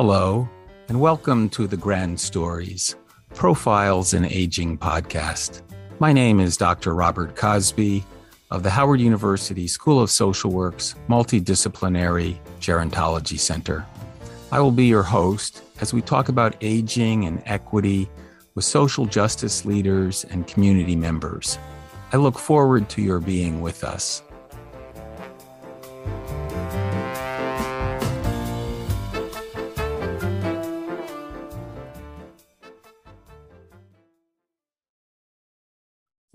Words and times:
Hello, 0.00 0.48
and 0.86 1.00
welcome 1.00 1.48
to 1.48 1.66
the 1.66 1.76
Grand 1.76 2.20
Stories 2.20 2.94
Profiles 3.34 4.14
in 4.14 4.24
Aging 4.24 4.78
podcast. 4.78 5.62
My 5.98 6.12
name 6.12 6.38
is 6.38 6.56
Dr. 6.56 6.94
Robert 6.94 7.34
Cosby 7.34 8.04
of 8.52 8.62
the 8.62 8.70
Howard 8.70 9.00
University 9.00 9.66
School 9.66 10.00
of 10.00 10.08
Social 10.08 10.52
Work's 10.52 10.94
Multidisciplinary 11.08 12.38
Gerontology 12.60 13.40
Center. 13.40 13.84
I 14.52 14.60
will 14.60 14.70
be 14.70 14.86
your 14.86 15.02
host 15.02 15.64
as 15.80 15.92
we 15.92 16.00
talk 16.00 16.28
about 16.28 16.54
aging 16.60 17.24
and 17.24 17.42
equity 17.44 18.08
with 18.54 18.64
social 18.64 19.04
justice 19.04 19.64
leaders 19.64 20.22
and 20.30 20.46
community 20.46 20.94
members. 20.94 21.58
I 22.12 22.18
look 22.18 22.38
forward 22.38 22.88
to 22.90 23.02
your 23.02 23.18
being 23.18 23.62
with 23.62 23.82
us. 23.82 24.22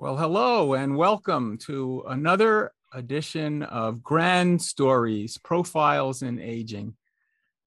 Well, 0.03 0.17
hello 0.17 0.73
and 0.73 0.97
welcome 0.97 1.57
to 1.59 2.03
another 2.09 2.73
edition 2.93 3.63
of 3.63 4.03
Grand 4.03 4.61
Stories 4.61 5.37
Profiles 5.37 6.21
in 6.21 6.41
Aging. 6.41 6.97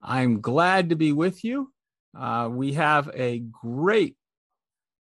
I'm 0.03 0.43
glad 0.43 0.91
to 0.91 0.97
be 0.97 1.13
with 1.13 1.45
you. 1.45 1.73
Uh, 2.15 2.51
we 2.53 2.75
have 2.75 3.11
a 3.15 3.39
great 3.39 4.17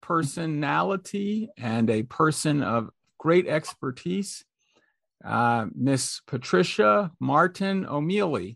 personality 0.01 1.49
and 1.57 1.89
a 1.89 2.03
person 2.03 2.63
of 2.63 2.89
great 3.17 3.47
expertise, 3.47 4.45
uh, 5.25 5.65
Miss 5.75 6.21
Patricia 6.27 7.11
Martin 7.19 7.85
O'Mealy. 7.85 8.55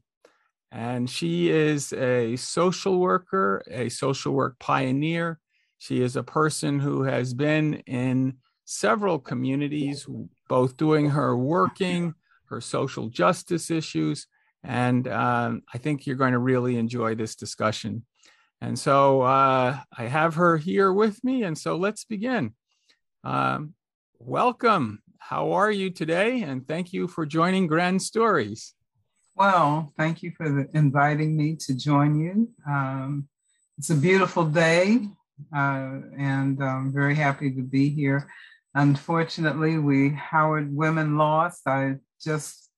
And 0.72 1.10
she 1.10 1.50
is 1.50 1.92
a 1.92 2.38
social 2.38 2.98
worker, 2.98 3.62
a 3.70 3.90
social 3.90 4.32
work 4.32 4.58
pioneer. 4.58 5.38
She 5.80 6.02
is 6.02 6.16
a 6.16 6.24
person 6.24 6.80
who 6.80 7.04
has 7.04 7.34
been 7.34 7.74
in 7.86 8.38
several 8.70 9.18
communities, 9.18 10.08
both 10.48 10.78
doing 10.78 11.10
her 11.10 11.36
working, 11.36 12.14
her 12.50 12.62
social 12.62 13.10
justice 13.10 13.72
issues. 13.72 14.28
And 14.64 15.08
um, 15.08 15.64
I 15.74 15.80
think 15.80 16.06
you're 16.06 16.16
going 16.16 16.34
to 16.34 16.40
really 16.40 16.78
enjoy 16.78 17.16
this 17.16 17.36
discussion. 17.36 18.06
And 18.62 18.78
so 18.78 19.22
uh, 19.22 19.80
I 19.98 20.04
have 20.04 20.36
her 20.36 20.58
here 20.58 20.94
with 20.94 21.24
me. 21.24 21.44
And 21.44 21.58
so 21.58 21.78
let's 21.78 22.04
begin. 22.04 22.54
Um, 23.24 23.74
welcome. 24.20 25.02
How 25.18 25.54
are 25.54 25.72
you 25.72 25.90
today? 25.90 26.44
And 26.44 26.68
thank 26.68 26.94
you 26.94 27.08
for 27.08 27.26
joining 27.26 27.66
Grand 27.66 28.04
Stories. 28.04 28.76
Well, 29.36 29.94
thank 29.98 30.22
you 30.22 30.32
for 30.38 30.48
the, 30.48 30.70
inviting 30.76 31.36
me 31.36 31.56
to 31.62 31.76
join 31.76 32.20
you. 32.20 32.50
Um, 32.68 33.30
it's 33.80 33.90
a 33.90 33.96
beautiful 33.96 34.46
day, 34.46 35.08
uh, 35.56 36.02
and 36.18 36.62
I'm 36.62 36.92
very 36.92 37.16
happy 37.16 37.50
to 37.52 37.62
be 37.64 37.90
here. 37.90 38.30
Unfortunately, 38.76 39.78
we 39.78 40.12
Howard 40.12 40.76
women 40.76 41.18
lost. 41.18 41.68
I 41.68 41.96
just 42.22 42.70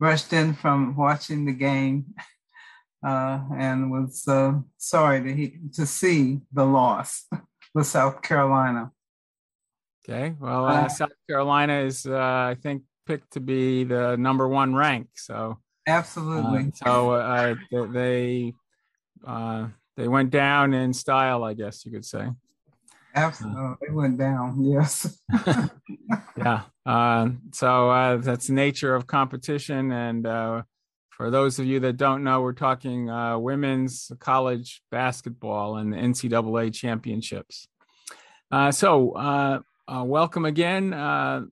rushed 0.00 0.32
in 0.32 0.54
from 0.54 0.96
watching 0.96 1.44
the 1.46 1.52
game 1.52 2.14
uh, 3.06 3.40
and 3.56 3.90
was 3.90 4.26
uh, 4.26 4.54
sorry 4.76 5.22
to, 5.22 5.34
he, 5.34 5.58
to 5.74 5.86
see 5.86 6.40
the 6.52 6.64
loss 6.64 7.26
with 7.74 7.86
South 7.86 8.22
Carolina. 8.22 8.90
Okay, 10.08 10.34
well, 10.38 10.66
uh, 10.66 10.82
uh 10.82 10.88
South 10.88 11.10
Carolina 11.28 11.80
is, 11.80 12.06
uh, 12.06 12.16
I 12.16 12.56
think, 12.60 12.82
picked 13.06 13.32
to 13.32 13.40
be 13.40 13.84
the 13.84 14.16
number 14.16 14.48
one 14.48 14.74
rank. 14.74 15.08
So 15.14 15.58
absolutely. 15.86 16.72
Uh, 16.84 17.54
so 17.70 17.86
they 17.86 18.52
they 19.96 20.08
went 20.08 20.30
down 20.30 20.74
in 20.74 20.92
style, 20.92 21.42
I 21.42 21.54
guess 21.54 21.84
you 21.84 21.92
could 21.92 22.04
say. 22.04 22.28
Absolutely, 23.16 23.76
it 23.80 23.94
went 23.94 24.18
down. 24.18 24.62
Yes. 24.62 25.18
yeah. 26.36 26.62
Uh, 26.84 27.30
so 27.52 27.90
uh, 27.90 28.16
that's 28.18 28.48
the 28.48 28.52
nature 28.52 28.94
of 28.94 29.06
competition. 29.06 29.90
And 29.90 30.26
uh, 30.26 30.62
for 31.10 31.30
those 31.30 31.58
of 31.58 31.64
you 31.64 31.80
that 31.80 31.96
don't 31.96 32.22
know, 32.22 32.42
we're 32.42 32.52
talking 32.52 33.08
uh, 33.08 33.38
women's 33.38 34.12
college 34.20 34.82
basketball 34.90 35.78
and 35.78 35.92
the 35.92 35.96
NCAA 35.96 36.74
championships. 36.74 37.66
Uh, 38.52 38.70
so, 38.70 39.12
uh, 39.12 39.60
welcome 39.88 40.44
again. 40.44 40.90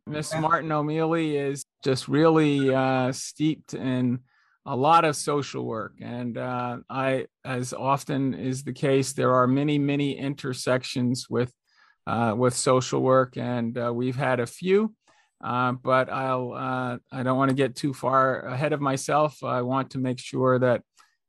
Miss 0.06 0.34
Martin 0.34 0.70
O'Meally 0.70 1.36
is 1.36 1.64
just 1.82 2.08
really 2.08 3.12
steeped 3.12 3.74
in 3.74 4.20
a 4.66 4.76
lot 4.76 5.04
of 5.04 5.16
social 5.16 5.64
work. 5.64 5.94
And 6.00 6.38
uh, 6.38 6.78
i 6.88 7.26
as 7.44 7.72
often 7.72 8.34
is 8.34 8.64
the 8.64 8.72
case 8.72 9.12
there 9.12 9.34
are 9.34 9.46
many 9.46 9.78
many 9.78 10.16
intersections 10.16 11.28
with 11.28 11.52
uh, 12.06 12.34
with 12.36 12.54
social 12.54 13.00
work. 13.00 13.36
And 13.36 13.76
uh, 13.76 13.92
we've 13.94 14.16
had 14.16 14.40
a 14.40 14.46
few 14.46 14.94
uh, 15.44 15.72
but 15.72 16.10
i'll 16.10 16.52
uh, 16.54 16.96
i 17.12 17.22
don't 17.22 17.36
want 17.36 17.50
to 17.50 17.54
get 17.54 17.76
too 17.76 17.92
far 17.92 18.40
ahead 18.46 18.72
of 18.72 18.80
myself. 18.80 19.44
I 19.44 19.62
want 19.62 19.90
to 19.90 19.98
make 19.98 20.18
sure 20.18 20.58
that 20.58 20.82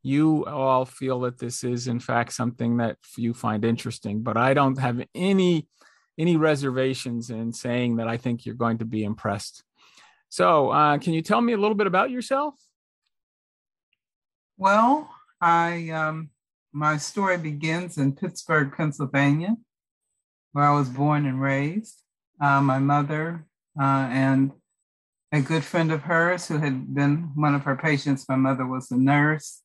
you 0.04 0.46
all 0.46 0.86
feel 0.86 1.20
that 1.22 1.38
this 1.38 1.64
is 1.64 1.88
in 1.88 2.00
fact 2.00 2.32
something 2.32 2.78
that 2.78 2.98
you 3.18 3.34
find 3.34 3.66
interesting. 3.66 4.22
But 4.22 4.38
i 4.38 4.54
don't 4.54 4.80
have 4.80 5.04
any 5.14 5.68
any 6.18 6.38
reservations 6.38 7.30
in 7.30 7.52
saying 7.52 7.98
that 7.98 8.08
i 8.08 8.16
think 8.16 8.46
you're 8.46 8.56
going 8.56 8.78
to 8.78 8.86
be 8.86 9.04
impressed. 9.04 9.64
So 10.30 10.70
uh, 10.70 10.98
can 10.98 11.14
you 11.14 11.22
tell 11.22 11.42
me 11.42 11.54
a 11.54 11.58
little 11.58 11.76
bit 11.76 11.88
about 11.88 12.10
yourself 12.10 12.56
well, 14.58 15.10
I 15.42 15.90
um, 15.90 16.30
my 16.72 16.98
story 16.98 17.38
begins 17.38 17.98
in 17.98 18.14
Pittsburgh, 18.14 18.74
Pennsylvania, 18.76 19.56
where 20.52 20.66
I 20.66 20.76
was 20.76 20.90
born 20.90 21.26
and 21.26 21.42
raised. 21.42 22.02
Uh, 22.40 22.62
my 22.62 22.80
mother 22.80 23.46
uh, 23.80 24.10
and 24.12 24.52
a 25.32 25.40
good 25.42 25.64
friend 25.64 25.92
of 25.92 26.04
hers 26.04 26.48
who 26.48 26.58
had 26.58 26.94
been 26.94 27.32
one 27.36 27.56
of 27.56 27.64
her 27.64 27.76
patients. 27.76 28.28
My 28.28 28.36
mother 28.36 28.66
was 28.66 28.92
a 28.92 28.98
nurse, 28.98 29.62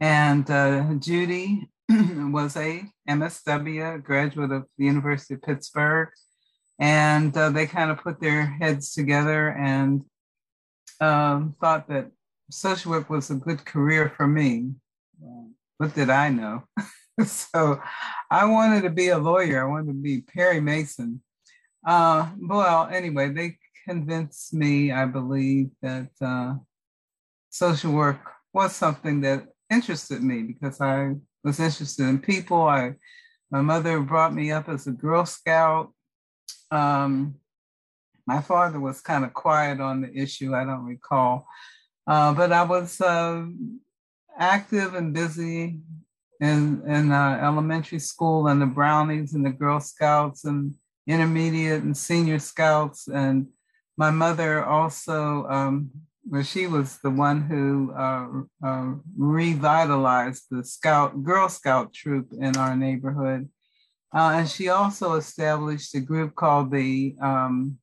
and 0.00 0.50
uh, 0.50 0.94
Judy 0.94 1.70
was 1.88 2.56
a 2.56 2.84
MSW, 3.08 4.02
graduate 4.02 4.52
of 4.52 4.66
the 4.78 4.84
University 4.84 5.34
of 5.34 5.42
Pittsburgh, 5.42 6.08
and 6.78 7.36
uh, 7.36 7.50
they 7.50 7.66
kind 7.66 7.90
of 7.90 7.98
put 7.98 8.20
their 8.20 8.44
heads 8.44 8.92
together 8.92 9.48
and 9.48 10.04
um, 11.00 11.54
thought 11.60 11.88
that 11.88 12.10
social 12.52 12.92
work 12.92 13.08
was 13.08 13.30
a 13.30 13.34
good 13.34 13.64
career 13.64 14.12
for 14.16 14.26
me. 14.26 14.72
What 15.78 15.94
did 15.94 16.10
I 16.10 16.28
know? 16.28 16.64
so 17.26 17.80
I 18.30 18.44
wanted 18.44 18.82
to 18.82 18.90
be 18.90 19.08
a 19.08 19.18
lawyer. 19.18 19.64
I 19.64 19.68
wanted 19.68 19.88
to 19.88 19.98
be 19.98 20.20
Perry 20.20 20.60
Mason. 20.60 21.22
Uh, 21.86 22.30
well, 22.38 22.88
anyway, 22.92 23.30
they 23.30 23.58
convinced 23.88 24.54
me, 24.54 24.92
I 24.92 25.06
believe, 25.06 25.70
that 25.80 26.10
uh, 26.20 26.54
social 27.50 27.92
work 27.92 28.20
was 28.52 28.74
something 28.76 29.22
that 29.22 29.46
interested 29.70 30.22
me 30.22 30.42
because 30.42 30.80
I 30.80 31.14
was 31.42 31.58
interested 31.58 32.04
in 32.04 32.20
people. 32.20 32.62
I, 32.62 32.94
my 33.50 33.62
mother 33.62 34.00
brought 34.00 34.34
me 34.34 34.52
up 34.52 34.68
as 34.68 34.86
a 34.86 34.92
Girl 34.92 35.26
Scout. 35.26 35.92
Um, 36.70 37.36
my 38.26 38.40
father 38.40 38.78
was 38.78 39.00
kind 39.00 39.24
of 39.24 39.34
quiet 39.34 39.80
on 39.80 40.02
the 40.02 40.14
issue. 40.14 40.54
I 40.54 40.64
don't 40.64 40.84
recall. 40.84 41.46
Uh, 42.06 42.34
but 42.34 42.52
I 42.52 42.64
was 42.64 43.00
uh, 43.00 43.44
active 44.36 44.94
and 44.94 45.14
busy 45.14 45.78
in, 46.40 46.82
in 46.86 47.12
uh, 47.12 47.38
elementary 47.42 48.00
school 48.00 48.48
and 48.48 48.60
the 48.60 48.66
Brownies 48.66 49.34
and 49.34 49.46
the 49.46 49.50
Girl 49.50 49.78
Scouts 49.78 50.44
and 50.44 50.74
intermediate 51.06 51.82
and 51.82 51.96
senior 51.96 52.38
scouts. 52.38 53.06
And 53.08 53.46
my 53.96 54.10
mother 54.10 54.64
also, 54.64 55.46
um, 55.46 55.90
well, 56.28 56.42
she 56.42 56.66
was 56.66 56.98
the 56.98 57.10
one 57.10 57.42
who 57.42 57.92
uh, 57.92 58.66
uh, 58.66 58.94
revitalized 59.16 60.44
the 60.50 60.64
Scout 60.64 61.22
Girl 61.22 61.48
Scout 61.48 61.92
troop 61.92 62.32
in 62.32 62.56
our 62.56 62.76
neighborhood. 62.76 63.48
Uh, 64.14 64.32
and 64.36 64.48
she 64.48 64.68
also 64.68 65.14
established 65.14 65.94
a 65.94 66.00
group 66.00 66.34
called 66.34 66.70
the 66.70 67.16
um, 67.22 67.78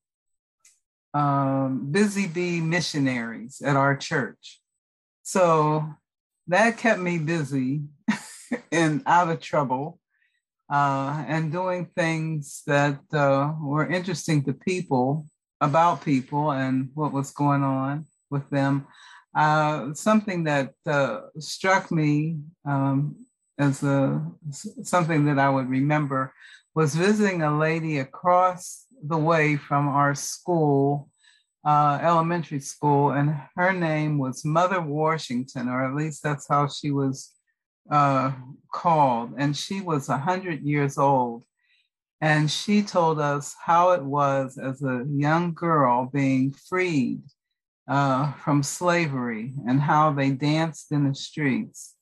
um, 1.14 1.92
Busy 1.92 2.28
Bee 2.28 2.62
missionaries 2.62 3.62
at 3.62 3.76
our 3.76 3.96
church. 3.98 4.62
So 5.24 5.86
that 6.48 6.78
kept 6.78 7.00
me 7.00 7.18
busy 7.20 7.84
and 8.72 9.04
out 9.06 9.30
of 9.30 9.40
trouble 9.40 10.00
uh, 10.72 11.24
and 11.28 11.52
doing 11.52 11.90
things 11.96 12.64
that 12.68 13.00
uh, 13.14 13.54
were 13.62 13.88
interesting 13.90 14.44
to 14.44 14.54
people 14.54 15.26
about 15.62 16.04
people 16.04 16.52
and 16.52 16.90
what 16.94 17.12
was 17.12 17.32
going 17.32 17.64
on 17.64 18.06
with 18.30 18.50
them. 18.50 18.88
Uh, 19.36 19.94
something 19.94 20.44
that 20.44 20.74
uh, 20.86 21.22
struck 21.38 21.92
me 21.92 22.38
um, 22.66 23.16
as 23.58 23.84
a, 23.84 24.26
something 24.52 25.26
that 25.26 25.38
I 25.38 25.50
would 25.50 25.70
remember 25.70 26.34
was 26.74 26.96
visiting 26.96 27.42
a 27.42 27.58
lady 27.58 28.00
across 28.00 28.86
the 29.04 29.18
way 29.18 29.56
from 29.56 29.88
our 29.88 30.16
school, 30.16 31.10
uh, 31.66 32.00
elementary 32.02 32.60
school, 32.60 33.12
and 33.12 33.36
her 33.56 33.74
name 33.74 34.18
was 34.18 34.46
Mother 34.46 34.82
Washington, 34.82 35.68
or 35.68 35.86
at 35.86 35.96
least 35.96 36.24
that's 36.24 36.48
how 36.48 36.68
she 36.68 36.92
was 36.92 37.32
uh, 37.92 38.32
called, 38.74 39.34
and 39.38 39.56
she 39.56 39.82
was 39.82 40.10
100 40.10 40.62
years 40.62 40.98
old. 40.98 41.44
And 42.22 42.52
she 42.52 42.82
told 42.82 43.20
us 43.20 43.56
how 43.64 43.92
it 43.92 44.04
was 44.04 44.58
as 44.58 44.82
a 44.82 45.06
young 45.10 45.54
girl 45.54 46.10
being 46.12 46.52
freed 46.52 47.22
uh, 47.88 48.34
from 48.34 48.62
slavery 48.62 49.54
and 49.68 49.80
how 49.82 50.12
they 50.12 50.32
danced 50.32 50.92
in 50.92 51.08
the 51.08 51.16
streets. 51.16 51.96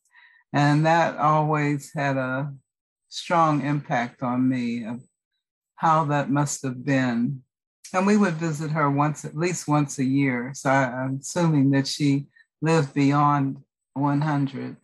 And 0.51 0.85
that 0.85 1.17
always 1.17 1.91
had 1.93 2.17
a 2.17 2.51
strong 3.09 3.63
impact 3.63 4.23
on 4.23 4.49
me 4.49 4.85
of 4.85 5.01
how 5.77 6.05
that 6.05 6.29
must 6.29 6.63
have 6.63 6.83
been. 6.83 7.41
And 7.93 8.05
we 8.05 8.17
would 8.17 8.33
visit 8.33 8.71
her 8.71 8.91
once, 8.91 9.23
at 9.23 9.37
least 9.37 9.67
once 9.67 9.97
a 9.97 10.03
year. 10.03 10.51
So 10.53 10.69
I, 10.69 11.05
am 11.05 11.19
assuming 11.21 11.71
that 11.71 11.87
she 11.87 12.25
lived 12.61 12.93
beyond 12.93 13.57
100. 13.93 14.75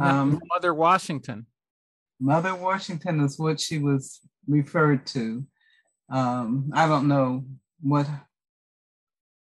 Um, 0.00 0.40
Mother 0.54 0.72
Washington. 0.72 1.46
Mother 2.20 2.54
Washington 2.54 3.20
is 3.20 3.38
what 3.38 3.58
she 3.58 3.78
was 3.78 4.20
referred 4.46 5.06
to. 5.06 5.44
Um, 6.10 6.70
I 6.72 6.86
don't 6.86 7.08
know 7.08 7.44
what 7.80 8.06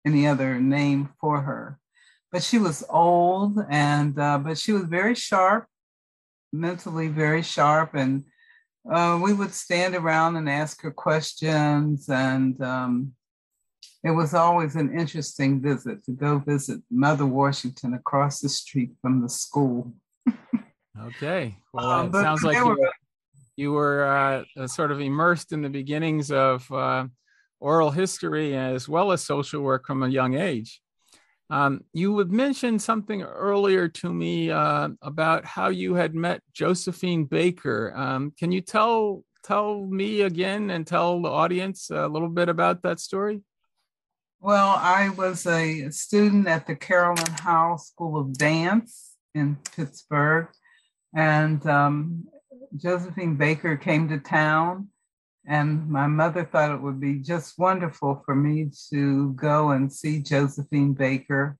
any 0.07 0.27
other 0.27 0.61
name 0.61 1.09
for 1.21 1.41
her, 1.41 1.79
but 2.31 2.43
she 2.43 2.59
was 2.59 2.85
old 2.89 3.59
and 3.69 4.19
uh, 4.19 4.39
but 4.39 4.59
she 4.59 4.73
was 4.73 4.85
very 4.85 5.15
sharp, 5.15 5.67
mentally 6.53 7.09
very 7.09 7.43
sharp, 7.43 7.95
and 7.95 8.25
uh, 8.91 9.19
we 9.23 9.33
would 9.33 9.53
stand 9.53 9.95
around 9.95 10.37
and 10.37 10.49
ask 10.49 10.83
her 10.83 10.91
questions, 10.91 12.09
and 12.09 12.61
um, 12.63 13.13
it 14.03 14.11
was 14.11 14.35
always 14.35 14.77
an 14.77 14.97
interesting 14.99 15.61
visit 15.63 16.05
to 16.05 16.13
go 16.13 16.39
visit 16.39 16.81
Mother 16.91 17.27
Washington 17.27 17.95
across 17.95 18.41
the 18.41 18.49
street 18.49 18.91
from 19.01 19.23
the 19.23 19.29
school. 19.29 19.95
okay, 21.01 21.57
well, 21.73 21.91
um, 21.91 22.09
it 22.09 22.13
sounds 22.13 22.43
like 22.43 22.57
you 22.57 22.67
were, 22.67 22.93
you 23.57 23.73
were 23.73 24.45
uh, 24.57 24.67
sort 24.67 24.91
of 24.91 25.01
immersed 25.01 25.53
in 25.53 25.63
the 25.63 25.71
beginnings 25.71 26.31
of 26.31 26.71
uh, 26.71 27.07
oral 27.61 27.91
history 27.91 28.55
as 28.55 28.89
well 28.89 29.13
as 29.13 29.25
social 29.25 29.63
work 29.63 29.87
from 29.87 30.03
a 30.03 30.09
young 30.09 30.35
age. 30.35 30.83
Um, 31.51 31.85
you 31.93 32.19
had 32.19 32.33
mentioned 32.33 32.81
something 32.81 33.23
earlier 33.23 33.89
to 33.89 34.13
me 34.13 34.51
uh, 34.51 34.89
about 35.03 35.45
how 35.45 35.69
you 35.69 35.95
had 35.95 36.15
met 36.15 36.43
Josephine 36.53 37.25
Baker. 37.25 37.93
Um, 37.95 38.33
can 38.39 38.51
you 38.51 38.61
tell 38.61 39.25
tell 39.43 39.85
me 39.85 40.23
again 40.23 40.71
and 40.71 40.87
tell 40.87 41.21
the 41.21 41.29
audience 41.29 41.91
a 41.91 42.09
little 42.09 42.31
bit 42.31 42.49
about 42.49 42.83
that 42.83 42.99
story? 42.99 43.43
Well, 44.41 44.75
I 44.79 45.11
was 45.11 45.47
a 45.47 45.91
student 45.91 46.49
at 46.49 46.67
the 46.67 46.75
Carolyn 46.75 47.33
Howe 47.41 47.77
School 47.77 48.19
of 48.19 48.33
Dance 48.35 49.17
in 49.35 49.57
Pittsburgh, 49.77 50.49
and 51.15 51.65
um, 51.67 52.25
Josephine 52.77 53.37
Baker 53.37 53.77
came 53.77 54.09
to 54.09 54.19
town 54.19 54.89
and 55.47 55.89
my 55.89 56.07
mother 56.07 56.45
thought 56.45 56.75
it 56.75 56.81
would 56.81 57.01
be 57.01 57.17
just 57.17 57.59
wonderful 57.59 58.23
for 58.25 58.35
me 58.35 58.71
to 58.91 59.33
go 59.33 59.71
and 59.71 59.93
see 59.93 60.21
Josephine 60.21 60.95
Baker. 60.95 61.59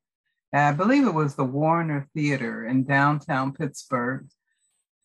I 0.53 0.73
believe 0.73 1.07
it 1.07 1.15
was 1.15 1.35
the 1.35 1.45
Warner 1.45 2.09
Theater 2.15 2.67
in 2.67 2.85
downtown 2.85 3.53
Pittsburgh. 3.53 4.27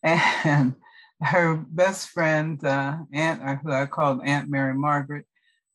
And 0.02 0.76
her 1.20 1.56
best 1.56 2.08
friend, 2.08 2.62
uh, 2.64 2.96
Aunt, 3.12 3.42
uh, 3.42 3.56
who 3.56 3.70
I 3.70 3.84
called 3.84 4.22
Aunt 4.24 4.48
Mary 4.48 4.72
Margaret, 4.72 5.26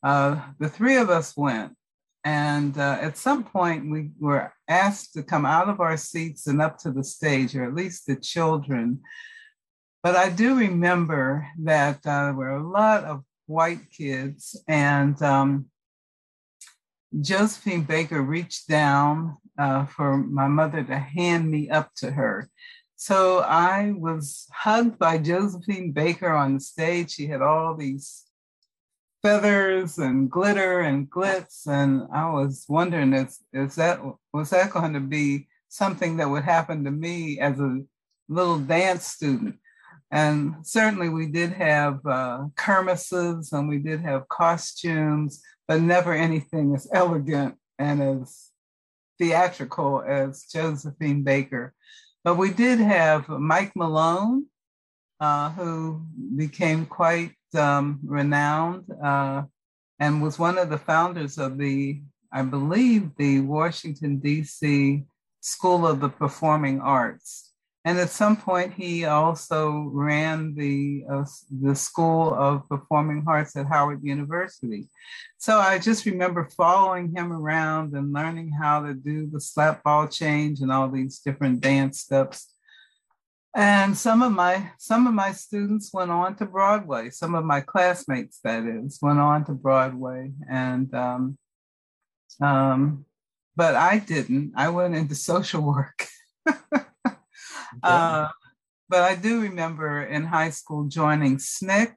uh, 0.02 0.42
the 0.60 0.70
three 0.70 0.96
of 0.96 1.12
us 1.12 1.38
went. 1.38 1.74
And 2.24 2.76
uh, 2.76 2.98
at 3.02 3.18
some 3.18 3.44
point, 3.44 3.92
we 3.92 4.10
were 4.20 4.52
asked 4.68 5.14
to 5.14 5.22
come 5.22 5.46
out 5.46 5.70
of 5.70 5.80
our 5.80 5.98
seats 5.98 6.48
and 6.48 6.60
up 6.60 6.80
to 6.80 6.92
the 6.92 7.04
stage, 7.04 7.56
or 7.56 7.66
at 7.66 7.76
least 7.76 8.08
the 8.08 8.16
children, 8.16 9.02
but 10.06 10.16
I 10.16 10.30
do 10.30 10.54
remember 10.54 11.48
that 11.64 12.06
uh, 12.06 12.26
there 12.26 12.34
were 12.36 12.58
a 12.58 12.70
lot 12.70 13.06
of 13.06 13.24
white 13.48 13.90
kids, 13.92 14.56
and 14.68 15.20
um, 15.24 15.66
Josephine 17.22 17.82
Baker 17.82 18.22
reached 18.22 18.68
down 18.68 19.38
uh, 19.58 19.88
for 19.88 20.18
my 20.18 20.48
mother 20.48 20.84
to 20.84 21.00
hand 21.00 21.50
me 21.50 21.72
up 21.72 21.90
to 21.96 22.12
her. 22.12 22.52
So 22.96 23.40
I 23.40 23.96
was 23.98 24.46
hugged 24.54 25.00
by 25.00 25.18
Josephine 25.18 25.92
Baker 25.92 26.30
on 26.30 26.54
the 26.54 26.60
stage. 26.60 27.10
She 27.10 27.26
had 27.26 27.42
all 27.42 27.74
these 27.74 28.26
feathers 29.24 29.98
and 29.98 30.30
glitter 30.30 30.82
and 30.82 31.10
glitz, 31.10 31.66
and 31.66 32.04
I 32.14 32.30
was 32.30 32.64
wondering 32.70 33.12
is, 33.14 33.40
is 33.54 33.74
that 33.74 34.02
was 34.32 34.52
that 34.52 34.70
going 34.70 34.94
to 34.94 35.00
be 35.00 35.48
something 35.70 36.18
that 36.18 36.30
would 36.30 36.44
happen 36.44 36.84
to 36.84 36.92
me 36.92 37.40
as 37.40 37.60
a 37.60 37.82
little 38.30 38.60
dance 38.60 39.08
student? 39.08 39.56
And 40.12 40.56
certainly 40.64 41.10
we 41.10 41.28
did 41.28 41.52
have 41.54 42.06
uh, 42.06 42.46
kermesses 42.56 43.52
and 43.52 43.68
we 43.68 43.80
did 43.80 44.02
have 44.02 44.30
costumes, 44.30 45.42
but 45.68 45.82
never 45.82 46.14
anything 46.14 46.76
as 46.76 46.88
elegant 46.94 47.56
and 47.80 48.02
as 48.02 48.52
theatrical 49.18 50.04
as 50.08 50.46
Josephine 50.52 51.24
Baker. 51.24 51.74
But 52.24 52.38
we 52.38 52.52
did 52.52 52.80
have 52.80 53.28
Mike 53.30 53.74
Malone, 53.76 54.46
uh, 55.20 55.52
who 55.52 56.02
became 56.36 56.86
quite 56.86 57.34
um, 57.56 58.00
renowned 58.04 58.86
uh, 59.04 59.44
and 60.00 60.22
was 60.22 60.38
one 60.38 60.58
of 60.58 60.70
the 60.70 60.78
founders 60.78 61.38
of 61.38 61.58
the, 61.58 62.02
I 62.32 62.42
believe, 62.42 63.12
the 63.18 63.42
Washington, 63.42 64.18
D.C. 64.18 65.04
School 65.42 65.88
of 65.88 66.00
the 66.00 66.10
Performing 66.10 66.82
Arts. 66.82 67.45
And 67.86 68.00
at 68.00 68.10
some 68.10 68.36
point, 68.36 68.74
he 68.74 69.06
also 69.06 69.92
ran 69.94 70.56
the, 70.56 71.06
uh, 71.08 71.26
the 71.62 71.76
School 71.76 72.34
of 72.34 72.68
Performing 72.68 73.24
Arts 73.28 73.56
at 73.56 73.68
Howard 73.68 74.04
University. 74.04 74.90
So 75.38 75.60
I 75.60 75.78
just 75.78 76.08
remember 76.08 76.50
following 76.58 77.16
him 77.16 77.32
around 77.32 77.94
and 77.94 78.12
learning 78.12 78.52
how 78.60 78.82
to 78.84 78.96
do 78.96 79.30
the 79.32 79.40
slap 79.40 79.84
ball 79.84 80.08
change 80.08 80.62
and 80.62 80.72
all 80.72 80.90
these 80.90 81.20
different 81.20 81.62
dance 81.62 82.00
steps. 82.02 82.52
And 83.56 83.96
some 83.96 84.24
of 84.24 84.32
my 84.32 84.72
some 84.80 85.06
of 85.08 85.14
my 85.14 85.32
students 85.32 85.94
went 85.94 86.12
on 86.12 86.36
to 86.38 86.46
Broadway. 86.46 87.12
Some 87.12 87.36
of 87.36 87.46
my 87.46 87.62
classmates, 87.62 88.40
that 88.44 88.66
is, 88.66 89.00
went 89.02 89.20
on 89.20 89.46
to 89.46 89.54
Broadway. 89.54 90.32
And 90.50 90.94
um, 90.94 91.38
um, 92.42 93.06
but 93.56 93.76
I 93.76 94.00
didn't. 94.00 94.54
I 94.58 94.70
went 94.70 94.96
into 94.96 95.16
social 95.32 95.62
work. 95.62 96.08
Uh, 97.84 98.28
but 98.90 99.02
I 99.02 99.16
do 99.16 99.42
remember 99.42 100.04
in 100.04 100.24
high 100.24 100.52
school 100.52 100.86
joining 100.86 101.38
SNCC. 101.38 101.94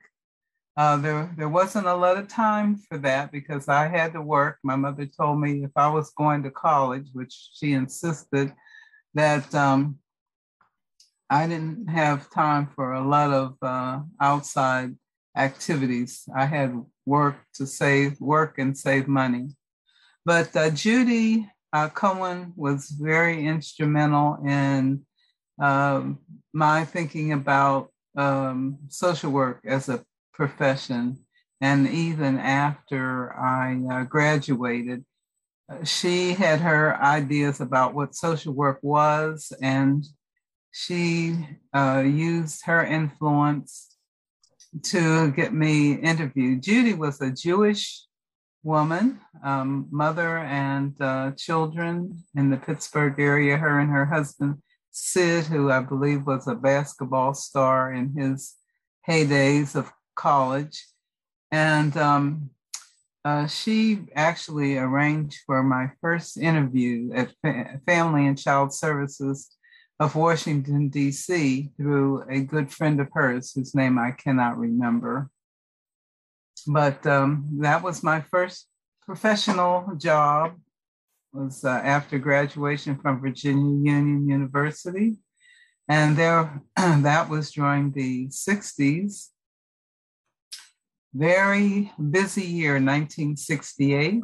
Uh, 0.77 0.97
there, 0.97 1.35
there 1.37 1.49
wasn't 1.49 1.87
a 1.89 1.95
lot 1.95 2.17
of 2.17 2.29
time 2.29 2.77
for 2.77 2.99
that 2.99 3.33
because 3.33 3.69
I 3.69 3.89
had 3.89 4.13
to 4.13 4.23
work. 4.23 4.59
My 4.63 4.77
mother 4.77 5.07
told 5.07 5.41
me 5.41 5.65
if 5.65 5.73
I 5.75 5.89
was 5.89 6.11
going 6.11 6.45
to 6.45 6.53
college, 6.53 7.09
which 7.13 7.35
she 7.55 7.73
insisted, 7.73 8.55
that 9.15 9.53
um, 9.57 9.99
I 11.29 11.49
didn't 11.49 11.89
have 11.89 12.31
time 12.31 12.69
for 12.77 12.93
a 12.93 13.07
lot 13.07 13.33
of 13.33 13.57
uh, 13.61 14.01
outside 14.21 14.95
activities. 15.37 16.29
I 16.35 16.47
had 16.47 16.81
work 17.05 17.37
to 17.55 17.67
save, 17.67 18.21
work 18.21 18.59
and 18.59 18.79
save 18.79 19.09
money. 19.09 19.49
But 20.25 20.55
uh, 20.55 20.71
Judy 20.71 21.51
uh, 21.73 21.89
Cohen 21.89 22.53
was 22.57 22.91
very 22.91 23.47
instrumental 23.47 24.39
in 24.47 25.05
um, 25.59 26.19
my 26.53 26.85
thinking 26.85 27.33
about 27.33 27.91
um, 28.17 28.79
social 28.89 29.31
work 29.31 29.61
as 29.67 29.89
a 29.89 30.05
profession. 30.33 31.19
And 31.61 31.89
even 31.89 32.39
after 32.39 33.35
I 33.35 33.81
uh, 33.91 34.05
graduated, 34.05 35.05
uh, 35.71 35.85
she 35.85 36.33
had 36.33 36.61
her 36.61 36.97
ideas 37.03 37.61
about 37.61 37.95
what 37.95 38.15
social 38.15 38.55
work 38.55 38.79
was, 38.83 39.53
and 39.61 40.05
she 40.71 41.37
uh, 41.75 42.05
used 42.07 42.65
her 42.65 42.85
influence 42.85 43.97
to 44.85 45.33
get 45.33 45.53
me 45.53 45.95
interviewed. 45.95 46.63
Judy 46.63 46.95
was 46.95 47.21
a 47.21 47.33
Jewish 47.33 48.05
woman, 48.63 49.21
um, 49.43 49.89
mother 49.91 50.39
and 50.39 50.95
uh, 51.01 51.33
children 51.37 52.23
in 52.37 52.51
the 52.51 52.57
Pittsburgh 52.57 53.19
area. 53.19 53.57
Her 53.57 53.81
and 53.81 53.91
her 53.91 54.07
husband 54.07 54.63
Sid, 54.91 55.45
who 55.45 55.71
I 55.71 55.81
believe 55.81 56.27
was 56.27 56.47
a 56.47 56.55
basketball 56.55 57.35
star 57.35 57.93
in 57.93 58.15
his 58.15 58.55
heydays 59.09 59.75
of 59.75 59.93
college. 60.15 60.85
And 61.51 61.97
um, 61.97 62.51
uh, 63.25 63.47
she 63.47 64.01
actually 64.15 64.77
arranged 64.77 65.41
for 65.47 65.63
my 65.63 65.91
first 66.01 66.37
interview 66.37 67.13
at 67.15 67.33
Fa- 67.43 67.81
Family 67.87 68.27
and 68.27 68.39
Child 68.39 68.73
Services 68.73 69.51
of 70.01 70.15
Washington, 70.15 70.89
D.C., 70.89 71.71
through 71.77 72.25
a 72.31 72.41
good 72.41 72.71
friend 72.71 73.01
of 73.01 73.09
hers 73.13 73.53
whose 73.53 73.75
name 73.75 73.99
I 73.99 74.13
cannot 74.13 74.59
remember. 74.59 75.31
But 76.67 77.07
um, 77.07 77.49
that 77.61 77.83
was 77.83 78.03
my 78.03 78.21
first 78.31 78.67
professional 79.05 79.95
job 79.97 80.55
was 81.33 81.65
uh, 81.65 81.69
after 81.69 82.19
graduation 82.19 82.99
from 82.99 83.21
Virginia 83.21 83.93
Union 83.93 84.29
University. 84.29 85.17
And 85.89 86.17
there, 86.17 86.63
that 86.77 87.29
was 87.29 87.53
during 87.53 87.93
the 87.93 88.29
60s. 88.29 89.29
Very 91.15 91.91
busy 92.11 92.45
year, 92.45 92.75
1968. 92.75 94.21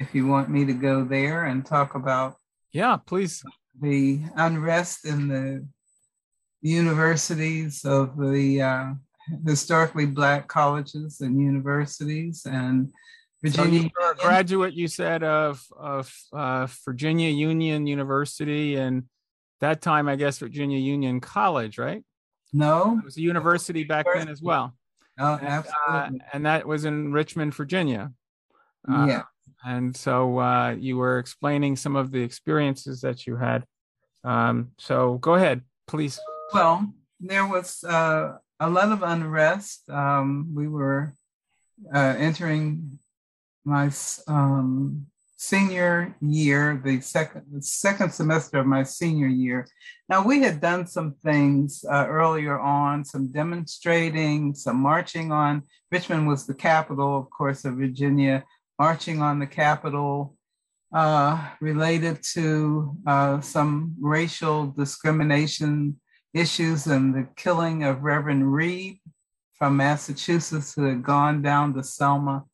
If 0.00 0.14
you 0.14 0.26
want 0.26 0.50
me 0.50 0.64
to 0.64 0.72
go 0.72 1.04
there 1.04 1.44
and 1.44 1.64
talk 1.64 1.94
about 1.94 2.36
yeah, 2.72 2.96
please. 3.04 3.42
The 3.80 4.20
unrest 4.36 5.04
in 5.04 5.28
the 5.28 5.66
universities 6.62 7.84
of 7.84 8.16
the 8.16 8.62
uh, 8.62 8.86
historically 9.46 10.06
black 10.06 10.46
colleges 10.48 11.20
and 11.20 11.40
universities 11.40 12.46
and 12.46 12.92
Virginia. 13.42 13.80
So 13.80 13.84
you 13.84 13.90
were 14.00 14.12
a 14.12 14.16
graduate, 14.16 14.74
you 14.74 14.88
said, 14.88 15.22
of 15.22 15.64
of 15.76 16.14
uh, 16.32 16.66
Virginia 16.84 17.30
Union 17.30 17.86
University, 17.86 18.76
and 18.76 19.04
that 19.60 19.80
time, 19.80 20.08
I 20.08 20.16
guess, 20.16 20.38
Virginia 20.38 20.78
Union 20.78 21.20
College, 21.20 21.78
right? 21.78 22.02
No, 22.52 22.98
it 22.98 23.04
was 23.04 23.16
a 23.16 23.20
university 23.20 23.84
back 23.84 24.06
then 24.12 24.28
as 24.28 24.42
well. 24.42 24.74
Oh, 25.18 25.38
absolutely. 25.40 25.72
And, 25.88 26.20
uh, 26.20 26.24
and 26.32 26.46
that 26.46 26.66
was 26.66 26.84
in 26.84 27.12
Richmond, 27.12 27.54
Virginia. 27.54 28.12
Uh, 28.90 29.06
yeah. 29.08 29.22
And 29.64 29.94
so 29.94 30.38
uh, 30.38 30.70
you 30.70 30.96
were 30.96 31.18
explaining 31.18 31.76
some 31.76 31.96
of 31.96 32.10
the 32.10 32.22
experiences 32.22 33.02
that 33.02 33.26
you 33.26 33.36
had. 33.36 33.64
Um, 34.24 34.70
so 34.78 35.18
go 35.18 35.34
ahead, 35.34 35.62
please. 35.86 36.18
Well, 36.54 36.92
there 37.20 37.46
was 37.46 37.84
uh, 37.84 38.38
a 38.58 38.70
lot 38.70 38.92
of 38.92 39.02
unrest. 39.02 39.88
Um, 39.90 40.54
we 40.54 40.66
were 40.66 41.12
uh, 41.94 42.14
entering 42.16 42.98
my 43.70 43.90
um, 44.26 45.06
senior 45.36 46.14
year, 46.20 46.80
the 46.84 47.00
second 47.00 47.44
the 47.50 47.62
second 47.62 48.10
semester 48.12 48.58
of 48.58 48.66
my 48.66 48.82
senior 48.82 49.28
year. 49.28 49.66
Now 50.08 50.22
we 50.22 50.42
had 50.42 50.60
done 50.60 50.86
some 50.86 51.14
things 51.22 51.84
uh, 51.90 52.06
earlier 52.08 52.58
on, 52.58 53.04
some 53.04 53.28
demonstrating, 53.28 54.54
some 54.54 54.76
marching 54.76 55.32
on. 55.32 55.62
Richmond 55.90 56.26
was 56.26 56.46
the 56.46 56.54
capital, 56.54 57.16
of 57.16 57.30
course, 57.30 57.64
of 57.64 57.76
Virginia 57.76 58.44
marching 58.78 59.22
on 59.22 59.38
the 59.38 59.46
Capitol 59.46 60.34
uh, 60.94 61.50
related 61.60 62.22
to 62.34 62.96
uh, 63.06 63.40
some 63.40 63.94
racial 64.00 64.66
discrimination 64.66 66.00
issues 66.32 66.86
and 66.86 67.14
the 67.14 67.28
killing 67.36 67.84
of 67.84 68.02
Reverend 68.02 68.44
Reeb 68.44 68.98
from 69.54 69.76
Massachusetts 69.76 70.74
who 70.74 70.84
had 70.84 71.02
gone 71.02 71.42
down 71.42 71.74
to 71.74 71.84
Selma. 71.84 72.44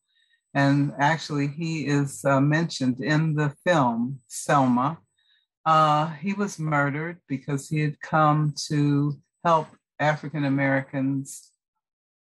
And 0.57 0.95
actually, 0.99 1.49
he 1.49 1.87
is 1.87 2.25
uh, 2.25 2.41
mentioned 2.41 3.01
in 3.03 3.35
the 3.35 3.55
film 3.63 4.21
Selma. 4.27 4.99
Uh, 5.67 6.15
he 6.15 6.33
was 6.33 6.59
murdered 6.59 7.19
because 7.29 7.69
he 7.69 7.81
had 7.81 8.01
come 8.01 8.55
to 8.69 9.19
help 9.45 9.69
African 10.01 10.47
Americans 10.47 11.53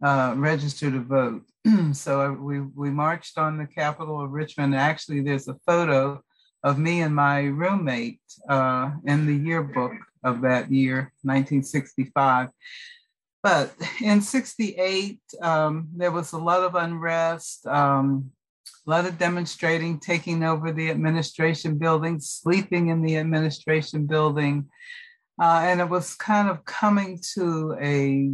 uh, 0.04 0.34
register 0.36 0.92
to 0.92 1.00
vote. 1.00 1.44
so 1.94 2.22
uh, 2.22 2.34
we, 2.34 2.60
we 2.60 2.89
marched 2.89 3.38
on 3.38 3.58
the 3.58 3.68
Capitol 3.68 4.20
of 4.20 4.32
Richmond. 4.32 4.75
Actually, 4.75 5.22
there's 5.22 5.48
a 5.48 5.58
photo 5.65 6.22
of 6.62 6.77
me 6.77 7.04
and 7.04 7.15
my 7.15 7.44
roommate 7.44 8.20
uh, 8.50 8.92
in 9.06 9.25
the 9.25 9.36
yearbook 9.36 9.94
of 10.25 10.42
that 10.42 10.70
year, 10.70 11.13
1965. 11.22 12.50
But 13.45 13.75
in 14.01 14.21
68, 14.21 15.19
um, 15.39 15.89
there 15.95 16.11
was 16.11 16.33
a 16.33 16.37
lot 16.39 16.63
of 16.63 16.73
unrest, 16.73 17.67
um, 17.67 18.31
a 18.87 18.89
lot 18.89 19.05
of 19.05 19.19
demonstrating, 19.19 19.99
taking 19.99 20.41
over 20.43 20.71
the 20.71 20.89
administration 20.89 21.77
building, 21.77 22.19
sleeping 22.19 22.87
in 22.87 23.03
the 23.03 23.17
administration 23.17 24.07
building. 24.07 24.67
Uh, 25.39 25.61
and 25.63 25.79
it 25.79 25.87
was 25.87 26.15
kind 26.15 26.49
of 26.49 26.65
coming 26.65 27.19
to 27.35 27.77
a, 27.79 28.31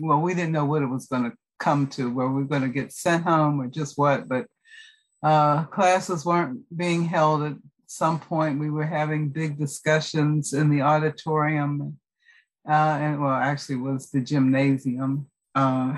well, 0.00 0.22
we 0.22 0.32
didn't 0.32 0.52
know 0.52 0.64
what 0.64 0.80
it 0.80 0.88
was 0.88 1.04
going 1.04 1.24
to 1.24 1.36
come 1.58 1.86
to 1.88 2.10
where 2.10 2.30
we're 2.30 2.44
going 2.44 2.62
to 2.62 2.68
get 2.68 2.94
sent 2.94 3.24
home 3.24 3.60
or 3.60 3.66
just 3.66 3.98
what, 3.98 4.26
but 4.26 4.46
uh, 5.22 5.64
classes 5.64 6.24
weren't 6.24 6.60
being 6.74 7.04
held 7.04 7.42
at 7.42 7.56
some 7.84 8.18
point. 8.18 8.60
We 8.60 8.70
were 8.70 8.86
having 8.86 9.28
big 9.28 9.58
discussions 9.58 10.54
in 10.54 10.70
the 10.70 10.80
auditorium, 10.80 11.99
uh, 12.70 12.98
and 13.00 13.20
well, 13.20 13.32
actually, 13.32 13.76
was 13.76 14.10
the 14.10 14.20
gymnasium 14.20 15.26
uh, 15.56 15.96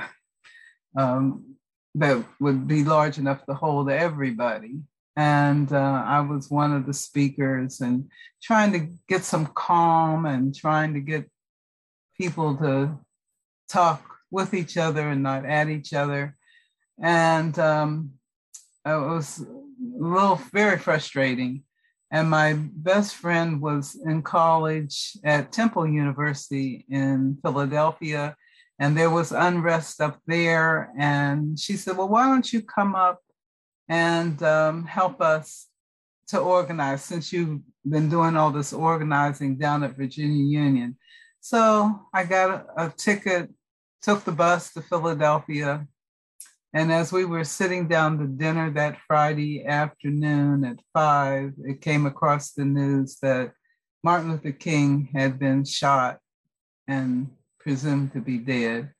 um, 0.96 1.56
that 1.94 2.24
would 2.40 2.66
be 2.66 2.82
large 2.82 3.18
enough 3.18 3.44
to 3.44 3.52
hold 3.52 3.90
everybody. 3.90 4.76
And 5.14 5.70
uh, 5.70 6.02
I 6.06 6.20
was 6.20 6.50
one 6.50 6.72
of 6.72 6.86
the 6.86 6.94
speakers 6.94 7.82
and 7.82 8.10
trying 8.42 8.72
to 8.72 8.88
get 9.06 9.24
some 9.24 9.46
calm 9.54 10.24
and 10.24 10.54
trying 10.54 10.94
to 10.94 11.00
get 11.00 11.30
people 12.18 12.56
to 12.56 12.98
talk 13.68 14.02
with 14.30 14.54
each 14.54 14.78
other 14.78 15.10
and 15.10 15.22
not 15.22 15.44
at 15.44 15.68
each 15.68 15.92
other. 15.92 16.34
And 16.98 17.58
um, 17.58 18.12
it 18.86 18.96
was 18.96 19.40
a 19.40 19.46
little 20.02 20.40
very 20.52 20.78
frustrating. 20.78 21.64
And 22.12 22.28
my 22.28 22.52
best 22.52 23.16
friend 23.16 23.60
was 23.60 23.98
in 24.04 24.22
college 24.22 25.16
at 25.24 25.50
Temple 25.50 25.86
University 25.86 26.84
in 26.90 27.38
Philadelphia, 27.42 28.36
and 28.78 28.96
there 28.96 29.08
was 29.08 29.32
unrest 29.32 30.00
up 30.00 30.20
there. 30.26 30.92
And 30.98 31.58
she 31.58 31.76
said, 31.78 31.96
Well, 31.96 32.08
why 32.08 32.26
don't 32.26 32.52
you 32.52 32.60
come 32.62 32.94
up 32.94 33.20
and 33.88 34.40
um, 34.42 34.84
help 34.84 35.22
us 35.22 35.68
to 36.28 36.38
organize 36.38 37.02
since 37.02 37.32
you've 37.32 37.60
been 37.88 38.10
doing 38.10 38.36
all 38.36 38.50
this 38.50 38.74
organizing 38.74 39.56
down 39.56 39.82
at 39.82 39.96
Virginia 39.96 40.44
Union? 40.44 40.98
So 41.40 41.98
I 42.12 42.24
got 42.24 42.50
a, 42.76 42.86
a 42.86 42.90
ticket 42.90 43.50
took 44.02 44.24
the 44.24 44.32
bus 44.32 44.72
to 44.74 44.82
Philadelphia. 44.82 45.86
And 46.74 46.92
as 46.92 47.12
we 47.12 47.24
were 47.24 47.44
sitting 47.44 47.86
down 47.86 48.18
to 48.18 48.26
dinner 48.26 48.70
that 48.70 48.98
Friday 49.06 49.66
afternoon 49.66 50.64
at 50.64 50.78
five, 50.92 51.52
it 51.64 51.80
came 51.80 52.06
across 52.06 52.52
the 52.52 52.64
news 52.64 53.18
that 53.20 53.52
Martin 54.02 54.30
Luther 54.30 54.52
King 54.52 55.10
had 55.14 55.38
been 55.38 55.64
shot 55.64 56.18
and 56.88 57.30
presumed 57.60 58.12
to 58.14 58.20
be 58.20 58.38
dead. 58.38 58.90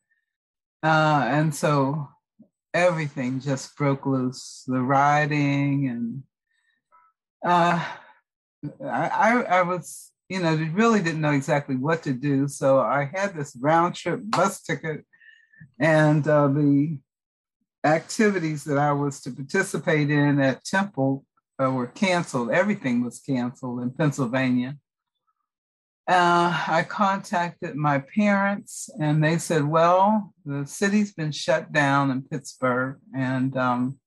Uh, 0.82 1.24
and 1.26 1.54
so 1.54 2.08
everything 2.74 3.40
just 3.40 3.76
broke 3.76 4.06
loose 4.06 4.64
the 4.66 4.80
rioting 4.80 5.88
and 5.88 6.22
uh, 7.44 7.84
I, 8.84 9.44
I 9.48 9.62
was 9.62 10.12
you 10.32 10.40
know, 10.40 10.54
really 10.72 11.02
didn't 11.02 11.20
know 11.20 11.32
exactly 11.32 11.76
what 11.76 12.02
to 12.04 12.14
do. 12.14 12.48
So 12.48 12.80
I 12.80 13.04
had 13.04 13.34
this 13.34 13.54
round 13.60 13.94
trip 13.94 14.20
bus 14.24 14.62
ticket, 14.62 15.04
and 15.78 16.26
uh, 16.26 16.48
the 16.48 16.96
activities 17.84 18.64
that 18.64 18.78
I 18.78 18.92
was 18.92 19.20
to 19.22 19.30
participate 19.30 20.10
in 20.10 20.40
at 20.40 20.64
Temple 20.64 21.24
uh, 21.62 21.70
were 21.70 21.88
canceled. 21.88 22.50
Everything 22.50 23.04
was 23.04 23.20
canceled 23.20 23.82
in 23.82 23.90
Pennsylvania. 23.90 24.76
Uh, 26.08 26.64
I 26.66 26.84
contacted 26.88 27.76
my 27.76 28.00
parents, 28.00 28.90
and 29.00 29.22
they 29.22 29.38
said, 29.38 29.64
"Well, 29.64 30.34
the 30.44 30.66
city's 30.66 31.14
been 31.14 31.30
shut 31.30 31.72
down 31.72 32.10
in 32.10 32.22
Pittsburgh, 32.22 32.98
and 33.14 33.56
um, 33.56 34.00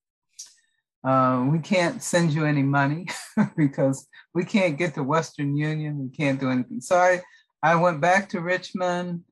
uh, 1.05 1.45
we 1.49 1.59
can't 1.59 2.01
send 2.01 2.33
you 2.33 2.45
any 2.45 2.63
money 2.63 3.07
because 3.57 4.07
we 4.33 4.43
can't 4.43 4.77
get 4.77 4.95
to 4.95 5.03
Western 5.03 5.55
Union. 5.55 5.99
We 5.99 6.09
can't 6.09 6.39
do 6.39 6.49
anything. 6.49 6.81
So 6.81 6.97
I, 6.97 7.21
I 7.61 7.75
went 7.75 8.01
back 8.01 8.27
to 8.29 8.41
Richmond. 8.41 9.23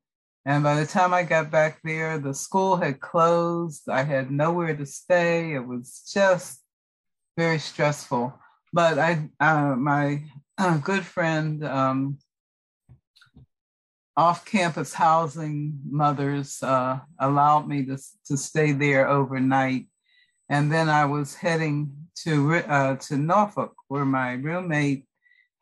And 0.46 0.64
by 0.64 0.76
the 0.76 0.86
time 0.86 1.14
I 1.14 1.24
got 1.24 1.52
back 1.52 1.80
there, 1.84 2.18
the 2.18 2.34
school 2.34 2.76
had 2.76 3.00
closed. 3.00 3.88
I 3.90 4.04
had 4.04 4.30
nowhere 4.30 4.76
to 4.76 4.86
stay. 4.86 5.54
It 5.54 5.66
was 5.66 6.10
just 6.14 6.62
very 7.38 7.60
stressful. 7.60 8.34
But 8.74 9.00
I, 9.00 9.30
uh, 9.40 9.76
my 9.78 10.24
uh, 10.58 10.78
good 10.78 11.06
friend, 11.06 11.64
um, 11.64 12.18
off-campus 14.16 14.94
housing 14.94 15.80
mothers 15.90 16.62
uh, 16.62 17.00
allowed 17.20 17.68
me 17.68 17.86
to, 17.86 17.98
to 18.26 18.38
stay 18.38 18.72
there 18.72 19.08
overnight 19.08 19.88
and 20.50 20.72
then 20.72 20.90
I 20.90 21.06
was 21.06 21.36
heading 21.36 21.92
to 22.24 22.56
uh, 22.56 22.96
to 23.08 23.18
Norfolk, 23.18 23.74
where 23.88 24.06
my 24.06 24.34
roommate 24.34 25.06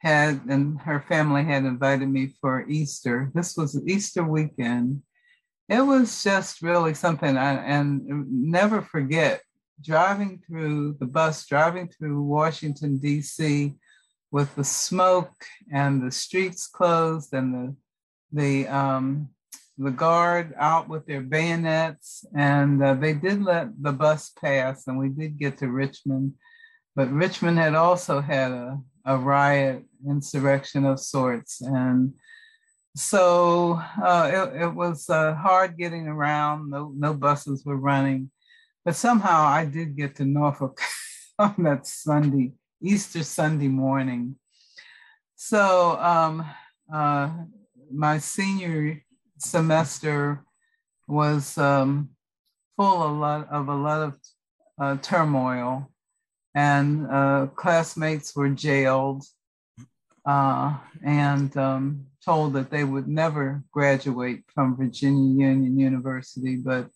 had 0.01 0.41
and 0.49 0.79
her 0.81 0.99
family 1.07 1.43
had 1.43 1.63
invited 1.63 2.09
me 2.09 2.33
for 2.41 2.67
Easter. 2.67 3.31
This 3.35 3.55
was 3.55 3.81
Easter 3.87 4.23
weekend. 4.23 5.03
It 5.69 5.81
was 5.81 6.23
just 6.23 6.61
really 6.61 6.93
something, 6.93 7.37
I, 7.37 7.63
and 7.63 8.01
never 8.29 8.81
forget 8.81 9.41
driving 9.83 10.41
through 10.45 10.97
the 10.99 11.05
bus, 11.05 11.45
driving 11.45 11.87
through 11.87 12.21
Washington 12.21 12.97
D.C. 12.97 13.75
with 14.31 14.53
the 14.55 14.63
smoke 14.63 15.45
and 15.71 16.01
the 16.05 16.11
streets 16.11 16.67
closed 16.67 17.33
and 17.33 17.53
the 17.53 17.75
the 18.33 18.67
um, 18.67 19.29
the 19.77 19.91
guard 19.91 20.53
out 20.57 20.87
with 20.87 21.05
their 21.05 21.21
bayonets, 21.21 22.25
and 22.35 22.83
uh, 22.83 22.93
they 22.93 23.13
did 23.13 23.43
let 23.43 23.69
the 23.81 23.91
bus 23.91 24.29
pass, 24.29 24.87
and 24.87 24.97
we 24.97 25.09
did 25.09 25.37
get 25.37 25.57
to 25.57 25.71
Richmond. 25.71 26.33
But 26.95 27.11
Richmond 27.11 27.57
had 27.57 27.75
also 27.75 28.21
had 28.21 28.51
a, 28.51 28.79
a 29.05 29.17
riot, 29.17 29.83
insurrection 30.07 30.85
of 30.85 30.99
sorts, 30.99 31.61
and 31.61 32.13
so 32.95 33.81
uh, 34.03 34.49
it, 34.53 34.63
it, 34.63 34.73
was 34.75 35.09
uh, 35.09 35.33
hard 35.35 35.77
getting 35.77 36.07
around. 36.07 36.69
No, 36.69 36.91
no 36.95 37.13
buses 37.13 37.63
were 37.65 37.77
running, 37.77 38.31
but 38.83 38.95
somehow 38.95 39.45
I 39.45 39.65
did 39.65 39.95
get 39.95 40.15
to 40.15 40.25
Norfolk 40.25 40.81
on 41.39 41.55
that 41.59 41.87
Sunday, 41.87 42.53
Easter 42.81 43.23
Sunday 43.23 43.69
morning. 43.69 44.35
So 45.35 45.97
um, 45.99 46.45
uh, 46.93 47.29
my 47.91 48.17
senior 48.17 49.01
semester 49.37 50.43
was 51.07 51.57
um, 51.57 52.09
full 52.77 53.03
of 53.03 53.11
a 53.11 53.13
lot 53.13 53.49
of 53.49 53.67
a 53.67 53.75
lot 53.75 54.01
of 54.01 54.17
uh, 54.79 54.97
turmoil, 55.01 55.90
and 56.53 57.07
uh, 57.09 57.47
classmates 57.55 58.35
were 58.35 58.49
jailed 58.49 59.23
uh, 60.25 60.77
and 61.03 61.55
um, 61.57 62.05
told 62.23 62.53
that 62.53 62.69
they 62.69 62.83
would 62.83 63.07
never 63.07 63.63
graduate 63.71 64.43
from 64.53 64.75
Virginia 64.75 65.47
Union 65.47 65.79
University, 65.79 66.57
but 66.57 66.89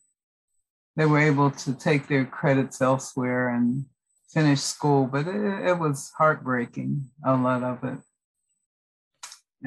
they 0.96 1.06
were 1.06 1.20
able 1.20 1.52
to 1.52 1.74
take 1.74 2.08
their 2.08 2.26
credits 2.26 2.82
elsewhere 2.82 3.50
and 3.50 3.86
finish 4.30 4.62
school. 4.62 5.08
But 5.08 5.28
it, 5.28 5.70
it 5.70 5.80
was 5.80 6.12
heartbreaking, 6.18 7.06
a 7.26 7.36
lot 7.36 7.64
of 7.64 7.84
it. 7.84 8.00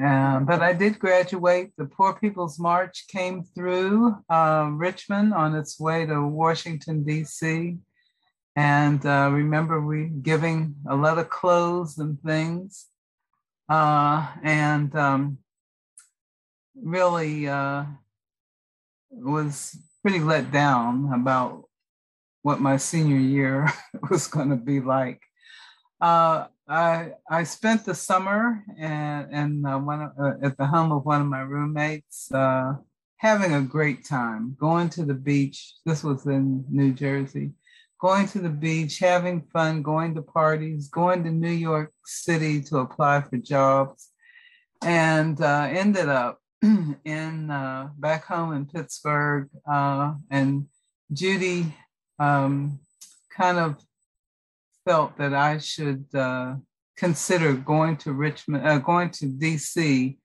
Uh, 0.01 0.39
but 0.39 0.61
I 0.61 0.71
did 0.71 0.97
graduate. 0.97 1.71
The 1.77 1.85
Poor 1.85 2.13
People's 2.13 2.57
March 2.57 3.05
came 3.09 3.43
through 3.43 4.15
uh, 4.29 4.69
Richmond 4.71 5.33
on 5.33 5.55
its 5.55 5.77
way 5.77 6.05
to 6.05 6.25
Washington, 6.25 7.03
D.C. 7.03 7.77
And 8.59 9.05
uh, 9.05 9.29
remember, 9.31 9.79
we 9.79 10.09
giving 10.09 10.75
a 10.85 10.93
lot 10.93 11.17
of 11.17 11.29
clothes 11.29 11.97
and 11.97 12.21
things. 12.21 12.87
Uh, 13.69 14.27
and 14.43 14.93
um, 14.97 15.37
really 16.75 17.47
uh, 17.47 17.85
was 19.11 19.77
pretty 20.01 20.19
let 20.19 20.51
down 20.51 21.09
about 21.13 21.69
what 22.41 22.59
my 22.59 22.75
senior 22.75 23.15
year 23.15 23.71
was 24.09 24.27
going 24.27 24.49
to 24.49 24.57
be 24.57 24.81
like. 24.81 25.21
Uh, 26.01 26.47
I 26.67 27.13
I 27.29 27.43
spent 27.43 27.85
the 27.85 27.95
summer 27.95 28.61
and 28.77 29.27
and 29.31 29.65
uh, 29.65 29.77
one 29.77 30.01
uh, 30.01 30.33
at 30.43 30.57
the 30.57 30.67
home 30.67 30.91
of 30.91 31.05
one 31.05 31.21
of 31.21 31.27
my 31.27 31.43
roommates, 31.43 32.29
uh, 32.33 32.73
having 33.15 33.53
a 33.53 33.61
great 33.61 34.03
time, 34.03 34.57
going 34.59 34.89
to 34.89 35.05
the 35.05 35.13
beach. 35.13 35.75
This 35.85 36.03
was 36.03 36.25
in 36.25 36.65
New 36.69 36.91
Jersey, 36.91 37.53
going 37.99 38.27
to 38.27 38.39
the 38.39 38.49
beach, 38.49 38.99
having 38.99 39.41
fun, 39.53 39.81
going 39.81 40.15
to 40.15 40.21
parties, 40.21 40.87
going 40.87 41.23
to 41.23 41.31
New 41.31 41.51
York 41.51 41.91
City 42.05 42.61
to 42.63 42.77
apply 42.77 43.21
for 43.21 43.37
jobs, 43.37 44.09
and 44.81 45.39
uh, 45.41 45.67
ended 45.69 46.07
up 46.07 46.39
in 46.61 47.51
uh, 47.51 47.89
back 47.97 48.25
home 48.25 48.53
in 48.53 48.65
Pittsburgh. 48.65 49.49
Uh, 49.69 50.13
and 50.31 50.65
Judy 51.11 51.73
um, 52.19 52.79
kind 53.35 53.57
of 53.57 53.75
felt 54.85 55.17
that 55.17 55.33
I 55.33 55.57
should 55.57 56.05
uh, 56.15 56.55
consider 56.95 57.53
going 57.53 57.97
to 57.97 58.13
Richmond, 58.13 58.67
uh, 58.67 58.77
going 58.79 59.11
to 59.11 59.25
DC, 59.27 60.17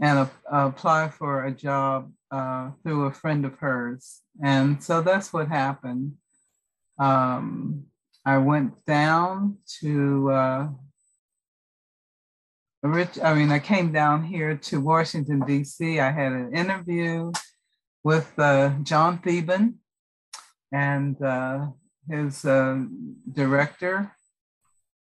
and 0.00 0.28
apply 0.50 1.08
for 1.08 1.44
a 1.44 1.50
job 1.50 2.12
uh, 2.30 2.70
through 2.82 3.06
a 3.06 3.12
friend 3.12 3.44
of 3.44 3.58
hers. 3.58 4.20
And 4.42 4.80
so 4.82 5.00
that's 5.00 5.32
what 5.32 5.48
happened. 5.48 6.12
Um, 6.98 7.84
I 8.24 8.38
went 8.38 8.84
down 8.84 9.58
to 9.80 10.30
uh, 10.30 10.68
Rich. 12.82 13.18
I 13.22 13.34
mean, 13.34 13.50
I 13.50 13.58
came 13.58 13.92
down 13.92 14.24
here 14.24 14.56
to 14.56 14.80
Washington 14.80 15.40
D.C. 15.40 16.00
I 16.00 16.10
had 16.10 16.32
an 16.32 16.54
interview 16.54 17.32
with 18.04 18.32
uh, 18.38 18.70
John 18.82 19.18
Theben, 19.18 19.74
and 20.72 21.20
uh, 21.22 21.68
his 22.08 22.44
uh, 22.44 22.84
director. 23.32 24.12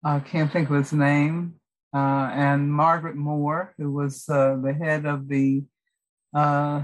I 0.04 0.20
can't 0.20 0.52
think 0.52 0.70
of 0.70 0.76
his 0.76 0.92
name. 0.92 1.54
Uh, 1.94 2.28
and 2.32 2.72
Margaret 2.72 3.14
Moore, 3.14 3.72
who 3.78 3.92
was 3.92 4.28
uh, 4.28 4.56
the 4.56 4.72
head 4.74 5.06
of 5.06 5.28
the 5.28 5.62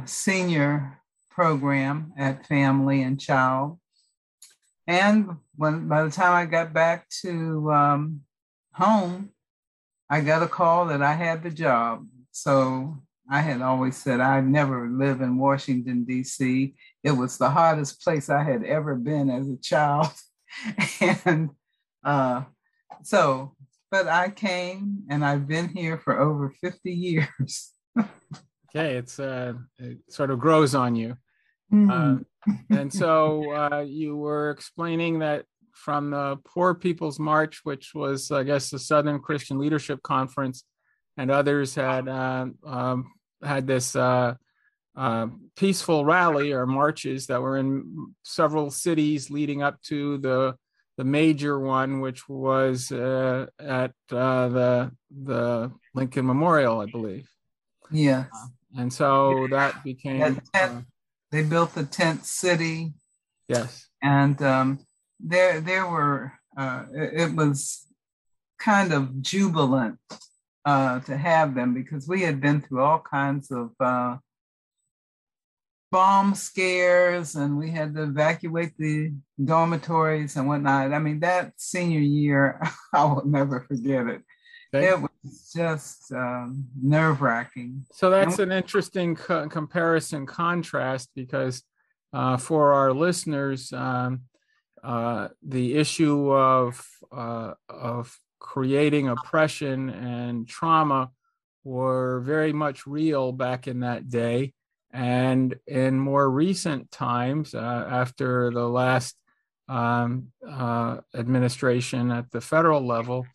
senior 0.07 1.01
program 1.31 2.13
at 2.17 2.47
Family 2.47 3.03
and 3.03 3.21
Child. 3.21 3.80
And 4.91 5.37
when 5.55 5.87
by 5.87 6.03
the 6.03 6.11
time 6.11 6.33
I 6.33 6.47
got 6.47 6.73
back 6.73 7.09
to 7.23 7.71
um, 7.71 8.23
home, 8.73 9.31
I 10.11 10.21
got 10.21 10.43
a 10.43 10.49
call 10.49 10.87
that 10.87 11.01
I 11.01 11.13
had 11.13 11.45
the 11.45 11.51
job. 11.51 12.09
So 12.33 13.01
I 13.31 13.41
had 13.41 13.63
always 13.63 13.97
said 13.97 14.19
I'd 14.19 14.49
never 14.49 14.89
live 14.89 15.21
in 15.21 15.39
Washington, 15.39 16.03
D.C. 16.03 16.75
It 17.05 17.13
was 17.13 17.39
the 17.39 17.51
hottest 17.51 18.03
place 18.03 18.29
I 18.29 18.43
had 18.43 18.65
ever 18.65 18.97
been 18.97 19.31
as 19.31 19.49
a 19.49 19.57
child. 19.59 20.09
and 21.25 21.51
uh, 22.03 22.43
so, 23.05 23.55
but 23.93 24.09
I 24.09 24.31
came 24.31 25.05
and 25.09 25.25
I've 25.25 25.47
been 25.47 25.69
here 25.69 25.99
for 25.99 26.19
over 26.19 26.53
50 26.61 26.91
years. 26.91 27.71
okay, 27.97 28.97
it's 28.97 29.21
uh, 29.21 29.53
it 29.79 29.99
sort 30.09 30.33
of 30.33 30.41
grows 30.41 30.75
on 30.75 30.97
you. 30.97 31.17
Mm-hmm. 31.73 31.91
Uh, 31.91 32.55
and 32.71 32.93
so 32.93 33.53
uh, 33.53 33.81
you 33.81 34.17
were 34.17 34.51
explaining 34.51 35.21
that 35.21 35.45
from 35.73 36.11
the 36.11 36.39
Poor 36.45 36.75
People's 36.75 37.19
March, 37.19 37.61
which 37.65 37.93
was, 37.95 38.31
I 38.31 38.43
guess, 38.43 38.71
the 38.71 38.79
Southern 38.79 39.21
Christian 39.21 39.59
Leadership 39.59 40.03
Conference, 40.03 40.65
and 41.17 41.31
others 41.31 41.75
had 41.75 42.09
uh, 42.09 42.47
um, 42.65 43.13
had 43.43 43.67
this 43.67 43.97
uh, 43.97 44.35
uh, 44.97 45.27
peaceful 45.57 46.05
rally 46.05 46.53
or 46.53 46.67
marches 46.67 47.27
that 47.27 47.41
were 47.41 47.57
in 47.57 48.15
several 48.23 48.71
cities 48.71 49.31
leading 49.31 49.63
up 49.63 49.81
to 49.83 50.19
the 50.19 50.55
the 50.97 51.05
major 51.05 51.59
one, 51.59 52.01
which 52.01 52.29
was 52.29 52.93
uh, 52.93 53.47
at 53.59 53.93
uh, 54.13 54.49
the 54.49 54.91
the 55.11 55.73
Lincoln 55.95 56.27
Memorial, 56.27 56.81
I 56.81 56.87
believe. 56.87 57.29
Yeah. 57.91 58.27
and 58.77 58.93
so 58.93 59.49
that 59.51 59.83
became. 59.83 60.41
Uh, 60.55 60.83
they 61.31 61.43
built 61.43 61.75
the 61.75 61.85
tent 61.85 62.25
city. 62.25 62.95
Yes. 63.49 63.87
And 64.03 64.41
um, 64.43 64.81
there 65.19 65.61
there 65.61 65.87
were 65.87 66.33
uh, 66.57 66.85
it, 66.93 67.21
it 67.23 67.37
was 67.37 67.87
kind 68.59 68.93
of 68.93 69.23
jubilant 69.23 69.99
uh, 70.65 71.01
to 71.01 71.17
have 71.17 71.55
them 71.55 71.75
because 71.75 72.07
we 72.07 72.23
had 72.23 72.41
been 72.41 72.61
through 72.61 72.81
all 72.81 73.01
kinds 73.01 73.51
of 73.51 73.71
uh, 73.81 74.17
bomb 75.91 76.35
scares 76.35 77.35
and 77.35 77.59
we 77.59 77.71
had 77.71 77.95
to 77.95 78.05
evacuate 78.05 78.77
the 78.79 79.13
dormitories 79.43 80.37
and 80.37 80.47
whatnot. 80.47 80.93
I 80.93 80.99
mean, 80.99 81.21
that 81.21 81.53
senior 81.57 82.01
year, 82.01 82.61
I 82.93 83.05
will 83.05 83.25
never 83.25 83.61
forget 83.61 84.07
it. 84.07 84.23
Okay. 84.75 84.89
It 84.89 85.10
just 85.53 86.13
um, 86.13 86.67
nerve 86.81 87.21
wracking. 87.21 87.85
So 87.93 88.11
that's 88.11 88.39
an 88.39 88.53
interesting 88.53 89.17
co- 89.17 89.49
comparison 89.49 90.27
contrast 90.27 91.11
because 91.15 91.63
uh, 92.13 92.37
for 92.37 92.73
our 92.73 92.93
listeners, 92.93 93.73
um, 93.73 94.23
uh, 94.83 95.29
the 95.43 95.77
issue 95.77 96.33
of 96.33 96.85
uh, 97.13 97.53
of 97.69 98.17
creating 98.39 99.09
oppression 99.09 99.91
and 99.91 100.49
trauma 100.49 101.11
were 101.63 102.21
very 102.21 102.53
much 102.53 102.87
real 102.87 103.33
back 103.33 103.69
in 103.69 103.81
that 103.81 104.09
day. 104.09 104.55
And 104.93 105.55
in 105.67 106.01
more 106.01 106.29
recent 106.29 106.91
times, 106.91 107.55
uh, 107.55 107.59
after 107.91 108.51
the 108.51 108.67
last 108.69 109.15
um, 109.69 110.33
uh, 110.49 110.99
administration 111.15 112.11
at 112.11 112.31
the 112.33 112.41
federal 112.41 112.85
level, 112.85 113.27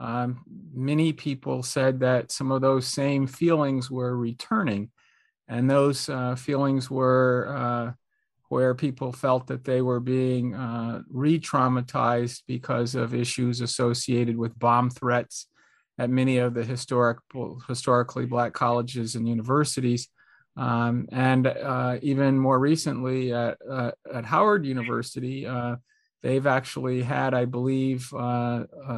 um, 0.00 0.42
many 0.72 1.12
people 1.12 1.62
said 1.62 2.00
that 2.00 2.32
some 2.32 2.50
of 2.50 2.62
those 2.62 2.86
same 2.86 3.26
feelings 3.26 3.90
were 3.90 4.16
returning. 4.16 4.90
And 5.46 5.70
those 5.70 6.08
uh, 6.08 6.36
feelings 6.36 6.90
were 6.90 7.54
uh, 7.54 7.92
where 8.48 8.74
people 8.74 9.12
felt 9.12 9.46
that 9.48 9.64
they 9.64 9.82
were 9.82 10.00
being 10.00 10.54
uh, 10.54 11.02
re 11.10 11.38
traumatized 11.38 12.42
because 12.48 12.94
of 12.94 13.14
issues 13.14 13.60
associated 13.60 14.38
with 14.38 14.58
bomb 14.58 14.88
threats 14.88 15.46
at 15.98 16.08
many 16.08 16.38
of 16.38 16.54
the 16.54 16.64
historic, 16.64 17.18
historically 17.68 18.24
Black 18.24 18.54
colleges 18.54 19.16
and 19.16 19.28
universities. 19.28 20.08
Um, 20.56 21.08
and 21.12 21.46
uh, 21.46 21.98
even 22.00 22.38
more 22.38 22.58
recently 22.58 23.34
at, 23.34 23.58
uh, 23.68 23.90
at 24.12 24.24
Howard 24.24 24.64
University, 24.64 25.46
uh, 25.46 25.76
they've 26.22 26.46
actually 26.46 27.02
had, 27.02 27.34
I 27.34 27.44
believe, 27.44 28.10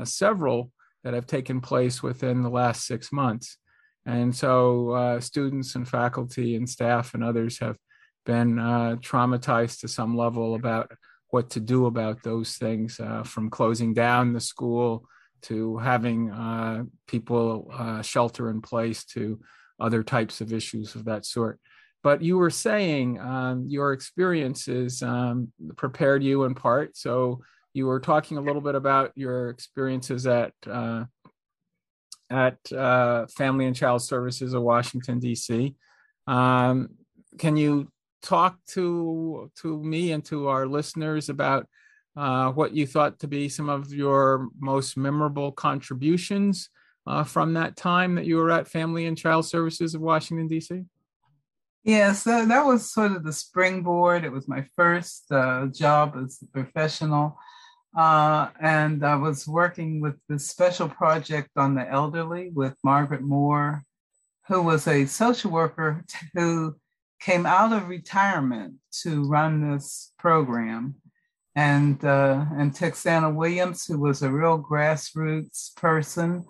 several 0.05 0.71
that 1.05 1.15
have 1.15 1.27
taken 1.27 1.61
place 1.61 2.03
within 2.03 2.43
the 2.43 2.51
last 2.51 2.87
six 2.87 3.13
months. 3.13 3.59
And 4.07 4.35
so 4.35 5.19
students 5.21 5.75
and 5.77 5.89
faculty 5.89 6.57
and 6.57 6.69
staff 6.69 7.15
and 7.15 7.23
others 7.23 7.59
have 7.61 7.77
been 8.25 8.59
uh, 8.59 8.97
traumatized 9.01 9.81
to 9.81 9.89
some 9.89 10.17
level 10.17 10.55
about 10.55 10.93
what 11.29 11.51
to 11.51 11.61
do 11.61 11.87
about 11.87 12.23
those 12.23 12.57
things, 12.57 13.01
uh, 13.01 13.23
from 13.23 13.51
closing 13.51 13.95
down 13.95 14.33
the 14.33 14.41
school 14.41 15.09
to 15.43 15.79
having 15.79 16.31
uh, 16.31 16.85
people 17.07 17.71
uh, 17.73 18.03
shelter 18.03 18.51
in 18.51 18.61
place 18.61 19.05
to 19.05 19.41
other 19.81 20.03
types 20.03 20.41
of 20.41 20.53
issues 20.53 20.95
of 20.95 21.07
that 21.07 21.25
sort. 21.25 21.59
But 22.03 22.23
you 22.23 22.37
were 22.37 22.51
saying 22.51 23.19
um, 23.19 23.65
your 23.67 23.93
experiences 23.93 25.03
um, 25.03 25.53
prepared 25.77 26.23
you 26.23 26.45
in 26.45 26.55
part. 26.55 26.97
So 26.97 27.43
you 27.75 27.87
were 27.87 28.01
talking 28.01 28.37
a 28.37 28.41
little 28.41 28.61
bit 28.61 28.75
about 28.75 29.13
your 29.15 29.49
experiences 29.49 30.27
at 30.27 30.53
uh, 30.69 31.05
at 32.31 32.73
uh, 32.73 33.27
Family 33.27 33.67
and 33.67 33.77
Child 33.77 34.03
Services 34.03 34.55
of 34.55 34.63
Washington 34.63 35.19
D.C. 35.19 35.75
Um, 36.27 36.91
can 37.39 37.57
you 37.57 37.89
talk 38.23 38.59
to 38.69 39.51
to 39.61 39.83
me 39.83 40.13
and 40.13 40.25
to 40.27 40.49
our 40.49 40.67
listeners 40.67 41.29
about 41.29 41.67
uh, 42.17 42.51
what 42.53 42.73
you 42.75 42.87
thought 42.87 43.19
to 43.21 43.27
be 43.27 43.49
some 43.49 43.69
of 43.69 43.93
your 43.93 44.49
most 44.59 44.97
memorable 44.97 45.51
contributions 45.51 46.69
uh, 47.07 47.25
from 47.25 47.55
that 47.55 47.77
time 47.77 48.15
that 48.15 48.27
you 48.27 48.37
were 48.37 48.51
at 48.51 48.69
Family 48.69 49.07
and 49.07 49.19
Child 49.19 49.47
Services 49.47 49.95
of 49.95 50.01
Washington 50.01 50.47
D.C. 50.47 50.85
Yes, 51.85 52.23
that, 52.25 52.47
that 52.49 52.65
was 52.65 52.93
sort 52.93 53.13
of 53.13 53.25
the 53.25 53.33
springboard. 53.33 54.25
It 54.25 54.31
was 54.31 54.47
my 54.47 54.65
first 54.77 55.25
uh, 55.33 55.67
job 55.67 56.15
as 56.23 56.39
a 56.43 56.47
professional. 56.47 57.37
Uh, 57.97 58.49
and 58.61 59.05
I 59.05 59.17
was 59.17 59.47
working 59.47 60.01
with 60.01 60.15
this 60.29 60.49
special 60.49 60.89
project 60.89 61.51
on 61.57 61.75
the 61.75 61.89
elderly 61.89 62.51
with 62.55 62.75
Margaret 62.83 63.21
Moore, 63.23 63.83
who 64.49 64.63
was 64.63 64.87
a 64.89 65.07
social 65.07 65.51
worker 65.51 66.05
who 66.35 66.77
came 67.21 67.45
out 67.47 67.73
of 67.73 67.89
retirement 67.89 68.75
to 69.03 69.25
run 69.25 69.71
this 69.71 70.13
program. 70.19 70.95
And, 71.55 72.03
uh, 72.03 72.47
and 72.57 72.73
Texana 72.73 73.31
Williams, 73.31 73.85
who 73.85 73.99
was 73.99 74.23
a 74.23 74.31
real 74.31 74.59
grassroots 74.59 75.77
person 75.77 76.45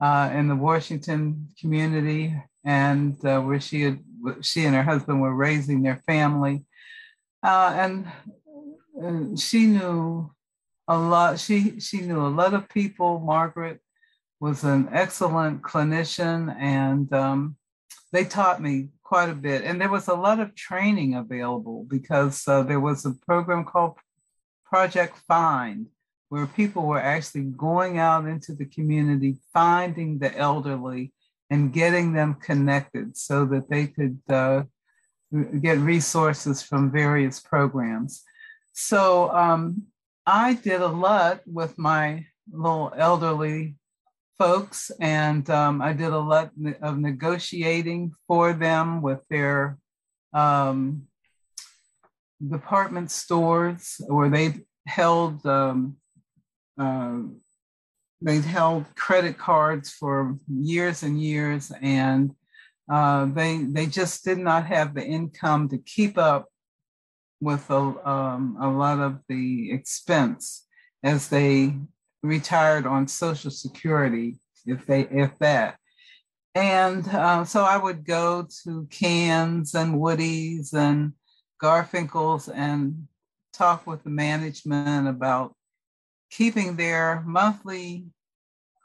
uh, 0.00 0.30
in 0.32 0.46
the 0.46 0.54
Washington 0.54 1.48
community, 1.60 2.40
and 2.64 3.22
uh, 3.24 3.40
where 3.40 3.60
she 3.60 3.82
had, 3.82 3.98
she 4.42 4.64
and 4.64 4.74
her 4.76 4.84
husband 4.84 5.20
were 5.20 5.34
raising 5.34 5.82
their 5.82 6.00
family. 6.06 6.64
Uh, 7.42 7.74
and, 7.76 8.06
and 8.96 9.38
she 9.38 9.66
knew 9.66 10.30
a 10.88 10.98
lot. 10.98 11.38
She 11.38 11.80
she 11.80 12.00
knew 12.00 12.26
a 12.26 12.28
lot 12.28 12.54
of 12.54 12.68
people. 12.68 13.20
Margaret 13.20 13.80
was 14.40 14.64
an 14.64 14.88
excellent 14.92 15.62
clinician, 15.62 16.54
and 16.58 17.12
um, 17.12 17.56
they 18.12 18.24
taught 18.24 18.60
me 18.60 18.88
quite 19.02 19.30
a 19.30 19.34
bit. 19.34 19.64
And 19.64 19.80
there 19.80 19.90
was 19.90 20.08
a 20.08 20.14
lot 20.14 20.40
of 20.40 20.54
training 20.54 21.14
available 21.14 21.86
because 21.88 22.46
uh, 22.46 22.62
there 22.62 22.80
was 22.80 23.04
a 23.04 23.12
program 23.26 23.64
called 23.64 23.96
Project 24.64 25.16
Find, 25.28 25.86
where 26.28 26.46
people 26.46 26.86
were 26.86 27.00
actually 27.00 27.44
going 27.44 27.98
out 27.98 28.26
into 28.26 28.54
the 28.54 28.66
community, 28.66 29.36
finding 29.52 30.18
the 30.18 30.36
elderly, 30.36 31.12
and 31.50 31.72
getting 31.72 32.12
them 32.12 32.34
connected 32.34 33.16
so 33.16 33.44
that 33.46 33.70
they 33.70 33.86
could 33.86 34.18
uh, 34.28 34.64
get 35.60 35.78
resources 35.78 36.62
from 36.62 36.90
various 36.90 37.40
programs. 37.40 38.22
So 38.72 39.30
um, 39.30 39.84
I 40.26 40.54
did 40.54 40.80
a 40.80 40.88
lot 40.88 41.40
with 41.46 41.76
my 41.78 42.26
little 42.50 42.92
elderly 42.96 43.76
folks, 44.38 44.90
and 44.98 45.48
um, 45.50 45.82
I 45.82 45.92
did 45.92 46.12
a 46.12 46.18
lot 46.18 46.50
of 46.80 46.98
negotiating 46.98 48.12
for 48.26 48.52
them 48.54 49.02
with 49.02 49.20
their 49.28 49.78
um, 50.32 51.08
department 52.46 53.10
stores, 53.10 54.00
where 54.08 54.30
they 54.30 54.54
held 54.86 55.44
um, 55.46 55.96
uh, 56.78 57.18
they 58.22 58.40
held 58.40 58.86
credit 58.96 59.36
cards 59.36 59.90
for 59.90 60.38
years 60.48 61.02
and 61.02 61.22
years, 61.22 61.70
and 61.82 62.34
uh, 62.90 63.26
they 63.26 63.58
they 63.58 63.86
just 63.86 64.24
did 64.24 64.38
not 64.38 64.66
have 64.66 64.94
the 64.94 65.04
income 65.04 65.68
to 65.68 65.78
keep 65.78 66.16
up 66.16 66.48
with 67.44 67.70
a, 67.70 68.08
um, 68.08 68.56
a 68.60 68.70
lot 68.70 68.98
of 68.98 69.20
the 69.28 69.70
expense 69.70 70.66
as 71.02 71.28
they 71.28 71.76
retired 72.22 72.86
on 72.86 73.06
Social 73.06 73.50
Security, 73.50 74.38
if 74.66 74.86
they 74.86 75.02
if 75.02 75.38
that. 75.38 75.76
And 76.54 77.06
uh, 77.08 77.44
so 77.44 77.62
I 77.64 77.76
would 77.76 78.06
go 78.06 78.48
to 78.64 78.88
Kann's 78.90 79.74
and 79.74 80.00
Woody's 80.00 80.72
and 80.72 81.12
Garfinkel's 81.62 82.48
and 82.48 83.06
talk 83.52 83.86
with 83.86 84.02
the 84.04 84.10
management 84.10 85.08
about 85.08 85.54
keeping 86.30 86.76
their 86.76 87.22
monthly 87.26 88.06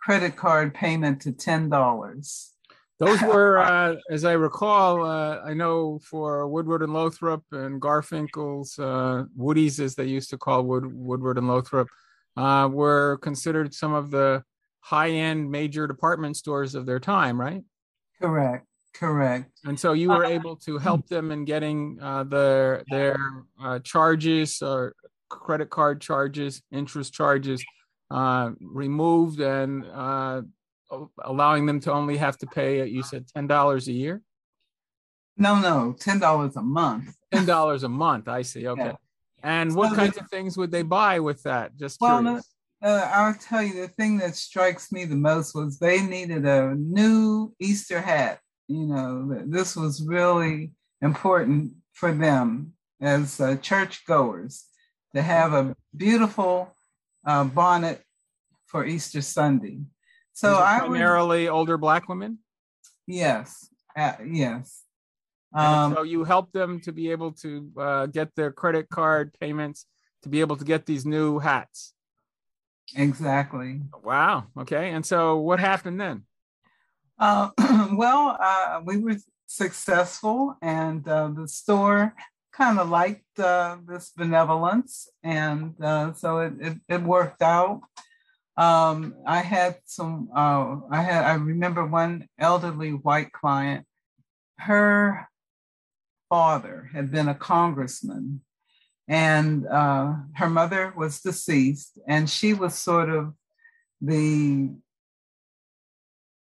credit 0.03 0.35
card 0.35 0.73
payment 0.73 1.21
to 1.21 1.31
ten 1.31 1.69
dollars 1.69 2.53
those 2.99 3.21
were, 3.21 3.57
uh, 3.59 3.95
as 4.09 4.25
I 4.25 4.33
recall, 4.33 5.05
uh, 5.05 5.39
I 5.43 5.53
know 5.53 5.99
for 5.99 6.47
Woodward 6.47 6.83
and 6.83 6.93
Lothrop 6.93 7.43
and 7.51 7.81
Garfinkel's, 7.81 8.77
uh, 8.77 9.23
Woody's, 9.35 9.79
as 9.79 9.95
they 9.95 10.05
used 10.05 10.29
to 10.31 10.37
call 10.37 10.63
Wood, 10.63 10.85
Woodward 10.85 11.37
and 11.37 11.47
Lothrop, 11.47 11.87
uh, 12.37 12.69
were 12.71 13.17
considered 13.21 13.73
some 13.73 13.93
of 13.93 14.11
the 14.11 14.43
high-end 14.81 15.49
major 15.49 15.87
department 15.87 16.35
stores 16.37 16.75
of 16.75 16.85
their 16.85 16.99
time, 16.99 17.39
right? 17.39 17.63
Correct. 18.21 18.65
Correct. 18.93 19.51
And 19.63 19.79
so 19.79 19.93
you 19.93 20.09
were 20.09 20.25
uh, 20.25 20.29
able 20.29 20.55
to 20.57 20.77
help 20.77 21.07
them 21.07 21.31
in 21.31 21.45
getting 21.45 21.99
uh, 22.01 22.23
their 22.23 22.83
their 22.89 23.17
charges 23.83 24.61
or 24.63 24.95
credit 25.29 25.69
card 25.69 26.01
charges, 26.01 26.61
interest 26.71 27.13
charges 27.13 27.63
removed 28.09 29.39
and 29.39 29.85
allowing 31.23 31.65
them 31.65 31.79
to 31.81 31.91
only 31.91 32.17
have 32.17 32.37
to 32.39 32.47
pay, 32.47 32.85
you 32.87 33.03
said 33.03 33.27
$10 33.27 33.87
a 33.87 33.91
year? 33.91 34.21
No, 35.37 35.59
no, 35.59 35.95
$10 35.97 36.55
a 36.55 36.61
month. 36.61 37.15
$10 37.33 37.83
a 37.83 37.89
month. 37.89 38.27
I 38.27 38.41
see. 38.41 38.67
Okay. 38.67 38.85
Yeah. 38.85 38.95
And 39.41 39.73
what 39.73 39.91
so 39.91 39.95
kinds 39.95 40.17
of 40.17 40.29
things 40.29 40.57
would 40.57 40.71
they 40.71 40.81
buy 40.81 41.19
with 41.19 41.43
that? 41.43 41.75
Just 41.77 42.01
well, 42.01 42.21
curious. 42.21 42.53
Uh, 42.81 43.09
I'll 43.13 43.33
tell 43.33 43.61
you 43.61 43.73
the 43.73 43.87
thing 43.87 44.17
that 44.17 44.35
strikes 44.35 44.91
me 44.91 45.05
the 45.05 45.15
most 45.15 45.55
was 45.55 45.79
they 45.79 46.01
needed 46.01 46.45
a 46.45 46.75
new 46.75 47.53
Easter 47.59 48.01
hat. 48.01 48.39
You 48.67 48.85
know, 48.85 49.43
this 49.45 49.75
was 49.75 50.05
really 50.05 50.71
important 51.01 51.73
for 51.93 52.13
them 52.13 52.73
as 53.01 53.39
uh, 53.39 53.55
church 53.57 54.05
goers 54.05 54.65
to 55.15 55.21
have 55.21 55.53
a 55.53 55.75
beautiful 55.95 56.73
uh, 57.25 57.43
bonnet 57.45 58.01
for 58.65 58.85
Easter 58.85 59.21
Sunday. 59.21 59.79
So 60.39 60.55
I 60.55 60.79
primarily 60.79 61.43
would, 61.43 61.51
older 61.51 61.77
black 61.77 62.07
women. 62.07 62.39
Yes, 63.05 63.67
uh, 63.93 64.13
yes. 64.25 64.83
Um, 65.53 65.93
so 65.93 66.03
you 66.03 66.23
help 66.23 66.53
them 66.53 66.79
to 66.81 66.93
be 66.93 67.11
able 67.11 67.33
to 67.43 67.69
uh, 67.77 68.05
get 68.05 68.33
their 68.35 68.49
credit 68.49 68.87
card 68.87 69.35
payments 69.41 69.85
to 70.23 70.29
be 70.29 70.39
able 70.39 70.55
to 70.55 70.63
get 70.63 70.85
these 70.85 71.05
new 71.05 71.39
hats. 71.39 71.93
Exactly. 72.95 73.81
Wow. 74.01 74.45
Okay. 74.57 74.91
And 74.91 75.05
so 75.05 75.39
what 75.39 75.59
happened 75.59 75.99
then? 75.99 76.23
Uh, 77.19 77.49
well, 77.91 78.37
uh, 78.39 78.79
we 78.85 78.95
were 78.95 79.17
successful, 79.45 80.55
and 80.61 81.05
uh, 81.05 81.27
the 81.27 81.49
store 81.49 82.15
kind 82.53 82.79
of 82.79 82.87
liked 82.87 83.39
uh, 83.39 83.75
this 83.85 84.13
benevolence, 84.15 85.09
and 85.21 85.75
uh, 85.83 86.13
so 86.13 86.39
it, 86.39 86.53
it, 86.61 86.77
it 86.87 87.03
worked 87.03 87.41
out. 87.41 87.81
Um, 88.59 89.15
I 89.25 89.39
had 89.39 89.77
some, 89.85 90.27
uh, 90.35 90.81
I 90.91 91.01
had, 91.01 91.23
I 91.23 91.35
remember 91.35 91.85
one 91.85 92.27
elderly 92.37 92.91
white 92.91 93.31
client, 93.31 93.85
her 94.57 95.29
father 96.27 96.89
had 96.93 97.09
been 97.09 97.29
a 97.29 97.35
congressman 97.35 98.41
and 99.07 99.65
uh, 99.65 100.13
her 100.35 100.49
mother 100.49 100.93
was 100.97 101.21
deceased 101.21 101.97
and 102.05 102.29
she 102.29 102.53
was 102.53 102.75
sort 102.75 103.09
of 103.09 103.33
the 104.01 104.69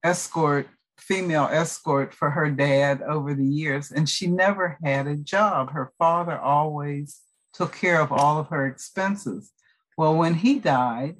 escort 0.04 0.68
female 0.98 1.48
escort 1.50 2.12
for 2.12 2.28
her 2.28 2.50
dad 2.50 3.00
over 3.00 3.32
the 3.32 3.46
years 3.46 3.90
and 3.90 4.10
she 4.10 4.26
never 4.26 4.76
had 4.84 5.06
a 5.06 5.16
job. 5.16 5.70
Her 5.70 5.90
father 5.98 6.38
always 6.38 7.20
took 7.54 7.74
care 7.74 8.02
of 8.02 8.12
all 8.12 8.38
of 8.38 8.48
her 8.48 8.66
expenses. 8.66 9.52
Well 9.96 10.14
when 10.14 10.34
he 10.34 10.58
died 10.58 11.16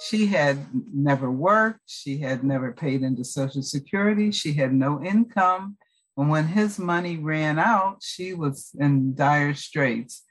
she 0.00 0.26
had 0.26 0.58
never 0.94 1.30
worked, 1.30 1.80
she 1.86 2.18
had 2.18 2.44
never 2.44 2.72
paid 2.72 3.02
into 3.02 3.24
Social 3.24 3.62
Security, 3.62 4.30
she 4.30 4.52
had 4.52 4.72
no 4.72 5.02
income. 5.02 5.76
And 6.16 6.30
when 6.30 6.48
his 6.48 6.78
money 6.78 7.16
ran 7.16 7.58
out, 7.58 8.02
she 8.02 8.34
was 8.34 8.70
in 8.78 9.14
dire 9.14 9.54
straits. 9.54 10.24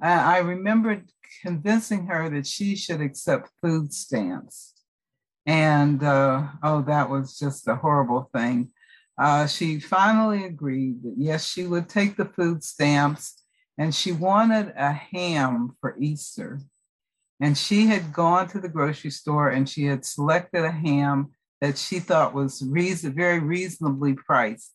I, 0.00 0.36
I 0.36 0.38
remember 0.38 1.02
convincing 1.42 2.06
her 2.06 2.28
that 2.30 2.46
she 2.46 2.74
should 2.76 3.00
accept 3.00 3.50
food 3.62 3.92
stamps. 3.92 4.74
And 5.46 6.02
uh, 6.02 6.48
oh, 6.62 6.82
that 6.82 7.08
was 7.08 7.38
just 7.38 7.68
a 7.68 7.76
horrible 7.76 8.28
thing. 8.34 8.70
Uh, 9.18 9.46
she 9.46 9.80
finally 9.80 10.44
agreed 10.44 11.02
that 11.02 11.14
yes, 11.16 11.48
she 11.48 11.66
would 11.66 11.88
take 11.88 12.16
the 12.16 12.24
food 12.24 12.62
stamps 12.62 13.42
and 13.76 13.94
she 13.94 14.12
wanted 14.12 14.72
a 14.76 14.92
ham 14.92 15.76
for 15.80 15.96
Easter. 15.98 16.60
And 17.40 17.56
she 17.56 17.86
had 17.86 18.12
gone 18.12 18.48
to 18.48 18.60
the 18.60 18.68
grocery 18.68 19.10
store 19.10 19.48
and 19.48 19.68
she 19.68 19.84
had 19.84 20.04
selected 20.04 20.64
a 20.64 20.72
ham 20.72 21.32
that 21.60 21.78
she 21.78 21.98
thought 22.00 22.34
was 22.34 22.62
reason, 22.62 23.14
very 23.14 23.38
reasonably 23.38 24.14
priced. 24.14 24.72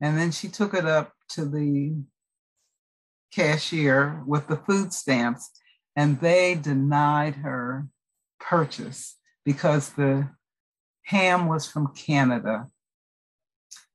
And 0.00 0.18
then 0.18 0.30
she 0.30 0.48
took 0.48 0.74
it 0.74 0.84
up 0.84 1.12
to 1.30 1.44
the 1.44 1.94
cashier 3.32 4.22
with 4.26 4.46
the 4.46 4.56
food 4.56 4.92
stamps, 4.92 5.50
and 5.96 6.20
they 6.20 6.54
denied 6.54 7.36
her 7.36 7.88
purchase 8.40 9.16
because 9.44 9.90
the 9.90 10.28
ham 11.04 11.46
was 11.46 11.66
from 11.66 11.94
Canada. 11.94 12.66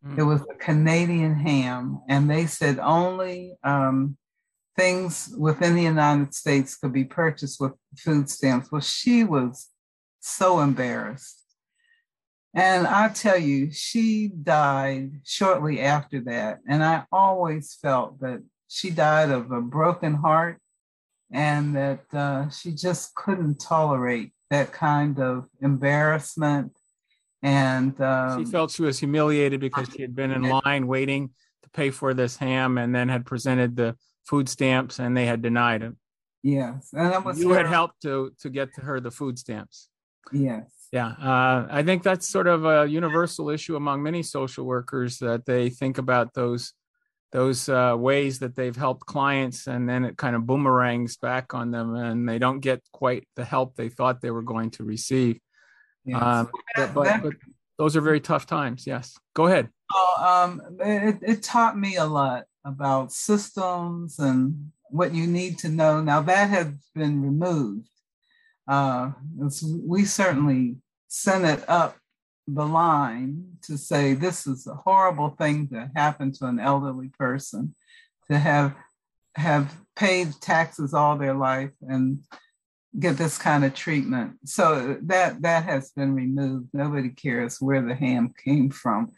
Mm. 0.05 0.17
It 0.17 0.23
was 0.23 0.41
a 0.41 0.55
Canadian 0.55 1.35
ham, 1.35 2.01
and 2.07 2.29
they 2.29 2.45
said 2.45 2.79
only 2.79 3.57
um, 3.63 4.17
things 4.77 5.33
within 5.37 5.75
the 5.75 5.83
United 5.83 6.33
States 6.33 6.75
could 6.77 6.93
be 6.93 7.03
purchased 7.03 7.59
with 7.59 7.73
food 7.97 8.29
stamps. 8.29 8.71
Well, 8.71 8.81
she 8.81 9.23
was 9.23 9.69
so 10.19 10.59
embarrassed. 10.59 11.43
And 12.53 12.87
I 12.87 13.09
tell 13.09 13.37
you, 13.37 13.71
she 13.71 14.29
died 14.29 15.21
shortly 15.23 15.81
after 15.81 16.21
that. 16.21 16.59
And 16.67 16.83
I 16.83 17.05
always 17.11 17.77
felt 17.81 18.19
that 18.21 18.43
she 18.67 18.91
died 18.91 19.31
of 19.31 19.51
a 19.51 19.61
broken 19.61 20.13
heart 20.13 20.59
and 21.31 21.75
that 21.75 22.05
uh, 22.13 22.49
she 22.49 22.71
just 22.71 23.15
couldn't 23.15 23.59
tolerate 23.59 24.31
that 24.49 24.71
kind 24.71 25.19
of 25.19 25.47
embarrassment. 25.59 26.77
And 27.43 27.99
um, 28.01 28.45
she 28.45 28.51
felt 28.51 28.71
she 28.71 28.83
was 28.83 28.99
humiliated 28.99 29.59
because 29.59 29.87
she 29.93 30.01
had 30.01 30.15
been 30.15 30.31
in 30.31 30.43
line 30.43 30.87
waiting 30.87 31.31
to 31.63 31.69
pay 31.69 31.91
for 31.91 32.13
this 32.13 32.37
ham 32.37 32.77
and 32.77 32.93
then 32.95 33.09
had 33.09 33.25
presented 33.25 33.75
the 33.75 33.95
food 34.27 34.49
stamps 34.49 34.99
and 34.99 35.15
they 35.15 35.25
had 35.25 35.41
denied 35.41 35.81
him. 35.81 35.97
Yes. 36.43 36.89
And 36.93 37.11
that 37.11 37.25
was 37.25 37.39
you 37.39 37.51
had 37.51 37.65
helped 37.65 38.01
to 38.03 38.31
to 38.41 38.49
get 38.49 38.73
to 38.75 38.81
her 38.81 38.99
the 38.99 39.11
food 39.11 39.39
stamps. 39.39 39.89
Yes. 40.31 40.69
Yeah, 40.91 41.07
uh, 41.07 41.67
I 41.69 41.83
think 41.83 42.03
that's 42.03 42.29
sort 42.29 42.47
of 42.47 42.63
a 42.65 42.87
universal 42.87 43.49
issue 43.49 43.75
among 43.75 44.03
many 44.03 44.23
social 44.23 44.65
workers 44.65 45.17
that 45.19 45.45
they 45.45 45.69
think 45.69 45.97
about 45.97 46.33
those 46.33 46.73
those 47.33 47.67
uh, 47.67 47.93
ways 47.97 48.39
that 48.39 48.55
they've 48.55 48.75
helped 48.75 49.05
clients 49.05 49.67
and 49.67 49.87
then 49.87 50.05
it 50.05 50.17
kind 50.17 50.33
of 50.33 50.45
boomerangs 50.45 51.17
back 51.17 51.53
on 51.53 51.71
them 51.71 51.93
and 51.93 52.27
they 52.27 52.39
don't 52.39 52.61
get 52.61 52.81
quite 52.93 53.27
the 53.35 53.43
help 53.43 53.75
they 53.75 53.89
thought 53.89 54.21
they 54.21 54.31
were 54.31 54.41
going 54.41 54.71
to 54.71 54.85
receive 54.85 55.37
yes. 56.05 56.21
um, 56.21 56.49
but, 56.77 56.93
but, 56.93 57.23
but, 57.23 57.33
those 57.77 57.97
are 57.97 58.01
very 58.01 58.21
tough 58.21 58.45
times 58.45 58.87
yes 58.87 59.13
go 59.33 59.47
ahead 59.47 59.67
oh, 59.93 60.45
um, 60.45 60.61
it, 60.79 61.17
it 61.21 61.43
taught 61.43 61.77
me 61.77 61.97
a 61.97 62.05
lot 62.05 62.45
about 62.67 63.11
systems 63.11 64.19
and 64.19 64.71
what 64.89 65.13
you 65.13 65.25
need 65.25 65.57
to 65.59 65.69
know. 65.69 66.01
Now 66.01 66.21
that 66.21 66.49
has 66.49 66.67
been 66.93 67.21
removed. 67.21 67.89
Uh, 68.67 69.11
we 69.63 70.03
certainly 70.03 70.75
sent 71.07 71.45
it 71.45 71.63
up 71.69 71.97
the 72.47 72.65
line 72.65 73.57
to 73.61 73.77
say 73.77 74.13
this 74.13 74.45
is 74.45 74.67
a 74.67 74.73
horrible 74.73 75.29
thing 75.29 75.67
to 75.69 75.89
happen 75.95 76.31
to 76.31 76.45
an 76.45 76.59
elderly 76.59 77.09
person 77.17 77.75
to 78.29 78.37
have 78.37 78.75
have 79.35 79.75
paid 79.95 80.33
taxes 80.41 80.93
all 80.93 81.17
their 81.17 81.33
life 81.33 81.71
and 81.81 82.19
get 82.99 83.17
this 83.17 83.37
kind 83.37 83.63
of 83.63 83.73
treatment. 83.73 84.33
So 84.45 84.97
that 85.03 85.41
that 85.41 85.63
has 85.65 85.91
been 85.91 86.15
removed. 86.15 86.69
Nobody 86.73 87.09
cares 87.09 87.61
where 87.61 87.81
the 87.81 87.95
ham 87.95 88.33
came 88.43 88.69
from. 88.69 89.11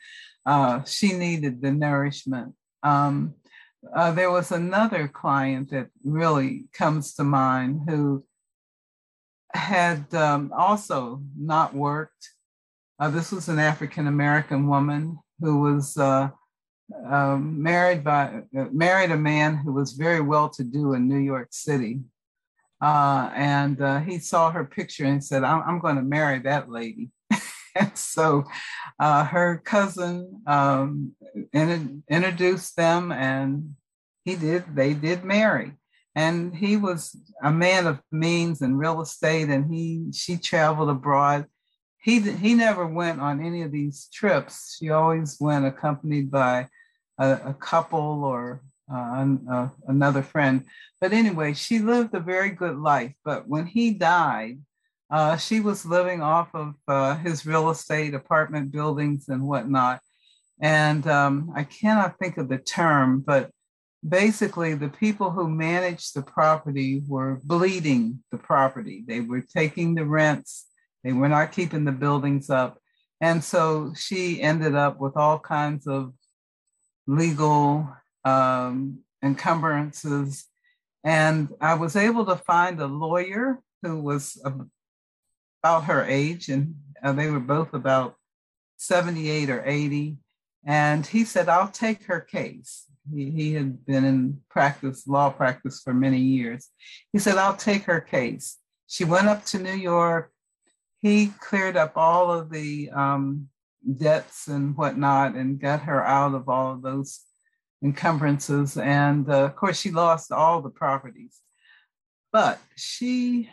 Uh, 0.45 0.83
she 0.83 1.13
needed 1.13 1.61
the 1.61 1.71
nourishment. 1.71 2.53
Um, 2.83 3.35
uh, 3.95 4.11
there 4.11 4.31
was 4.31 4.51
another 4.51 5.07
client 5.07 5.71
that 5.71 5.87
really 6.03 6.65
comes 6.73 7.13
to 7.15 7.23
mind 7.23 7.81
who 7.87 8.23
had 9.53 10.13
um, 10.13 10.51
also 10.55 11.21
not 11.35 11.73
worked 11.73 12.29
uh, 12.99 13.09
this 13.09 13.31
was 13.31 13.47
an 13.47 13.59
African 13.59 14.07
American 14.07 14.67
woman 14.67 15.17
who 15.39 15.61
was 15.61 15.97
uh, 15.97 16.29
uh, 17.09 17.37
married 17.37 18.03
by 18.03 18.41
uh, 18.57 18.65
married 18.73 19.11
a 19.11 19.17
man 19.17 19.55
who 19.55 19.71
was 19.71 19.93
very 19.93 20.19
well 20.19 20.49
to 20.49 20.63
do 20.63 20.93
in 20.93 21.07
New 21.07 21.19
York 21.19 21.47
City, 21.51 22.01
uh, 22.81 23.31
and 23.33 23.81
uh, 23.81 23.99
he 24.01 24.19
saw 24.19 24.51
her 24.51 24.65
picture 24.65 25.05
and 25.05 25.23
said, 25.23 25.45
"I'm, 25.45 25.63
I'm 25.65 25.79
going 25.79 25.95
to 25.95 26.01
marry 26.01 26.39
that 26.39 26.69
lady." 26.69 27.09
so, 27.93 28.45
her 28.99 29.61
cousin 29.63 30.41
um, 30.47 31.13
in, 31.53 32.03
introduced 32.09 32.75
them, 32.75 33.11
and 33.11 33.75
he 34.25 34.35
did. 34.35 34.75
They 34.75 34.93
did 34.93 35.23
marry 35.23 35.73
and 36.15 36.55
he 36.55 36.75
was 36.75 37.15
a 37.43 37.51
man 37.51 37.85
of 37.85 37.99
means 38.11 38.61
and 38.61 38.79
real 38.79 38.99
estate 38.99 39.47
and 39.47 39.71
he 39.71 40.05
she 40.11 40.37
traveled 40.37 40.89
abroad 40.89 41.45
he 42.01 42.19
he 42.19 42.53
never 42.53 42.87
went 42.87 43.19
on 43.19 43.43
any 43.43 43.61
of 43.61 43.71
these 43.71 44.07
trips. 44.11 44.77
She 44.77 44.89
always 44.89 45.37
went 45.39 45.65
accompanied 45.65 46.31
by 46.31 46.67
a, 47.17 47.39
a 47.45 47.53
couple 47.53 48.23
or 48.23 48.61
uh, 48.91 49.25
uh, 49.51 49.69
another 49.87 50.23
friend. 50.23 50.65
But 51.01 51.13
anyway, 51.13 51.53
she 51.53 51.79
lived 51.79 52.13
a 52.15 52.19
very 52.19 52.49
good 52.51 52.77
life. 52.77 53.13
But 53.23 53.47
when 53.47 53.65
he 53.65 53.91
died, 53.91 54.59
uh, 55.09 55.37
she 55.37 55.59
was 55.59 55.85
living 55.85 56.21
off 56.21 56.49
of 56.53 56.75
uh, 56.87 57.17
his 57.17 57.45
real 57.45 57.69
estate, 57.69 58.13
apartment 58.13 58.71
buildings, 58.71 59.29
and 59.29 59.47
whatnot. 59.47 59.99
And 60.61 61.07
um, 61.07 61.51
I 61.55 61.63
cannot 61.63 62.19
think 62.19 62.37
of 62.37 62.49
the 62.49 62.57
term, 62.57 63.21
but 63.21 63.51
basically, 64.07 64.73
the 64.73 64.89
people 64.89 65.31
who 65.31 65.49
managed 65.49 66.13
the 66.13 66.21
property 66.21 67.01
were 67.07 67.39
bleeding 67.43 68.23
the 68.31 68.37
property. 68.37 69.03
They 69.07 69.21
were 69.21 69.41
taking 69.41 69.95
the 69.95 70.05
rents 70.05 70.65
they 71.03 71.13
were 71.13 71.29
not 71.29 71.51
keeping 71.51 71.85
the 71.85 71.91
buildings 71.91 72.49
up. 72.49 72.79
And 73.21 73.43
so 73.43 73.93
she 73.95 74.41
ended 74.41 74.75
up 74.75 74.99
with 74.99 75.15
all 75.15 75.39
kinds 75.39 75.87
of 75.87 76.13
legal 77.07 77.89
um, 78.25 78.99
encumbrances. 79.23 80.45
And 81.03 81.49
I 81.61 81.75
was 81.75 81.95
able 81.95 82.25
to 82.25 82.35
find 82.35 82.79
a 82.79 82.87
lawyer 82.87 83.59
who 83.81 84.01
was 84.01 84.41
about 85.63 85.85
her 85.85 86.03
age, 86.05 86.49
and 86.49 86.75
uh, 87.03 87.13
they 87.13 87.29
were 87.29 87.39
both 87.39 87.73
about 87.73 88.15
78 88.77 89.49
or 89.49 89.63
80. 89.65 90.17
And 90.65 91.05
he 91.05 91.23
said, 91.23 91.49
I'll 91.49 91.69
take 91.69 92.03
her 92.03 92.19
case. 92.19 92.85
He, 93.13 93.31
he 93.31 93.53
had 93.53 93.85
been 93.85 94.05
in 94.05 94.41
practice, 94.49 95.07
law 95.07 95.29
practice 95.29 95.81
for 95.81 95.93
many 95.93 96.19
years. 96.19 96.69
He 97.11 97.19
said, 97.19 97.37
I'll 97.37 97.55
take 97.55 97.83
her 97.83 98.01
case. 98.01 98.57
She 98.87 99.03
went 99.05 99.27
up 99.27 99.45
to 99.45 99.59
New 99.59 99.73
York 99.73 100.31
he 100.99 101.27
cleared 101.39 101.77
up 101.77 101.93
all 101.95 102.31
of 102.31 102.49
the 102.49 102.89
um, 102.91 103.47
debts 103.97 104.47
and 104.47 104.75
whatnot 104.75 105.35
and 105.35 105.59
got 105.59 105.83
her 105.83 106.05
out 106.05 106.35
of 106.35 106.49
all 106.49 106.73
of 106.73 106.81
those 106.81 107.21
encumbrances. 107.81 108.77
And 108.77 109.29
uh, 109.29 109.45
of 109.45 109.55
course, 109.55 109.79
she 109.79 109.91
lost 109.91 110.31
all 110.31 110.61
the 110.61 110.69
properties. 110.69 111.39
But 112.31 112.59
she, 112.75 113.49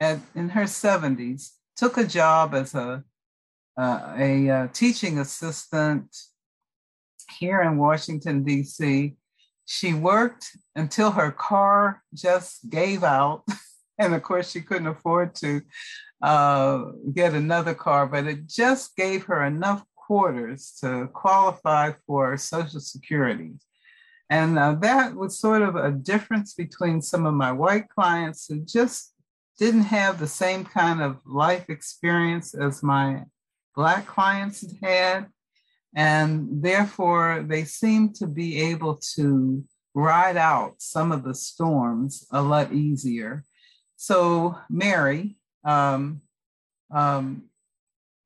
at, 0.00 0.18
in 0.34 0.50
her 0.50 0.64
70s, 0.64 1.50
took 1.76 1.96
a 1.96 2.04
job 2.04 2.54
as 2.54 2.74
a, 2.74 3.04
uh, 3.76 4.14
a 4.16 4.50
uh, 4.50 4.68
teaching 4.72 5.18
assistant 5.18 6.16
here 7.38 7.62
in 7.62 7.78
Washington, 7.78 8.42
D.C. 8.42 9.16
She 9.66 9.94
worked 9.94 10.56
until 10.74 11.10
her 11.12 11.30
car 11.30 12.02
just 12.14 12.70
gave 12.70 13.04
out. 13.04 13.44
and 13.98 14.14
of 14.14 14.22
course, 14.22 14.50
she 14.50 14.60
couldn't 14.60 14.86
afford 14.86 15.34
to 15.36 15.62
uh, 16.22 16.84
get 17.12 17.34
another 17.34 17.74
car, 17.74 18.06
but 18.06 18.26
it 18.26 18.48
just 18.48 18.96
gave 18.96 19.24
her 19.24 19.44
enough 19.44 19.84
quarters 19.94 20.76
to 20.80 21.08
qualify 21.12 21.92
for 22.06 22.36
Social 22.36 22.80
Security. 22.80 23.52
And 24.30 24.58
uh, 24.58 24.74
that 24.80 25.14
was 25.14 25.38
sort 25.38 25.62
of 25.62 25.76
a 25.76 25.90
difference 25.90 26.54
between 26.54 27.00
some 27.00 27.24
of 27.24 27.34
my 27.34 27.52
white 27.52 27.88
clients 27.88 28.46
who 28.46 28.60
just 28.60 29.14
didn't 29.58 29.82
have 29.82 30.18
the 30.18 30.26
same 30.28 30.64
kind 30.64 31.02
of 31.02 31.18
life 31.26 31.68
experience 31.68 32.54
as 32.54 32.82
my 32.82 33.24
Black 33.74 34.06
clients 34.06 34.64
had. 34.82 35.26
And 35.94 36.62
therefore, 36.62 37.44
they 37.46 37.64
seemed 37.64 38.14
to 38.16 38.26
be 38.26 38.60
able 38.60 39.00
to 39.14 39.64
ride 39.94 40.36
out 40.36 40.74
some 40.78 41.12
of 41.12 41.24
the 41.24 41.34
storms 41.34 42.26
a 42.30 42.42
lot 42.42 42.72
easier. 42.72 43.44
So, 43.96 44.56
Mary, 44.70 45.36
um, 45.64 46.22
um, 46.92 47.44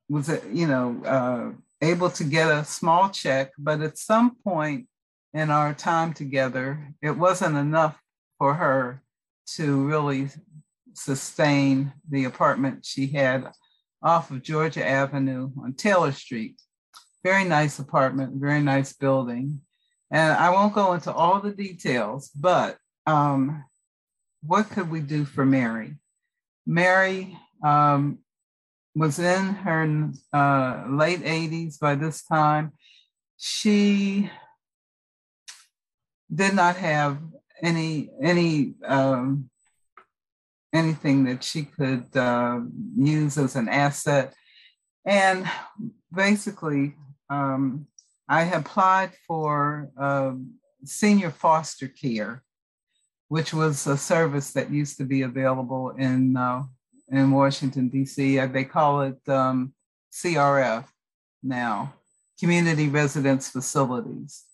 was, 0.09 0.29
you 0.53 0.67
know, 0.67 1.03
uh, 1.05 1.53
able 1.81 2.11
to 2.11 2.25
get 2.25 2.51
a 2.51 2.65
small 2.65 3.09
check, 3.09 3.53
but 3.59 3.81
at 3.81 3.99
some 3.99 4.37
point 4.45 4.87
in 5.33 5.51
our 5.51 5.73
time 5.73 6.13
together, 6.13 6.95
it 7.01 7.13
wasn't 7.13 7.57
enough 7.57 7.99
for 8.39 8.55
her 8.55 9.03
to 9.57 9.87
really 9.87 10.29
sustain 10.95 11.93
the 12.09 12.25
apartment 12.25 12.85
she 12.85 13.07
had 13.07 13.51
off 14.03 14.31
of 14.31 14.43
Georgia 14.43 14.87
Avenue 14.87 15.51
on 15.63 15.75
Taylor 15.75 16.13
Street. 16.13 16.61
Very 17.25 17.45
nice 17.45 17.79
apartment, 17.79 18.41
very 18.41 18.61
nice 18.61 18.93
building. 18.93 19.61
And 20.11 20.33
I 20.33 20.51
won't 20.51 20.75
go 20.75 20.93
into 20.93 21.13
all 21.13 21.41
the 21.41 21.53
details, 21.53 22.31
but 22.31 22.77
um, 23.07 23.65
what 24.43 24.71
could 24.71 24.91
we 24.91 25.01
do 25.01 25.25
for 25.25 25.47
Mary? 25.47 25.95
Mary 26.67 27.39
um, 27.65 28.19
was 28.95 29.19
in 29.19 29.55
her 29.55 30.11
uh, 30.33 30.85
late 30.91 31.21
80s 31.21 31.79
by 31.79 31.95
this 31.95 32.25
time. 32.25 32.73
She 33.39 34.31
did 36.33 36.55
not 36.55 36.77
have 36.77 37.19
any 37.63 38.11
any 38.21 38.75
um, 38.85 39.51
anything 40.73 41.25
that 41.25 41.45
she 41.45 41.65
could 41.65 42.17
uh, 42.17 42.61
use 42.97 43.37
as 43.39 43.57
an 43.57 43.69
asset, 43.69 44.35
and 45.05 45.49
basically, 46.15 46.95
um, 47.29 47.87
I 48.29 48.45
applied 48.45 49.13
for 49.27 49.91
uh, 49.99 50.33
senior 50.85 51.31
foster 51.31 51.89
care, 51.89 52.43
which 53.29 53.53
was 53.53 53.87
a 53.87 53.97
service 53.97 54.53
that 54.53 54.71
used 54.71 54.97
to 54.99 55.05
be 55.05 55.23
available 55.23 55.91
in 55.91 56.37
uh, 56.37 56.63
in 57.11 57.31
Washington 57.31 57.89
D.C. 57.89 58.39
Uh, 58.39 58.47
they 58.47 58.65
call 58.65 59.03
it 59.03 59.29
um, 59.29 59.75
CRF 60.13 60.85
now, 61.43 61.95
Community 62.39 62.89
Residence 62.89 63.51
Facilities. 63.51 64.45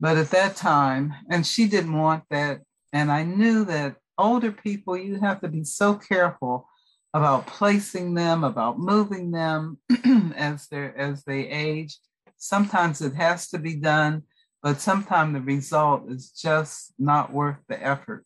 But 0.00 0.16
at 0.16 0.30
that 0.30 0.56
time, 0.56 1.14
and 1.28 1.46
she 1.46 1.68
didn't 1.68 1.96
want 1.96 2.24
that, 2.30 2.62
and 2.92 3.12
I 3.12 3.22
knew 3.22 3.64
that 3.66 3.96
older 4.20 4.52
people, 4.52 4.96
you 4.96 5.20
have 5.20 5.40
to 5.40 5.48
be 5.48 5.64
so 5.64 5.94
careful 5.94 6.68
about 7.12 7.46
placing 7.46 8.14
them, 8.14 8.44
about 8.44 8.78
moving 8.78 9.30
them 9.30 9.78
as 10.36 10.68
they 10.68 10.92
as 10.96 11.24
they 11.24 11.48
age. 11.48 11.98
Sometimes 12.36 13.00
it 13.00 13.14
has 13.14 13.48
to 13.48 13.58
be 13.58 13.74
done, 13.74 14.22
but 14.62 14.80
sometimes 14.80 15.34
the 15.34 15.40
result 15.40 16.10
is 16.10 16.30
just 16.30 16.92
not 16.98 17.32
worth 17.32 17.58
the 17.68 17.82
effort. 17.82 18.24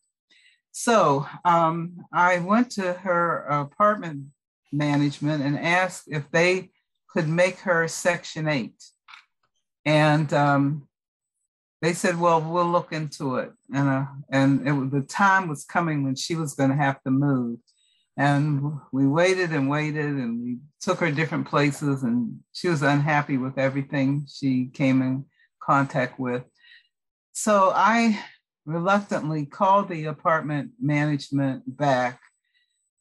So 0.73 1.27
um, 1.45 2.05
I 2.13 2.41
went 2.41 2.71
to 2.73 2.93
her 2.93 3.45
apartment 3.47 4.27
management 4.73 5.43
and 5.43 5.59
asked 5.59 6.05
if 6.09 6.31
they 6.31 6.71
could 7.09 7.29
make 7.29 7.61
her 7.61 7.87
Section 7.87 8.49
8. 8.49 8.75
And 9.87 10.33
um, 10.33 10.89
they 11.85 11.93
said, 11.93 12.19
well, 12.19 12.41
we'll 12.41 12.65
look 12.65 12.93
into 12.93 13.37
it. 13.37 13.53
And, 13.75 13.89
uh, 13.91 14.07
and 14.31 14.67
it, 14.67 14.91
the 14.91 15.03
time 15.03 15.49
was 15.49 15.67
coming 15.67 16.03
when 16.03 16.17
she 16.17 16.35
was 16.35 16.55
going 16.55 16.71
to 16.71 16.77
have 16.77 17.03
to 17.03 17.11
move. 17.11 17.59
And 18.17 18.79
we 18.91 19.07
waited 19.07 19.51
and 19.51 19.69
waited 19.69 20.07
and 20.07 20.41
we 20.43 20.59
took 20.81 21.01
her 21.01 21.11
different 21.11 21.47
places 21.47 22.03
and 22.03 22.39
she 22.55 22.69
was 22.69 22.83
unhappy 22.83 23.37
with 23.37 23.59
everything 23.59 24.27
she 24.33 24.71
came 24.73 25.03
in 25.03 25.27
contact 25.63 26.19
with. 26.19 26.45
So 27.33 27.73
I 27.75 28.19
reluctantly 28.65 29.45
called 29.45 29.91
the 29.91 30.07
apartment 30.07 30.71
management 30.81 31.65
back. 31.67 32.19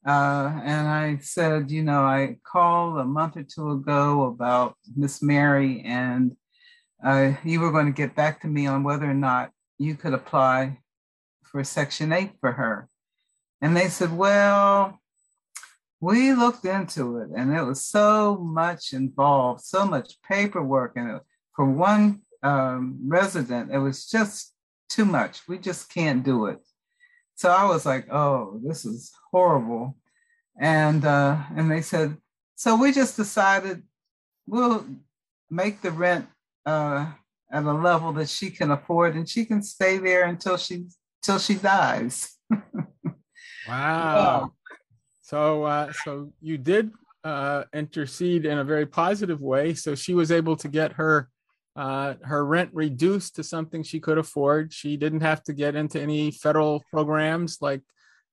Uh, 0.05 0.59
and 0.61 0.89
I 0.89 1.19
said, 1.21 1.71
you 1.71 1.83
know, 1.83 2.01
I 2.01 2.37
called 2.45 2.97
a 2.97 3.05
month 3.05 3.37
or 3.37 3.43
two 3.43 3.71
ago 3.71 4.23
about 4.25 4.75
Miss 4.93 5.21
Mary 5.21 5.83
and 5.85 6.35
uh, 7.03 7.33
you 7.43 7.59
were 7.59 7.71
going 7.71 7.85
to 7.85 7.91
get 7.91 8.15
back 8.15 8.41
to 8.41 8.47
me 8.47 8.65
on 8.65 8.83
whether 8.83 9.09
or 9.09 9.13
not 9.13 9.51
you 9.77 9.95
could 9.95 10.13
apply 10.13 10.79
for 11.43 11.63
Section 11.63 12.13
8 12.13 12.31
for 12.39 12.53
her. 12.53 12.87
And 13.61 13.75
they 13.75 13.87
said, 13.87 14.15
well, 14.15 14.99
we 15.99 16.33
looked 16.33 16.65
into 16.65 17.19
it 17.19 17.29
and 17.35 17.55
it 17.55 17.63
was 17.63 17.81
so 17.85 18.37
much 18.37 18.93
involved, 18.93 19.61
so 19.61 19.85
much 19.85 20.21
paperwork. 20.21 20.93
And 20.95 21.19
for 21.55 21.65
one 21.65 22.21
um, 22.41 22.99
resident, 23.05 23.71
it 23.71 23.79
was 23.79 24.05
just 24.05 24.53
too 24.89 25.05
much. 25.05 25.47
We 25.47 25.57
just 25.57 25.93
can't 25.93 26.23
do 26.23 26.47
it. 26.47 26.59
So 27.35 27.49
I 27.49 27.65
was 27.65 27.85
like, 27.85 28.11
oh, 28.11 28.59
this 28.63 28.85
is 28.85 29.11
horrible. 29.31 29.97
And 30.59 31.03
uh, 31.03 31.37
and 31.55 31.71
they 31.71 31.81
said, 31.81 32.17
so 32.55 32.75
we 32.75 32.91
just 32.91 33.17
decided 33.17 33.83
we'll 34.45 34.85
make 35.49 35.81
the 35.81 35.91
rent 35.91 36.27
uh, 36.65 37.11
at 37.51 37.63
a 37.63 37.73
level 37.73 38.11
that 38.13 38.29
she 38.29 38.49
can 38.49 38.71
afford, 38.71 39.15
and 39.15 39.27
she 39.27 39.45
can 39.45 39.61
stay 39.61 39.97
there 39.97 40.25
until 40.25 40.57
she 40.57 40.85
till 41.21 41.39
she 41.39 41.55
dies. 41.55 42.35
wow. 43.67 44.53
So 45.21 45.63
uh, 45.63 45.91
so 46.03 46.33
you 46.41 46.57
did 46.57 46.91
uh, 47.23 47.63
intercede 47.73 48.45
in 48.45 48.57
a 48.57 48.63
very 48.63 48.85
positive 48.85 49.41
way. 49.41 49.73
So 49.73 49.95
she 49.95 50.13
was 50.13 50.31
able 50.31 50.55
to 50.57 50.67
get 50.67 50.93
her 50.93 51.29
uh, 51.75 52.15
her 52.23 52.45
rent 52.45 52.69
reduced 52.73 53.35
to 53.35 53.43
something 53.43 53.81
she 53.81 53.99
could 53.99 54.17
afford. 54.17 54.71
She 54.73 54.95
didn't 54.95 55.21
have 55.21 55.43
to 55.43 55.53
get 55.53 55.75
into 55.75 55.99
any 55.99 56.29
federal 56.31 56.83
programs 56.91 57.57
like 57.61 57.81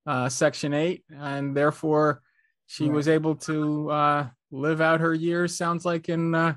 uh, 0.05 0.29
Section 0.29 0.73
Eight, 0.73 1.03
and 1.15 1.55
therefore 1.55 2.21
she 2.67 2.89
was 2.89 3.07
able 3.07 3.35
to 3.35 3.91
uh, 3.91 4.27
live 4.51 4.79
out 4.79 5.01
her 5.01 5.13
years. 5.13 5.57
Sounds 5.57 5.85
like 5.85 6.07
in 6.07 6.35
uh, 6.35 6.55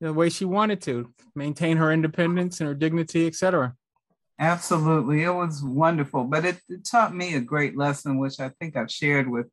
the 0.00 0.12
way 0.12 0.28
she 0.28 0.44
wanted 0.44 0.80
to 0.82 1.12
maintain 1.34 1.76
her 1.76 1.92
independence 1.92 2.60
and 2.60 2.68
her 2.68 2.74
dignity, 2.74 3.26
etc. 3.26 3.74
Absolutely. 4.38 5.24
It 5.24 5.34
was 5.34 5.62
wonderful, 5.62 6.24
but 6.24 6.44
it, 6.44 6.60
it, 6.68 6.84
taught 6.84 7.14
me 7.14 7.34
a 7.34 7.40
great 7.40 7.76
lesson, 7.76 8.18
which 8.18 8.38
I 8.38 8.50
think 8.60 8.76
I've 8.76 8.90
shared 8.90 9.28
with 9.28 9.46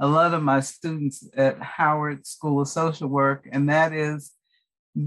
a 0.00 0.06
lot 0.06 0.32
of 0.32 0.44
my 0.44 0.60
students 0.60 1.28
at 1.36 1.60
Howard 1.60 2.24
School 2.24 2.60
of 2.60 2.68
Social 2.68 3.08
Work, 3.08 3.48
and 3.50 3.68
that 3.68 3.92
is 3.92 4.30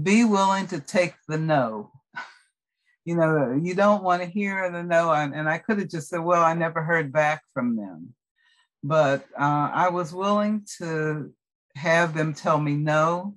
be 0.02 0.24
willing 0.24 0.66
to 0.68 0.80
take 0.80 1.14
the 1.28 1.38
no. 1.38 1.90
you 3.06 3.16
know, 3.16 3.58
you 3.62 3.74
don't 3.74 4.02
want 4.02 4.22
to 4.22 4.28
hear 4.28 4.70
the 4.70 4.82
no. 4.82 5.10
And, 5.12 5.34
and 5.34 5.48
I 5.48 5.56
could 5.56 5.78
have 5.78 5.88
just 5.88 6.10
said, 6.10 6.20
well, 6.20 6.42
I 6.42 6.52
never 6.52 6.82
heard 6.82 7.10
back 7.10 7.42
from 7.54 7.76
them. 7.76 8.14
But 8.84 9.24
uh, 9.38 9.70
I 9.72 9.88
was 9.88 10.12
willing 10.12 10.66
to 10.78 11.32
have 11.74 12.14
them 12.14 12.34
tell 12.34 12.60
me 12.60 12.74
no 12.74 13.36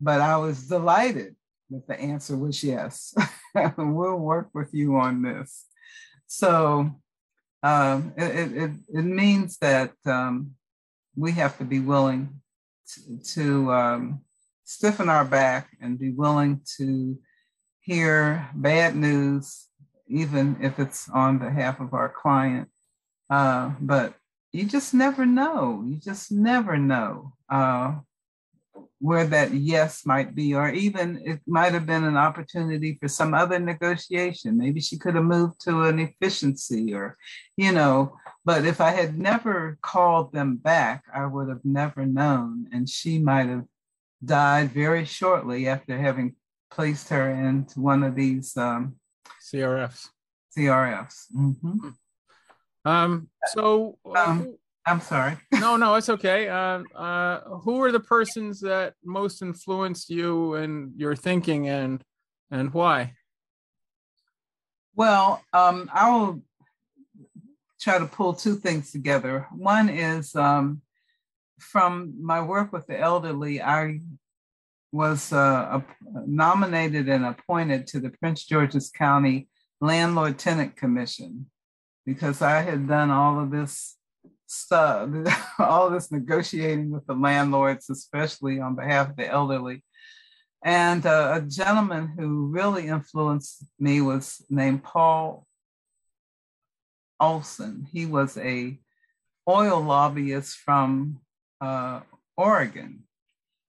but 0.00 0.20
I 0.20 0.36
was 0.36 0.68
delighted 0.68 1.36
that 1.70 1.86
the 1.86 1.98
answer 1.98 2.36
was 2.36 2.62
yes. 2.62 3.14
we'll 3.76 4.16
work 4.16 4.50
with 4.54 4.72
you 4.72 4.96
on 4.96 5.22
this. 5.22 5.66
So 6.26 6.90
um, 7.62 8.12
it, 8.16 8.52
it, 8.52 8.70
it, 8.94 9.02
means 9.02 9.58
that 9.58 9.92
um, 10.04 10.52
we 11.16 11.32
have 11.32 11.58
to 11.58 11.64
be 11.64 11.80
willing 11.80 12.40
to, 12.94 13.18
to 13.34 13.72
um, 13.72 14.20
stiffen 14.64 15.08
our 15.08 15.24
back 15.24 15.70
and 15.80 15.98
be 15.98 16.10
willing 16.10 16.60
to 16.76 17.18
hear 17.80 18.48
bad 18.54 18.94
news, 18.94 19.66
even 20.08 20.56
if 20.60 20.78
it's 20.78 21.08
on 21.08 21.38
behalf 21.38 21.80
of 21.80 21.94
our 21.94 22.08
client. 22.08 22.68
Uh, 23.30 23.72
but 23.80 24.14
you 24.52 24.64
just 24.64 24.94
never 24.94 25.26
know. 25.26 25.82
You 25.84 25.96
just 25.96 26.30
never 26.30 26.76
know 26.76 27.32
uh, 27.50 27.96
where 28.98 29.26
that 29.26 29.52
yes 29.52 30.06
might 30.06 30.34
be, 30.34 30.54
or 30.54 30.70
even 30.70 31.20
it 31.24 31.40
might 31.46 31.72
have 31.72 31.86
been 31.86 32.04
an 32.04 32.16
opportunity 32.16 32.96
for 33.00 33.08
some 33.08 33.34
other 33.34 33.58
negotiation. 33.58 34.56
Maybe 34.56 34.80
she 34.80 34.98
could 34.98 35.14
have 35.14 35.24
moved 35.24 35.60
to 35.62 35.82
an 35.82 35.98
efficiency, 35.98 36.94
or, 36.94 37.16
you 37.56 37.72
know, 37.72 38.16
but 38.44 38.64
if 38.64 38.80
I 38.80 38.90
had 38.90 39.18
never 39.18 39.78
called 39.82 40.32
them 40.32 40.56
back, 40.56 41.04
I 41.12 41.26
would 41.26 41.48
have 41.48 41.64
never 41.64 42.06
known. 42.06 42.66
And 42.72 42.88
she 42.88 43.18
might 43.18 43.48
have 43.48 43.64
died 44.24 44.70
very 44.70 45.04
shortly 45.04 45.68
after 45.68 45.98
having 45.98 46.36
placed 46.70 47.08
her 47.10 47.30
into 47.30 47.80
one 47.80 48.02
of 48.02 48.14
these 48.14 48.56
um, 48.56 48.96
CRFs. 49.42 50.08
CRFs. 50.56 51.24
Mm-hmm. 51.36 51.88
Um, 52.84 53.28
so, 53.48 53.98
um, 54.16 54.56
I'm 54.86 55.00
sorry. 55.00 55.36
no, 55.52 55.76
no, 55.76 55.96
it's 55.96 56.08
okay. 56.08 56.48
Uh, 56.48 56.82
uh, 56.94 57.40
who 57.58 57.82
are 57.82 57.90
the 57.90 58.00
persons 58.00 58.60
that 58.60 58.94
most 59.04 59.42
influenced 59.42 60.08
you 60.08 60.54
and 60.54 60.92
your 60.96 61.16
thinking, 61.16 61.68
and 61.68 62.02
and 62.50 62.72
why? 62.72 63.14
Well, 64.94 65.42
um, 65.52 65.90
I 65.92 66.10
will 66.10 66.42
try 67.80 67.98
to 67.98 68.06
pull 68.06 68.32
two 68.32 68.54
things 68.54 68.92
together. 68.92 69.48
One 69.52 69.88
is 69.88 70.34
um, 70.36 70.80
from 71.58 72.14
my 72.20 72.40
work 72.40 72.72
with 72.72 72.86
the 72.86 72.98
elderly. 72.98 73.60
I 73.60 74.00
was 74.92 75.32
uh, 75.32 75.80
nominated 76.26 77.08
and 77.08 77.26
appointed 77.26 77.86
to 77.88 78.00
the 78.00 78.10
Prince 78.10 78.44
George's 78.44 78.90
County 78.90 79.48
Landlord 79.80 80.38
Tenant 80.38 80.76
Commission 80.76 81.46
because 82.06 82.40
I 82.40 82.62
had 82.62 82.88
done 82.88 83.10
all 83.10 83.40
of 83.40 83.50
this 83.50 83.96
stuff, 84.46 85.10
all 85.58 85.90
this 85.90 86.10
negotiating 86.10 86.90
with 86.90 87.06
the 87.06 87.14
landlords, 87.14 87.90
especially 87.90 88.60
on 88.60 88.74
behalf 88.74 89.10
of 89.10 89.16
the 89.16 89.28
elderly. 89.28 89.84
And 90.64 91.04
uh, 91.06 91.32
a 91.36 91.40
gentleman 91.42 92.14
who 92.18 92.46
really 92.46 92.88
influenced 92.88 93.64
me 93.78 94.00
was 94.00 94.44
named 94.48 94.82
Paul 94.82 95.46
Olson. 97.20 97.86
He 97.92 98.06
was 98.06 98.36
a 98.36 98.78
oil 99.48 99.80
lobbyist 99.80 100.56
from 100.56 101.20
uh, 101.60 102.00
Oregon, 102.36 103.04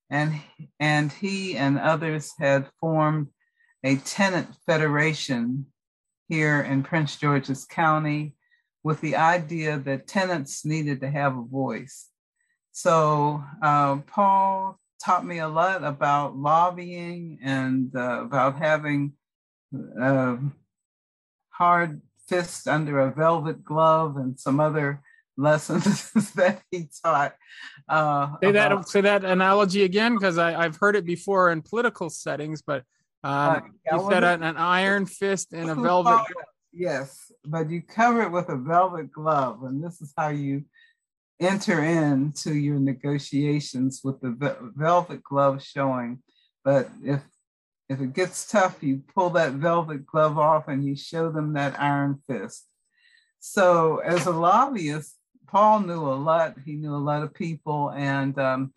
and 0.10 0.42
and 0.80 1.12
he 1.12 1.56
and 1.56 1.78
others 1.78 2.32
had 2.40 2.70
formed 2.80 3.28
a 3.84 3.98
tenant 3.98 4.50
federation 4.66 5.68
here 6.28 6.62
in 6.62 6.84
Prince 6.84 7.16
George's 7.16 7.66
County 7.66 8.34
with 8.88 9.02
the 9.02 9.18
idea 9.18 9.78
that 9.78 10.08
tenants 10.08 10.64
needed 10.64 11.02
to 11.02 11.10
have 11.10 11.38
a 11.38 11.42
voice. 11.42 12.08
So 12.72 13.44
uh, 13.62 13.98
Paul 14.08 14.80
taught 15.04 15.26
me 15.26 15.40
a 15.40 15.48
lot 15.50 15.84
about 15.84 16.38
lobbying 16.38 17.38
and 17.44 17.94
uh, 17.94 18.22
about 18.22 18.58
having 18.58 19.12
uh, 20.02 20.38
hard 21.50 22.02
fist 22.30 22.66
under 22.70 23.02
a 23.02 23.12
velvet 23.12 23.62
glove 23.62 24.16
and 24.16 24.40
some 24.40 24.62
other 24.62 25.02
lessons 25.36 26.10
that 26.36 26.62
he 26.72 26.88
taught. 27.04 27.36
Uh, 27.90 28.38
say 28.42 28.54
that 28.54 28.72
about, 28.72 28.88
say 28.88 29.02
that 29.02 29.26
analogy 29.26 29.84
again 29.84 30.16
because 30.16 30.38
I've 30.38 30.78
heard 30.78 30.96
it 30.96 31.04
before 31.04 31.52
in 31.52 31.62
political 31.62 32.10
settings, 32.10 32.62
but 32.62 32.86
um, 33.26 33.34
uh, 33.92 33.98
you 33.98 34.10
said 34.10 34.24
an, 34.24 34.44
an 34.44 34.56
iron 34.56 35.06
fist 35.06 35.52
and 35.52 35.70
a 35.70 35.76
velvet. 35.76 36.22
Yes, 36.78 37.32
but 37.44 37.72
you 37.72 37.82
cover 37.82 38.22
it 38.22 38.32
with 38.32 38.50
a 38.50 38.56
velvet 38.56 39.12
glove, 39.12 39.64
and 39.64 39.84
this 39.84 40.00
is 40.00 40.14
how 40.16 40.28
you 40.28 40.64
enter 41.40 41.84
into 41.84 42.54
your 42.54 42.80
negotiations 42.80 44.02
with 44.04 44.22
the 44.22 44.36
velvet 44.76 45.24
glove 45.24 45.64
showing. 45.64 46.22
But 46.64 46.90
if 47.04 47.22
if 47.90 48.00
it 48.00 48.14
gets 48.14 48.46
tough, 48.46 48.84
you 48.84 49.02
pull 49.16 49.32
that 49.32 49.54
velvet 49.54 50.06
glove 50.06 50.38
off 50.38 50.68
and 50.68 50.86
you 50.86 50.96
show 50.96 51.32
them 51.32 51.54
that 51.54 51.80
iron 51.80 52.22
fist. 52.28 52.68
So, 53.40 53.98
as 53.98 54.28
a 54.28 54.32
lobbyist, 54.32 55.16
Paul 55.48 55.80
knew 55.80 56.02
a 56.02 56.14
lot. 56.14 56.58
He 56.64 56.74
knew 56.76 56.94
a 56.94 56.98
lot 56.98 57.24
of 57.24 57.34
people, 57.34 57.90
and 57.90 58.38
um, 58.38 58.72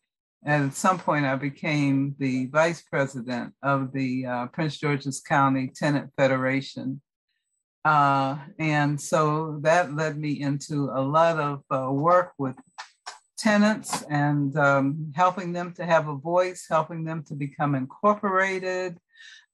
at 0.46 0.72
some 0.72 0.98
point, 0.98 1.26
I 1.26 1.36
became 1.36 2.14
the 2.18 2.46
vice 2.46 2.80
president 2.80 3.52
of 3.62 3.92
the 3.92 4.24
uh, 4.24 4.46
Prince 4.46 4.78
George's 4.78 5.20
County 5.20 5.70
Tenant 5.74 6.12
Federation. 6.16 7.02
Uh, 7.84 8.36
and 8.58 9.00
so 9.00 9.58
that 9.62 9.94
led 9.94 10.18
me 10.18 10.40
into 10.40 10.90
a 10.94 11.00
lot 11.00 11.38
of 11.38 11.62
uh, 11.70 11.90
work 11.90 12.32
with 12.38 12.56
tenants 13.38 14.02
and 14.10 14.56
um, 14.58 15.12
helping 15.16 15.52
them 15.52 15.72
to 15.72 15.86
have 15.86 16.08
a 16.08 16.14
voice, 16.14 16.66
helping 16.68 17.04
them 17.04 17.22
to 17.24 17.34
become 17.34 17.74
incorporated, 17.74 18.98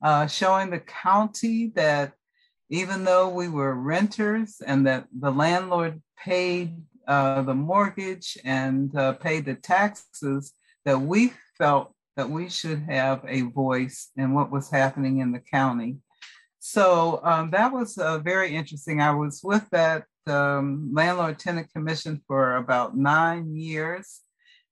uh, 0.03 0.27
showing 0.27 0.71
the 0.71 0.81
county 0.81 1.73
that 1.77 2.13
even 2.69 3.05
though 3.05 3.29
we 3.29 3.49
were 3.49 3.75
renters 3.75 4.61
and 4.67 4.87
that 4.87 5.07
the 5.17 5.31
landlord 5.31 6.03
paid 6.19 6.75
uh, 7.07 7.43
the 7.43 7.55
mortgage 7.55 8.37
and 8.45 8.97
uh, 8.97 9.13
paid 9.13 9.45
the 9.45 9.55
taxes, 9.55 10.53
that 10.85 11.01
we 11.01 11.33
felt 11.57 11.93
that 12.17 12.29
we 12.29 12.49
should 12.49 12.81
have 12.89 13.25
a 13.29 13.43
voice 13.43 14.11
in 14.17 14.35
what 14.35 14.51
was 14.51 14.71
happening 14.71 15.19
in 15.19 15.33
the 15.33 15.39
county. 15.39 15.97
So 16.69 17.21
um, 17.23 17.51
that 17.53 17.73
was 17.73 17.97
uh, 17.97 18.19
very 18.19 18.57
interesting. 18.57 19.01
I 19.01 19.13
was 19.13 19.41
with 19.45 19.71
that 19.71 20.03
um, 20.27 20.91
landlord 20.93 21.39
tenant 21.39 21.73
commission 21.73 22.21
for 22.27 22.57
about 22.57 22.97
nine 22.97 23.55
years. 23.57 24.23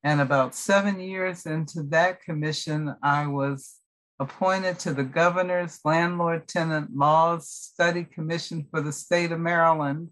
And 0.03 0.21
about 0.21 0.57
seven 0.57 0.99
years 0.99 1.47
into 1.47 1.85
that 1.91 2.21
commission, 2.21 2.97
I 3.01 3.29
was 3.29 3.77
appointed 4.19 4.81
to 4.81 4.93
the 4.93 5.05
governor's 5.05 5.79
landlord 5.85 6.49
tenant 6.49 6.97
laws 6.97 7.49
study 7.49 8.03
commission 8.03 8.67
for 8.73 8.81
the 8.81 8.93
state 8.93 9.31
of 9.31 9.39
Maryland 9.39 10.09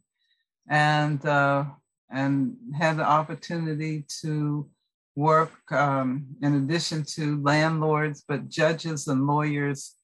and, 0.70 1.26
uh, 1.26 1.64
and 2.08 2.54
had 2.78 2.98
the 2.98 3.04
opportunity 3.04 4.04
to 4.20 4.70
work 5.16 5.50
um, 5.72 6.26
in 6.42 6.54
addition 6.54 7.02
to 7.16 7.42
landlords, 7.42 8.22
but 8.28 8.48
judges 8.48 9.08
and 9.08 9.26
lawyers 9.26 9.96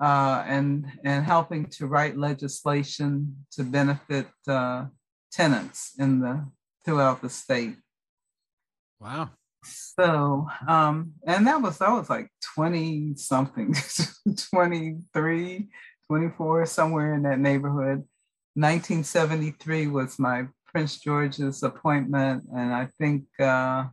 uh, 0.00 0.44
and 0.46 0.90
and 1.04 1.24
helping 1.24 1.66
to 1.66 1.86
write 1.86 2.16
legislation 2.16 3.46
to 3.52 3.64
benefit 3.64 4.26
uh, 4.48 4.86
tenants 5.32 5.92
in 5.98 6.20
the 6.20 6.46
throughout 6.84 7.22
the 7.22 7.30
state. 7.30 7.76
Wow. 9.00 9.30
So, 9.64 10.46
um, 10.68 11.14
and 11.26 11.46
that 11.46 11.60
was 11.60 11.78
that 11.78 11.90
was 11.90 12.08
like 12.08 12.30
20 12.54 13.16
something, 13.16 13.74
23, 14.52 15.68
24, 16.06 16.66
somewhere 16.66 17.14
in 17.14 17.22
that 17.22 17.40
neighborhood. 17.40 18.04
1973 18.54 19.88
was 19.88 20.18
my 20.18 20.46
Prince 20.66 20.98
George's 20.98 21.62
appointment, 21.62 22.44
and 22.54 22.72
I 22.72 22.88
think 22.98 23.24
uh, 23.40 23.86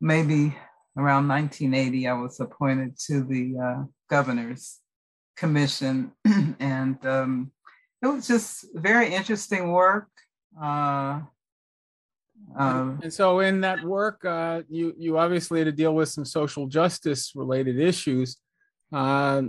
maybe 0.00 0.56
around 0.96 1.28
1980 1.28 2.08
I 2.08 2.12
was 2.14 2.40
appointed 2.40 2.98
to 3.06 3.24
the 3.24 3.56
uh, 3.58 3.84
governor's 4.08 4.80
commission, 5.36 6.12
and 6.60 7.04
um, 7.06 7.50
it 8.02 8.06
was 8.06 8.26
just 8.26 8.66
very 8.74 9.12
interesting 9.12 9.72
work. 9.72 10.08
Uh, 10.60 11.20
um, 12.56 13.00
and 13.02 13.12
so, 13.12 13.40
in 13.40 13.62
that 13.62 13.82
work, 13.82 14.24
uh, 14.24 14.62
you 14.68 14.94
you 14.98 15.18
obviously 15.18 15.60
had 15.60 15.64
to 15.64 15.72
deal 15.72 15.94
with 15.94 16.08
some 16.08 16.24
social 16.24 16.66
justice 16.66 17.32
related 17.34 17.80
issues, 17.80 18.36
uh, 18.92 19.42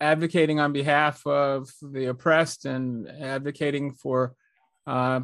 advocating 0.00 0.58
on 0.58 0.72
behalf 0.72 1.24
of 1.26 1.70
the 1.82 2.06
oppressed 2.06 2.64
and 2.64 3.08
advocating 3.08 3.92
for 3.92 4.34
uh, 4.86 5.20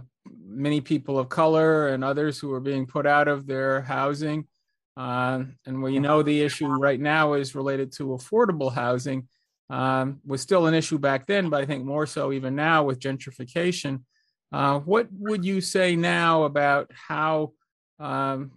many 0.46 0.80
people 0.80 1.18
of 1.18 1.28
color 1.28 1.88
and 1.88 2.04
others 2.04 2.38
who 2.38 2.52
are 2.52 2.60
being 2.60 2.86
put 2.86 3.06
out 3.06 3.26
of 3.26 3.46
their 3.46 3.80
housing. 3.80 4.46
Uh, 4.96 5.44
and 5.66 5.82
we 5.82 5.98
know 5.98 6.22
the 6.22 6.42
issue 6.42 6.68
right 6.68 7.00
now 7.00 7.34
is 7.34 7.54
related 7.54 7.92
to 7.92 8.08
affordable 8.08 8.72
housing. 8.72 9.28
Um, 9.70 10.20
was 10.26 10.42
still 10.42 10.66
an 10.66 10.74
issue 10.74 10.98
back 10.98 11.26
then, 11.26 11.48
but 11.48 11.62
I 11.62 11.66
think 11.66 11.84
more 11.84 12.06
so 12.06 12.32
even 12.32 12.54
now 12.54 12.84
with 12.84 13.00
gentrification. 13.00 14.02
Uh, 14.52 14.78
what 14.80 15.08
would 15.10 15.44
you 15.44 15.60
say 15.60 15.96
now 15.96 16.44
about 16.44 16.90
how 16.92 17.52
um, 17.98 18.52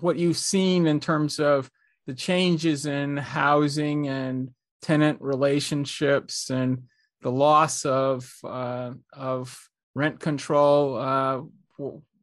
what 0.00 0.18
you've 0.18 0.36
seen 0.36 0.86
in 0.86 1.00
terms 1.00 1.40
of 1.40 1.70
the 2.06 2.14
changes 2.14 2.86
in 2.86 3.16
housing 3.16 4.08
and 4.08 4.50
tenant 4.82 5.20
relationships 5.20 6.50
and 6.50 6.84
the 7.22 7.30
loss 7.30 7.84
of 7.84 8.32
uh, 8.44 8.92
of 9.12 9.58
rent 9.94 10.20
control? 10.20 10.96
Uh, 10.96 11.40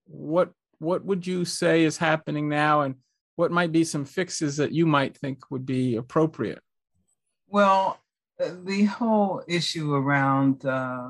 what 0.06 0.52
what 0.80 1.04
would 1.04 1.26
you 1.26 1.46
say 1.46 1.84
is 1.84 1.98
happening 1.98 2.48
now, 2.48 2.82
and 2.82 2.96
what 3.38 3.52
might 3.52 3.72
be 3.72 3.84
some 3.84 4.04
fixes 4.04 4.58
that 4.58 4.74
you 4.74 4.86
might 4.86 5.16
think 5.16 5.50
would 5.52 5.66
be 5.66 5.96
appropriate? 5.96 6.60
Well, 7.48 8.00
the 8.40 8.86
whole 8.86 9.44
issue 9.48 9.94
around 9.94 10.66
uh, 10.66 11.10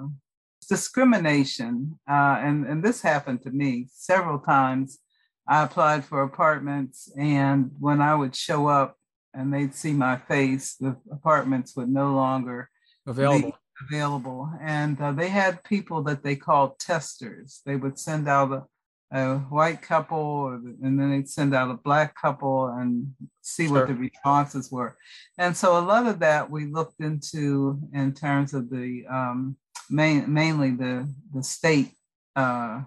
discrimination, 0.69 1.97
uh, 2.07 2.37
and, 2.41 2.65
and 2.67 2.83
this 2.83 3.01
happened 3.01 3.41
to 3.43 3.49
me 3.49 3.87
several 3.91 4.39
times. 4.39 4.99
I 5.47 5.63
applied 5.63 6.03
for 6.03 6.21
apartments, 6.21 7.09
and 7.17 7.71
when 7.79 8.01
I 8.01 8.13
would 8.13 8.35
show 8.35 8.67
up 8.67 8.97
and 9.33 9.53
they'd 9.53 9.73
see 9.73 9.93
my 9.93 10.17
face, 10.17 10.75
the 10.75 10.97
apartments 11.09 11.77
would 11.77 11.89
no 11.89 12.11
longer 12.13 12.69
available. 13.05 13.57
available. 13.89 14.51
And 14.61 14.99
uh, 14.99 15.13
they 15.13 15.29
had 15.29 15.63
people 15.63 16.03
that 16.03 16.23
they 16.23 16.35
called 16.35 16.77
testers. 16.77 17.61
They 17.65 17.77
would 17.77 17.97
send 17.97 18.27
out 18.27 18.51
a 18.51 18.65
a 19.11 19.37
white 19.37 19.81
couple 19.81 20.47
and 20.49 20.99
then 20.99 21.11
they'd 21.11 21.29
send 21.29 21.55
out 21.55 21.71
a 21.71 21.75
black 21.75 22.13
couple 22.19 22.67
and 22.67 23.13
see 23.41 23.67
sure. 23.67 23.79
what 23.79 23.87
the 23.87 23.93
responses 23.93 24.71
were. 24.71 24.97
And 25.37 25.55
so 25.55 25.77
a 25.77 25.81
lot 25.81 26.07
of 26.07 26.19
that 26.19 26.49
we 26.49 26.65
looked 26.65 26.99
into 26.99 27.79
in 27.93 28.13
terms 28.13 28.53
of 28.53 28.69
the 28.69 29.05
um, 29.09 29.55
main, 29.89 30.31
mainly 30.33 30.71
the 30.71 31.09
the 31.33 31.43
state 31.43 31.91
uh, 32.35 32.81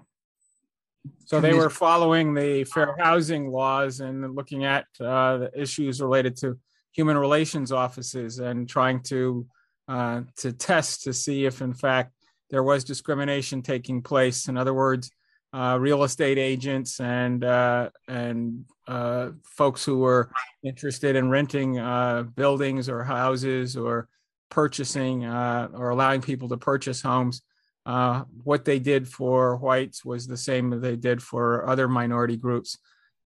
so 1.25 1.41
they 1.41 1.55
were 1.55 1.71
following 1.71 2.35
the 2.35 2.65
fair 2.65 2.97
housing 2.99 3.51
laws 3.51 4.01
and 4.01 4.35
looking 4.35 4.65
at 4.65 4.87
uh, 5.01 5.39
the 5.39 5.51
issues 5.55 6.01
related 6.01 6.37
to 6.39 6.59
human 6.93 7.17
relations 7.17 7.73
offices 7.73 8.39
and 8.39 8.69
trying 8.69 9.03
to 9.05 9.47
uh, 9.89 10.23
to 10.37 10.53
test 10.53 11.05
to 11.05 11.13
see 11.13 11.47
if 11.47 11.63
in 11.63 11.73
fact 11.73 12.13
there 12.51 12.63
was 12.63 12.85
discrimination 12.85 13.63
taking 13.63 14.03
place. 14.03 14.49
In 14.49 14.57
other 14.57 14.75
words 14.75 15.11
uh, 15.53 15.77
real 15.81 16.05
estate 16.05 16.39
agents 16.39 17.01
and 17.01 17.45
uh, 17.45 17.91
and 18.09 18.65
uh, 18.87 19.31
folks 19.45 19.85
who 19.85 19.99
were 19.99 20.31
interested 20.63 21.17
in 21.17 21.29
renting 21.29 21.79
uh, 21.79 22.23
buildings 22.23 22.89
or 22.89 23.03
houses 23.05 23.77
or 23.77 24.09
purchasing 24.51 25.25
uh, 25.25 25.69
or 25.75 25.91
allowing 25.91 26.21
people 26.21 26.49
to 26.49 26.57
purchase 26.57 27.03
homes. 27.03 27.43
Uh, 27.87 28.25
what 28.45 28.65
they 28.65 28.79
did 28.79 29.09
for 29.09 29.57
whites 29.57 30.05
was 30.05 30.27
the 30.27 30.37
same 30.37 30.71
that 30.71 30.83
they 30.83 30.97
did 30.97 31.23
for 31.23 31.69
other 31.69 31.89
minority 31.89 32.37
groups. 32.37 32.79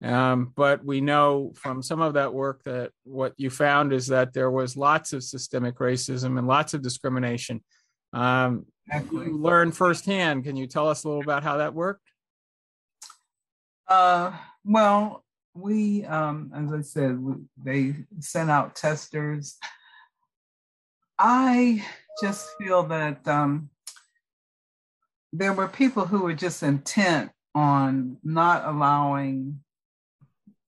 Um, 0.02 0.52
but 0.54 0.84
we 0.84 1.00
know 1.00 1.52
from 1.54 1.82
some 1.82 2.00
of 2.00 2.14
that 2.14 2.32
work 2.32 2.62
that 2.64 2.90
what 3.04 3.32
you 3.36 3.48
found 3.50 3.92
is 3.92 4.06
that 4.08 4.32
there 4.32 4.50
was 4.50 4.76
lots 4.76 5.12
of 5.12 5.24
systemic 5.24 5.78
racism 5.78 6.38
and 6.38 6.46
lots 6.46 6.74
of 6.74 6.82
discrimination. 6.82 7.62
Um, 8.12 8.66
you 9.10 9.38
learned 9.38 9.76
firsthand. 9.76 10.44
Can 10.44 10.56
you 10.56 10.66
tell 10.66 10.88
us 10.88 11.04
a 11.04 11.08
little 11.08 11.22
about 11.22 11.42
how 11.42 11.56
that 11.56 11.74
worked? 11.74 12.02
Uh, 13.86 14.32
well, 14.64 15.24
we, 15.54 16.04
um, 16.04 16.50
as 16.54 16.72
I 16.72 16.80
said, 16.82 17.18
we, 17.18 17.34
they 17.62 17.94
sent 18.20 18.50
out 18.50 18.76
testers. 18.76 19.56
I 21.18 21.84
just 22.22 22.48
feel 22.58 22.82
that 22.84 23.26
um, 23.28 23.70
there 25.32 25.52
were 25.52 25.68
people 25.68 26.06
who 26.06 26.22
were 26.22 26.34
just 26.34 26.62
intent 26.62 27.30
on 27.54 28.16
not 28.24 28.64
allowing, 28.64 29.60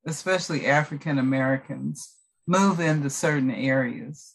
especially 0.06 0.66
African 0.66 1.18
Americans, 1.18 2.12
move 2.46 2.80
into 2.80 3.10
certain 3.10 3.50
areas. 3.50 4.34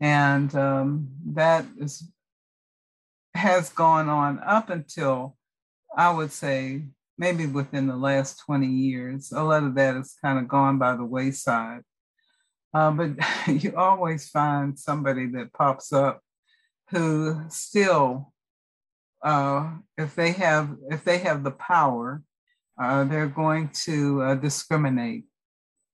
And 0.00 0.54
um, 0.54 1.08
that 1.26 1.64
is, 1.78 2.10
has 3.34 3.70
gone 3.70 4.08
on 4.08 4.40
up 4.40 4.68
until, 4.68 5.36
I 5.96 6.10
would 6.10 6.32
say, 6.32 6.82
maybe 7.18 7.46
within 7.46 7.86
the 7.86 7.96
last 7.96 8.40
20 8.40 8.66
years. 8.66 9.32
A 9.32 9.42
lot 9.42 9.64
of 9.64 9.74
that 9.74 9.96
has 9.96 10.14
kind 10.22 10.38
of 10.38 10.48
gone 10.48 10.78
by 10.78 10.96
the 10.96 11.04
wayside. 11.04 11.82
Uh, 12.74 12.90
but 12.90 13.10
you 13.46 13.74
always 13.76 14.28
find 14.28 14.78
somebody 14.78 15.26
that 15.26 15.52
pops 15.52 15.92
up 15.92 16.20
who 16.90 17.42
still, 17.48 18.32
uh, 19.22 19.72
if 19.96 20.14
they 20.14 20.32
have 20.32 20.76
if 20.90 21.04
they 21.04 21.18
have 21.18 21.42
the 21.42 21.50
power, 21.50 22.22
uh, 22.80 23.04
they're 23.04 23.26
going 23.26 23.70
to 23.84 24.22
uh, 24.22 24.34
discriminate. 24.34 25.24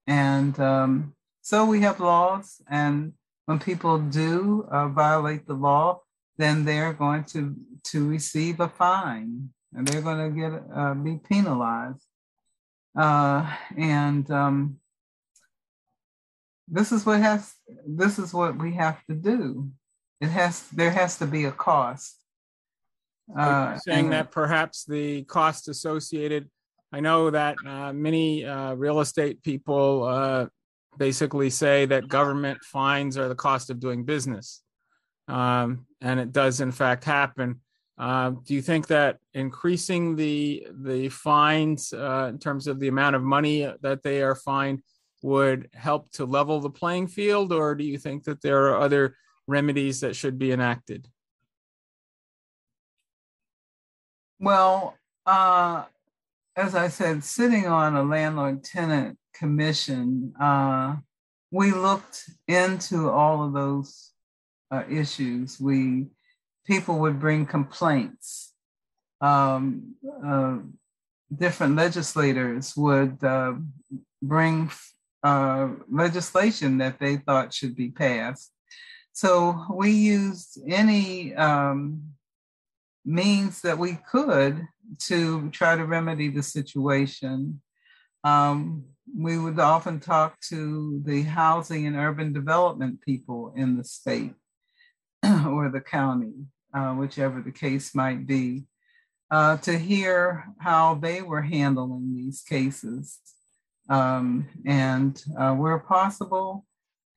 And 0.06 0.58
um, 0.58 1.14
so 1.40 1.64
we 1.64 1.80
have 1.80 2.00
laws, 2.00 2.60
and 2.68 3.12
when 3.46 3.58
people 3.58 3.98
do 3.98 4.66
uh, 4.70 4.88
violate 4.88 5.46
the 5.46 5.54
law, 5.54 6.00
then 6.36 6.64
they're 6.64 6.92
going 6.92 7.24
to 7.24 7.54
to 7.84 8.08
receive 8.08 8.60
a 8.60 8.68
fine, 8.68 9.50
and 9.74 9.86
they're 9.86 10.02
going 10.02 10.34
to 10.34 10.40
get 10.40 10.62
uh, 10.74 10.94
be 10.94 11.18
penalized. 11.28 12.06
and 12.96 14.30
um, 14.30 14.78
this 16.68 16.90
is 16.90 17.04
what 17.04 17.20
has 17.20 17.54
this 17.86 18.18
is 18.18 18.32
what 18.32 18.58
we 18.58 18.74
have 18.74 19.04
to 19.06 19.14
do. 19.14 19.70
It 20.20 20.28
has 20.28 20.68
there 20.70 20.90
has 20.90 21.18
to 21.18 21.26
be 21.26 21.44
a 21.44 21.52
cost. 21.52 22.16
Uh, 23.36 23.78
saying 23.78 24.06
and, 24.06 24.12
that 24.12 24.30
perhaps 24.30 24.84
the 24.84 25.24
cost 25.24 25.68
associated. 25.68 26.50
I 26.92 27.00
know 27.00 27.30
that 27.30 27.56
uh, 27.66 27.92
many 27.92 28.44
uh, 28.44 28.74
real 28.74 29.00
estate 29.00 29.42
people 29.42 30.04
uh, 30.04 30.46
basically 30.98 31.50
say 31.50 31.86
that 31.86 32.08
government 32.08 32.62
fines 32.64 33.16
are 33.16 33.28
the 33.28 33.34
cost 33.34 33.70
of 33.70 33.80
doing 33.80 34.04
business, 34.04 34.62
um, 35.28 35.86
and 36.00 36.20
it 36.20 36.32
does 36.32 36.60
in 36.60 36.72
fact 36.72 37.04
happen. 37.04 37.60
Uh, 38.02 38.30
do 38.44 38.52
you 38.52 38.60
think 38.60 38.88
that 38.88 39.18
increasing 39.32 40.16
the 40.16 40.66
the 40.82 41.08
fines 41.08 41.92
uh, 41.92 42.26
in 42.30 42.36
terms 42.36 42.66
of 42.66 42.80
the 42.80 42.88
amount 42.88 43.14
of 43.14 43.22
money 43.22 43.72
that 43.80 44.02
they 44.02 44.20
are 44.22 44.34
fined 44.34 44.82
would 45.22 45.68
help 45.72 46.10
to 46.10 46.24
level 46.24 46.58
the 46.58 46.68
playing 46.68 47.06
field, 47.06 47.52
or 47.52 47.76
do 47.76 47.84
you 47.84 47.96
think 47.96 48.24
that 48.24 48.42
there 48.42 48.66
are 48.66 48.80
other 48.80 49.16
remedies 49.46 50.00
that 50.00 50.16
should 50.16 50.36
be 50.36 50.50
enacted? 50.50 51.06
Well, 54.40 54.96
uh, 55.24 55.84
as 56.56 56.74
I 56.74 56.88
said, 56.88 57.22
sitting 57.22 57.68
on 57.68 57.94
a 57.94 58.02
landlord 58.02 58.64
tenant 58.64 59.16
commission, 59.32 60.34
uh, 60.40 60.96
we 61.52 61.70
looked 61.70 62.24
into 62.48 63.08
all 63.10 63.44
of 63.44 63.52
those 63.52 64.10
uh, 64.72 64.82
issues. 64.90 65.60
We 65.60 66.08
people 66.66 66.98
would 67.00 67.20
bring 67.20 67.46
complaints. 67.46 68.52
Um, 69.20 69.94
uh, 70.24 70.58
different 71.34 71.76
legislators 71.76 72.76
would 72.76 73.22
uh, 73.22 73.54
bring 74.22 74.70
uh, 75.22 75.68
legislation 75.90 76.78
that 76.78 76.98
they 76.98 77.16
thought 77.16 77.54
should 77.54 77.76
be 77.76 77.90
passed. 77.90 78.52
So 79.12 79.66
we 79.72 79.90
used 79.90 80.58
any 80.66 81.34
um, 81.34 82.02
means 83.04 83.60
that 83.62 83.78
we 83.78 83.98
could 84.10 84.66
to 84.98 85.50
try 85.50 85.76
to 85.76 85.84
remedy 85.84 86.28
the 86.28 86.42
situation. 86.42 87.60
Um, 88.24 88.84
we 89.16 89.38
would 89.38 89.58
often 89.58 90.00
talk 90.00 90.40
to 90.48 91.02
the 91.04 91.22
housing 91.22 91.86
and 91.86 91.96
urban 91.96 92.32
development 92.32 93.00
people 93.02 93.52
in 93.56 93.76
the 93.76 93.84
state 93.84 94.34
or 95.24 95.70
the 95.70 95.80
county, 95.80 96.32
uh, 96.74 96.92
whichever 96.94 97.40
the 97.40 97.52
case 97.52 97.94
might 97.94 98.26
be, 98.26 98.64
uh, 99.30 99.56
to 99.58 99.78
hear 99.78 100.44
how 100.58 100.94
they 100.94 101.22
were 101.22 101.42
handling 101.42 102.14
these 102.14 102.42
cases. 102.42 103.18
Um, 103.88 104.48
and 104.64 105.22
uh, 105.38 105.54
where 105.54 105.78
possible, 105.78 106.64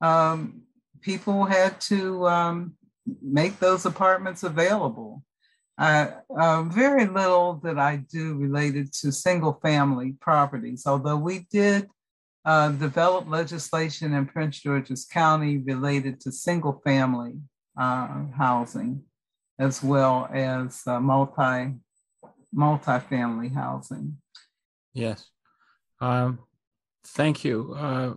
um, 0.00 0.62
people 1.00 1.44
had 1.44 1.80
to 1.82 2.26
um, 2.26 2.74
make 3.22 3.58
those 3.58 3.86
apartments 3.86 4.42
available. 4.42 5.22
Uh, 5.78 6.08
very 6.64 7.06
little 7.06 7.60
that 7.62 7.78
I 7.78 7.96
do 8.10 8.34
related 8.34 8.92
to 8.94 9.12
single 9.12 9.60
family 9.62 10.16
properties, 10.20 10.86
although 10.86 11.16
we 11.16 11.46
did 11.50 11.86
uh, 12.46 12.70
develop 12.70 13.28
legislation 13.28 14.14
in 14.14 14.24
Prince 14.24 14.60
George's 14.60 15.04
County 15.04 15.58
related 15.58 16.20
to 16.20 16.32
single 16.32 16.80
family 16.84 17.34
uh, 17.76 18.24
housing 18.38 19.02
as 19.58 19.82
well 19.82 20.28
as 20.32 20.82
uh, 20.86 21.00
multi 21.00 21.74
multi-family 22.52 23.50
housing. 23.50 24.16
Yes. 24.94 25.28
Um, 26.00 26.38
thank 27.04 27.44
you. 27.44 27.74
Uh, 27.76 28.14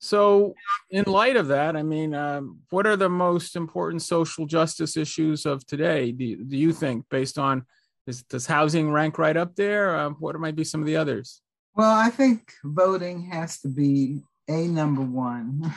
so, 0.00 0.54
in 0.90 1.04
light 1.06 1.36
of 1.36 1.48
that, 1.48 1.76
I 1.76 1.84
mean, 1.84 2.12
um, 2.12 2.58
what 2.70 2.88
are 2.88 2.96
the 2.96 3.08
most 3.08 3.54
important 3.54 4.02
social 4.02 4.46
justice 4.46 4.96
issues 4.96 5.46
of 5.46 5.64
today? 5.64 6.10
Do, 6.10 6.42
do 6.44 6.56
you 6.56 6.72
think, 6.72 7.04
based 7.08 7.38
on 7.38 7.64
is, 8.08 8.24
does 8.24 8.46
housing 8.46 8.90
rank 8.90 9.16
right 9.16 9.36
up 9.36 9.54
there? 9.54 9.96
Um, 9.96 10.16
what 10.18 10.38
might 10.40 10.56
be 10.56 10.64
some 10.64 10.80
of 10.80 10.86
the 10.86 10.96
others? 10.96 11.40
Well, 11.76 11.94
I 11.94 12.10
think 12.10 12.52
voting 12.64 13.30
has 13.30 13.60
to 13.60 13.68
be 13.68 14.22
a 14.48 14.66
number 14.66 15.02
one. 15.02 15.72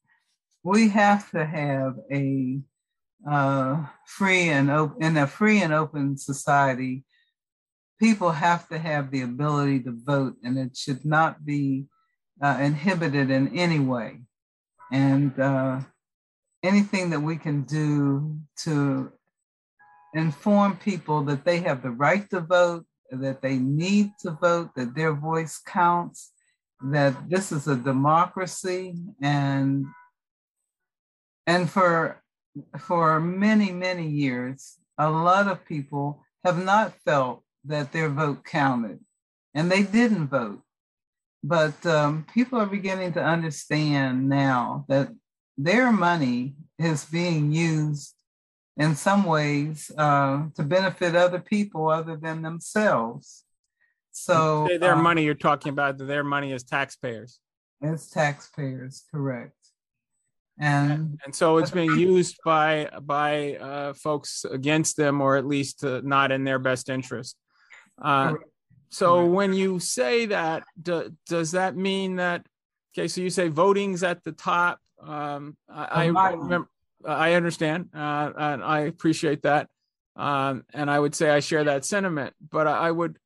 we 0.64 0.88
have 0.88 1.30
to 1.30 1.46
have 1.46 1.94
a 2.10 2.60
uh, 3.28 3.84
free 4.06 4.48
and 4.48 4.70
in 5.00 5.16
a 5.16 5.26
free 5.26 5.62
and 5.62 5.72
open 5.72 6.16
society. 6.16 7.04
People 7.98 8.30
have 8.30 8.68
to 8.68 8.78
have 8.78 9.10
the 9.10 9.22
ability 9.22 9.80
to 9.82 9.92
vote, 9.92 10.36
and 10.42 10.58
it 10.58 10.76
should 10.76 11.04
not 11.04 11.44
be 11.44 11.84
uh, 12.42 12.58
inhibited 12.60 13.30
in 13.30 13.56
any 13.56 13.78
way. 13.78 14.20
And 14.90 15.38
uh, 15.38 15.80
anything 16.62 17.10
that 17.10 17.20
we 17.20 17.36
can 17.36 17.62
do 17.62 18.38
to 18.64 19.12
inform 20.14 20.76
people 20.76 21.22
that 21.24 21.44
they 21.44 21.60
have 21.60 21.82
the 21.82 21.90
right 21.90 22.28
to 22.30 22.40
vote, 22.40 22.86
that 23.10 23.42
they 23.42 23.58
need 23.58 24.12
to 24.20 24.30
vote, 24.30 24.70
that 24.76 24.94
their 24.94 25.12
voice 25.12 25.60
counts, 25.64 26.32
that 26.82 27.28
this 27.28 27.52
is 27.52 27.68
a 27.68 27.76
democracy 27.76 28.94
and 29.20 29.84
and 31.46 31.68
for 31.68 32.19
for 32.78 33.20
many 33.20 33.70
many 33.70 34.08
years 34.08 34.78
a 34.98 35.08
lot 35.08 35.46
of 35.48 35.64
people 35.64 36.24
have 36.44 36.62
not 36.62 36.94
felt 37.04 37.42
that 37.64 37.92
their 37.92 38.08
vote 38.08 38.44
counted 38.44 38.98
and 39.54 39.70
they 39.70 39.82
didn't 39.82 40.28
vote 40.28 40.60
but 41.42 41.84
um, 41.86 42.26
people 42.34 42.58
are 42.58 42.66
beginning 42.66 43.12
to 43.14 43.22
understand 43.22 44.28
now 44.28 44.84
that 44.88 45.08
their 45.56 45.90
money 45.90 46.54
is 46.78 47.04
being 47.06 47.52
used 47.52 48.14
in 48.76 48.94
some 48.94 49.24
ways 49.24 49.90
uh, 49.96 50.46
to 50.54 50.62
benefit 50.62 51.14
other 51.14 51.38
people 51.38 51.88
other 51.88 52.16
than 52.16 52.42
themselves. 52.42 53.44
So 54.12 54.68
their 54.80 54.94
um, 54.94 55.02
money 55.02 55.24
you're 55.24 55.34
talking 55.34 55.70
about 55.70 55.98
their 55.98 56.24
money 56.24 56.52
as 56.52 56.64
taxpayers. 56.64 57.38
As 57.82 58.10
taxpayers, 58.10 59.04
correct. 59.10 59.54
And 60.60 61.18
and 61.24 61.34
so 61.34 61.56
it's 61.56 61.70
being 61.70 61.98
used 61.98 62.36
by 62.44 62.90
by 63.00 63.56
uh, 63.56 63.94
folks 63.94 64.44
against 64.44 64.98
them, 64.98 65.22
or 65.22 65.36
at 65.36 65.46
least 65.46 65.82
uh, 65.82 66.02
not 66.04 66.30
in 66.30 66.44
their 66.44 66.58
best 66.58 66.90
interest. 66.90 67.34
Uh, 68.00 68.34
so 68.90 69.24
when 69.24 69.54
you 69.54 69.78
say 69.78 70.26
that, 70.26 70.64
do, 70.80 71.14
does 71.26 71.52
that 71.52 71.76
mean 71.76 72.16
that? 72.16 72.44
Okay, 72.92 73.08
so 73.08 73.22
you 73.22 73.30
say 73.30 73.48
voting's 73.48 74.02
at 74.02 74.22
the 74.22 74.32
top. 74.32 74.80
Um, 75.02 75.56
I, 75.68 75.84
I 75.84 76.06
remember. 76.06 76.68
I 77.06 77.32
understand, 77.32 77.88
uh, 77.94 78.30
and 78.36 78.62
I 78.62 78.80
appreciate 78.80 79.42
that. 79.42 79.68
Um, 80.16 80.64
and 80.74 80.90
I 80.90 80.98
would 80.98 81.14
say 81.14 81.30
I 81.30 81.40
share 81.40 81.64
that 81.64 81.86
sentiment. 81.86 82.34
But 82.50 82.66
I 82.66 82.90
would 82.90 83.16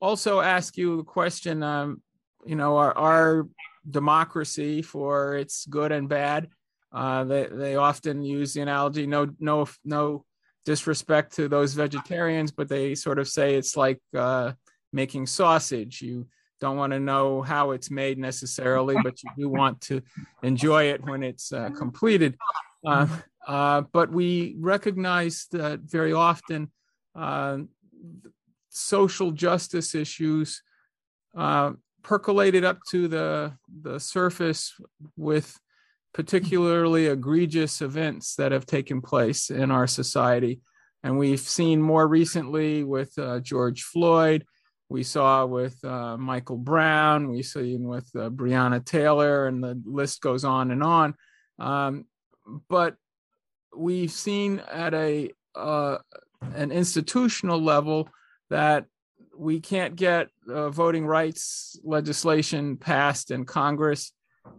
also 0.00 0.40
ask 0.40 0.76
you 0.76 0.98
the 0.98 1.02
question: 1.02 1.64
um, 1.64 2.02
you 2.46 2.54
know, 2.54 2.76
our, 2.76 2.96
our, 2.96 3.48
democracy, 3.90 4.80
for 4.80 5.36
its 5.36 5.66
good 5.66 5.92
and 5.92 6.08
bad, 6.08 6.48
uh, 6.94 7.24
they 7.24 7.48
they 7.50 7.76
often 7.76 8.22
use 8.22 8.54
the 8.54 8.62
analogy. 8.62 9.06
No, 9.06 9.28
no, 9.40 9.66
no 9.84 10.24
disrespect 10.64 11.34
to 11.36 11.48
those 11.48 11.74
vegetarians, 11.74 12.52
but 12.52 12.68
they 12.68 12.94
sort 12.94 13.18
of 13.18 13.28
say 13.28 13.56
it's 13.56 13.76
like. 13.76 14.00
Uh, 14.16 14.52
making 14.94 15.26
sausage. 15.26 16.00
You 16.00 16.26
don't 16.60 16.76
want 16.78 16.92
to 16.92 17.00
know 17.00 17.42
how 17.42 17.72
it's 17.72 17.90
made 17.90 18.16
necessarily, 18.16 18.96
but 19.02 19.22
you 19.22 19.30
do 19.36 19.48
want 19.48 19.80
to 19.82 20.00
enjoy 20.42 20.84
it 20.84 21.04
when 21.04 21.22
it's 21.22 21.52
uh, 21.52 21.70
completed. 21.70 22.38
Uh, 22.86 23.06
uh, 23.46 23.82
but 23.92 24.10
we 24.10 24.56
recognize 24.58 25.46
that 25.50 25.80
very 25.80 26.12
often 26.12 26.70
uh, 27.14 27.58
social 28.70 29.32
justice 29.32 29.94
issues 29.94 30.62
percolated 32.02 32.64
up 32.64 32.78
to 32.90 33.08
the 33.08 33.52
the 33.82 33.98
surface 33.98 34.74
with 35.16 35.58
particularly 36.14 37.06
egregious 37.06 37.82
events 37.82 38.36
that 38.36 38.52
have 38.52 38.64
taken 38.64 39.02
place 39.02 39.50
in 39.50 39.70
our 39.70 39.86
society. 39.86 40.60
And 41.02 41.18
we've 41.18 41.40
seen 41.40 41.82
more 41.82 42.06
recently 42.08 42.84
with 42.84 43.12
uh, 43.18 43.40
George 43.40 43.82
Floyd, 43.82 44.46
we 44.88 45.02
saw 45.02 45.44
with 45.44 45.84
uh, 45.84 46.16
Michael 46.16 46.56
Brown, 46.56 47.28
we've 47.28 47.44
seen 47.44 47.84
with 47.84 48.08
uh, 48.14 48.30
Breonna 48.30 48.84
Taylor, 48.84 49.46
and 49.46 49.62
the 49.62 49.80
list 49.84 50.20
goes 50.20 50.44
on 50.44 50.70
and 50.70 50.82
on. 50.82 51.14
Um, 51.58 52.04
but 52.68 52.94
we've 53.76 54.10
seen 54.10 54.60
at 54.70 54.94
a 54.94 55.30
uh, 55.56 55.98
an 56.54 56.70
institutional 56.70 57.60
level 57.60 58.08
that 58.50 58.86
we 59.36 59.60
can't 59.60 59.96
get 59.96 60.28
uh, 60.48 60.70
voting 60.70 61.06
rights 61.06 61.78
legislation 61.82 62.76
passed 62.76 63.30
in 63.30 63.44
Congress 63.44 64.12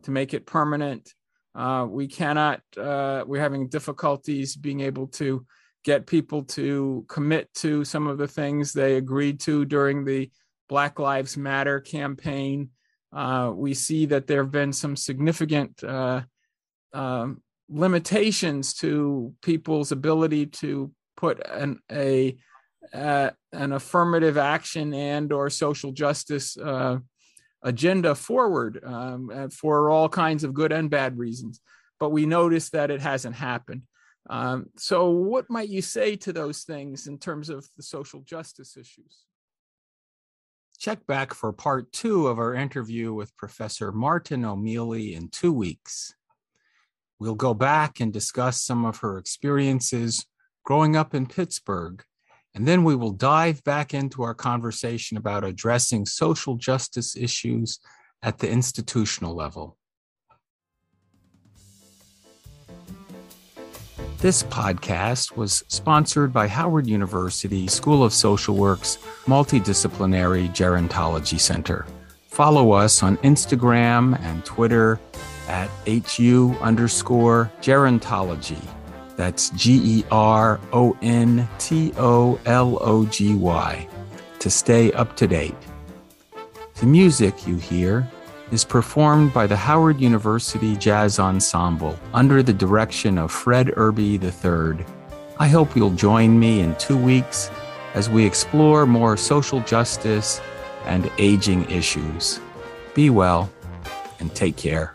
to 0.04 0.12
make 0.12 0.34
it 0.34 0.46
permanent. 0.46 1.14
Uh, 1.56 1.88
we 1.90 2.08
cannot, 2.08 2.62
uh, 2.78 3.24
we're 3.26 3.42
having 3.42 3.70
difficulties 3.70 4.56
being 4.56 4.82
able 4.82 5.08
to 5.08 5.46
get 5.86 6.08
people 6.08 6.44
to 6.44 7.06
commit 7.08 7.54
to 7.54 7.86
some 7.86 8.08
of 8.08 8.18
the 8.18 8.28
things 8.28 8.74
they 8.74 8.96
agreed 8.96 9.40
to 9.40 9.64
during 9.66 10.04
the 10.04 10.30
Black 10.68 11.00
Lives 11.00 11.38
Matter 11.38 11.80
campaign. 11.80 12.70
Uh, 13.14 13.52
we 13.56 13.74
see 13.74 14.08
that 14.08 14.28
there 14.28 14.44
have 14.44 14.52
been 14.52 14.74
some 14.74 14.96
significant 14.96 15.82
uh, 15.84 16.22
um, 16.94 17.42
limitations 17.70 18.74
to 18.74 19.34
people's 19.42 19.92
ability 19.92 20.48
to 20.48 20.92
put 21.16 21.46
an, 21.48 21.80
a 21.92 22.36
uh, 22.94 23.32
an 23.52 23.72
affirmative 23.72 24.38
action 24.38 24.94
and 24.94 25.34
or 25.34 25.50
social 25.50 25.92
justice 25.92 26.58
uh, 26.58 26.98
agenda 27.66 28.16
forward 28.16 28.80
um, 28.86 29.30
uh, 29.34 29.50
for 29.50 29.90
all 29.90 30.08
kinds 30.08 30.46
of 30.46 30.54
good 30.54 30.72
and 30.72 30.90
bad 30.90 31.18
reasons. 31.18 31.60
But 32.00 32.12
we 32.12 32.26
notice 32.26 32.70
that 32.70 32.92
it 32.92 33.02
hasn't 33.02 33.36
happened. 33.36 33.82
Um, 34.30 34.68
so, 34.78 35.10
what 35.10 35.50
might 35.50 35.70
you 35.70 35.82
say 35.82 36.16
to 36.18 36.34
those 36.34 36.64
things 36.64 37.08
in 37.08 37.18
terms 37.18 37.50
of 37.50 37.68
the 37.76 37.84
social 37.84 38.22
justice 38.22 38.78
issues? 38.78 39.26
Check 40.78 41.06
back 41.08 41.34
for 41.34 41.52
part 41.54 41.92
two 41.92 42.28
of 42.28 42.38
our 42.38 42.54
interview 42.54 43.14
with 43.14 43.36
Professor 43.38 43.92
Martin 43.92 44.44
O'Mealy 44.44 45.16
in 45.16 45.30
two 45.30 45.54
weeks. 45.54 46.14
We'll 47.20 47.36
go 47.36 47.54
back 47.54 48.00
and 48.00 48.12
discuss 48.12 48.62
some 48.62 48.84
of 48.84 48.98
her 48.98 49.18
experiences 49.18 50.26
growing 50.64 50.96
up 50.96 51.14
in 51.14 51.28
Pittsburgh 51.28 52.04
and 52.56 52.66
then 52.66 52.84
we 52.86 52.96
will 52.96 53.12
dive 53.12 53.62
back 53.66 53.94
into 53.94 54.24
our 54.24 54.34
conversation 54.34 55.18
about 55.18 55.44
addressing 55.44 56.06
social 56.06 56.56
justice 56.56 57.16
issues 57.16 57.80
at 58.24 58.40
the 58.40 58.50
institutional 58.50 59.36
level. 59.36 59.78
This 64.20 64.44
podcast 64.44 65.36
was 65.36 65.66
sponsored 65.68 66.32
by 66.32 66.48
Howard 66.48 66.88
University 66.88 67.68
School 67.68 68.04
of 68.04 68.14
Social 68.14 68.56
Work's 68.56 68.98
Multidisciplinary 69.26 70.50
Gerontology 70.50 71.40
Center. 71.40 71.86
Follow 72.30 72.72
us 72.72 73.04
on 73.04 73.18
Instagram 73.18 74.20
and 74.22 74.44
Twitter 74.46 75.00
at 75.48 75.70
HU 75.86 76.56
underscore 76.62 77.52
gerontology. 77.62 78.58
That's 79.16 79.50
G 79.52 80.00
E 80.00 80.06
R 80.12 80.60
O 80.74 80.98
N 81.02 81.48
T 81.58 81.94
O 81.98 82.40
L 82.46 82.78
O 82.82 83.06
G 83.06 83.36
Y 83.36 83.88
to 84.40 84.50
stay 84.50 84.92
up 84.94 85.16
to 85.18 85.28
date. 85.28 85.56
The 86.76 86.86
music 86.86 87.48
you 87.48 87.56
hear 87.56 88.08
is 88.52 88.64
performed 88.64 89.34
by 89.34 89.48
the 89.48 89.56
Howard 89.56 90.00
University 90.00 90.76
Jazz 90.76 91.20
Ensemble 91.20 91.98
under 92.14 92.44
the 92.44 92.54
direction 92.54 93.18
of 93.18 93.32
Fred 93.32 93.72
Irby 93.76 94.20
III. 94.22 94.86
I 95.40 95.48
hope 95.48 95.76
you'll 95.76 95.96
join 95.96 96.40
me 96.40 96.60
in 96.60 96.76
two 96.76 96.98
weeks 96.98 97.50
as 97.94 98.10
we 98.10 98.26
explore 98.26 98.86
more 98.86 99.18
social 99.18 99.62
justice 99.62 100.42
and 100.86 101.10
aging 101.18 101.70
issues. 101.72 102.40
Be 102.94 103.10
well 103.10 103.50
and 104.20 104.34
take 104.36 104.58
care. 104.58 104.95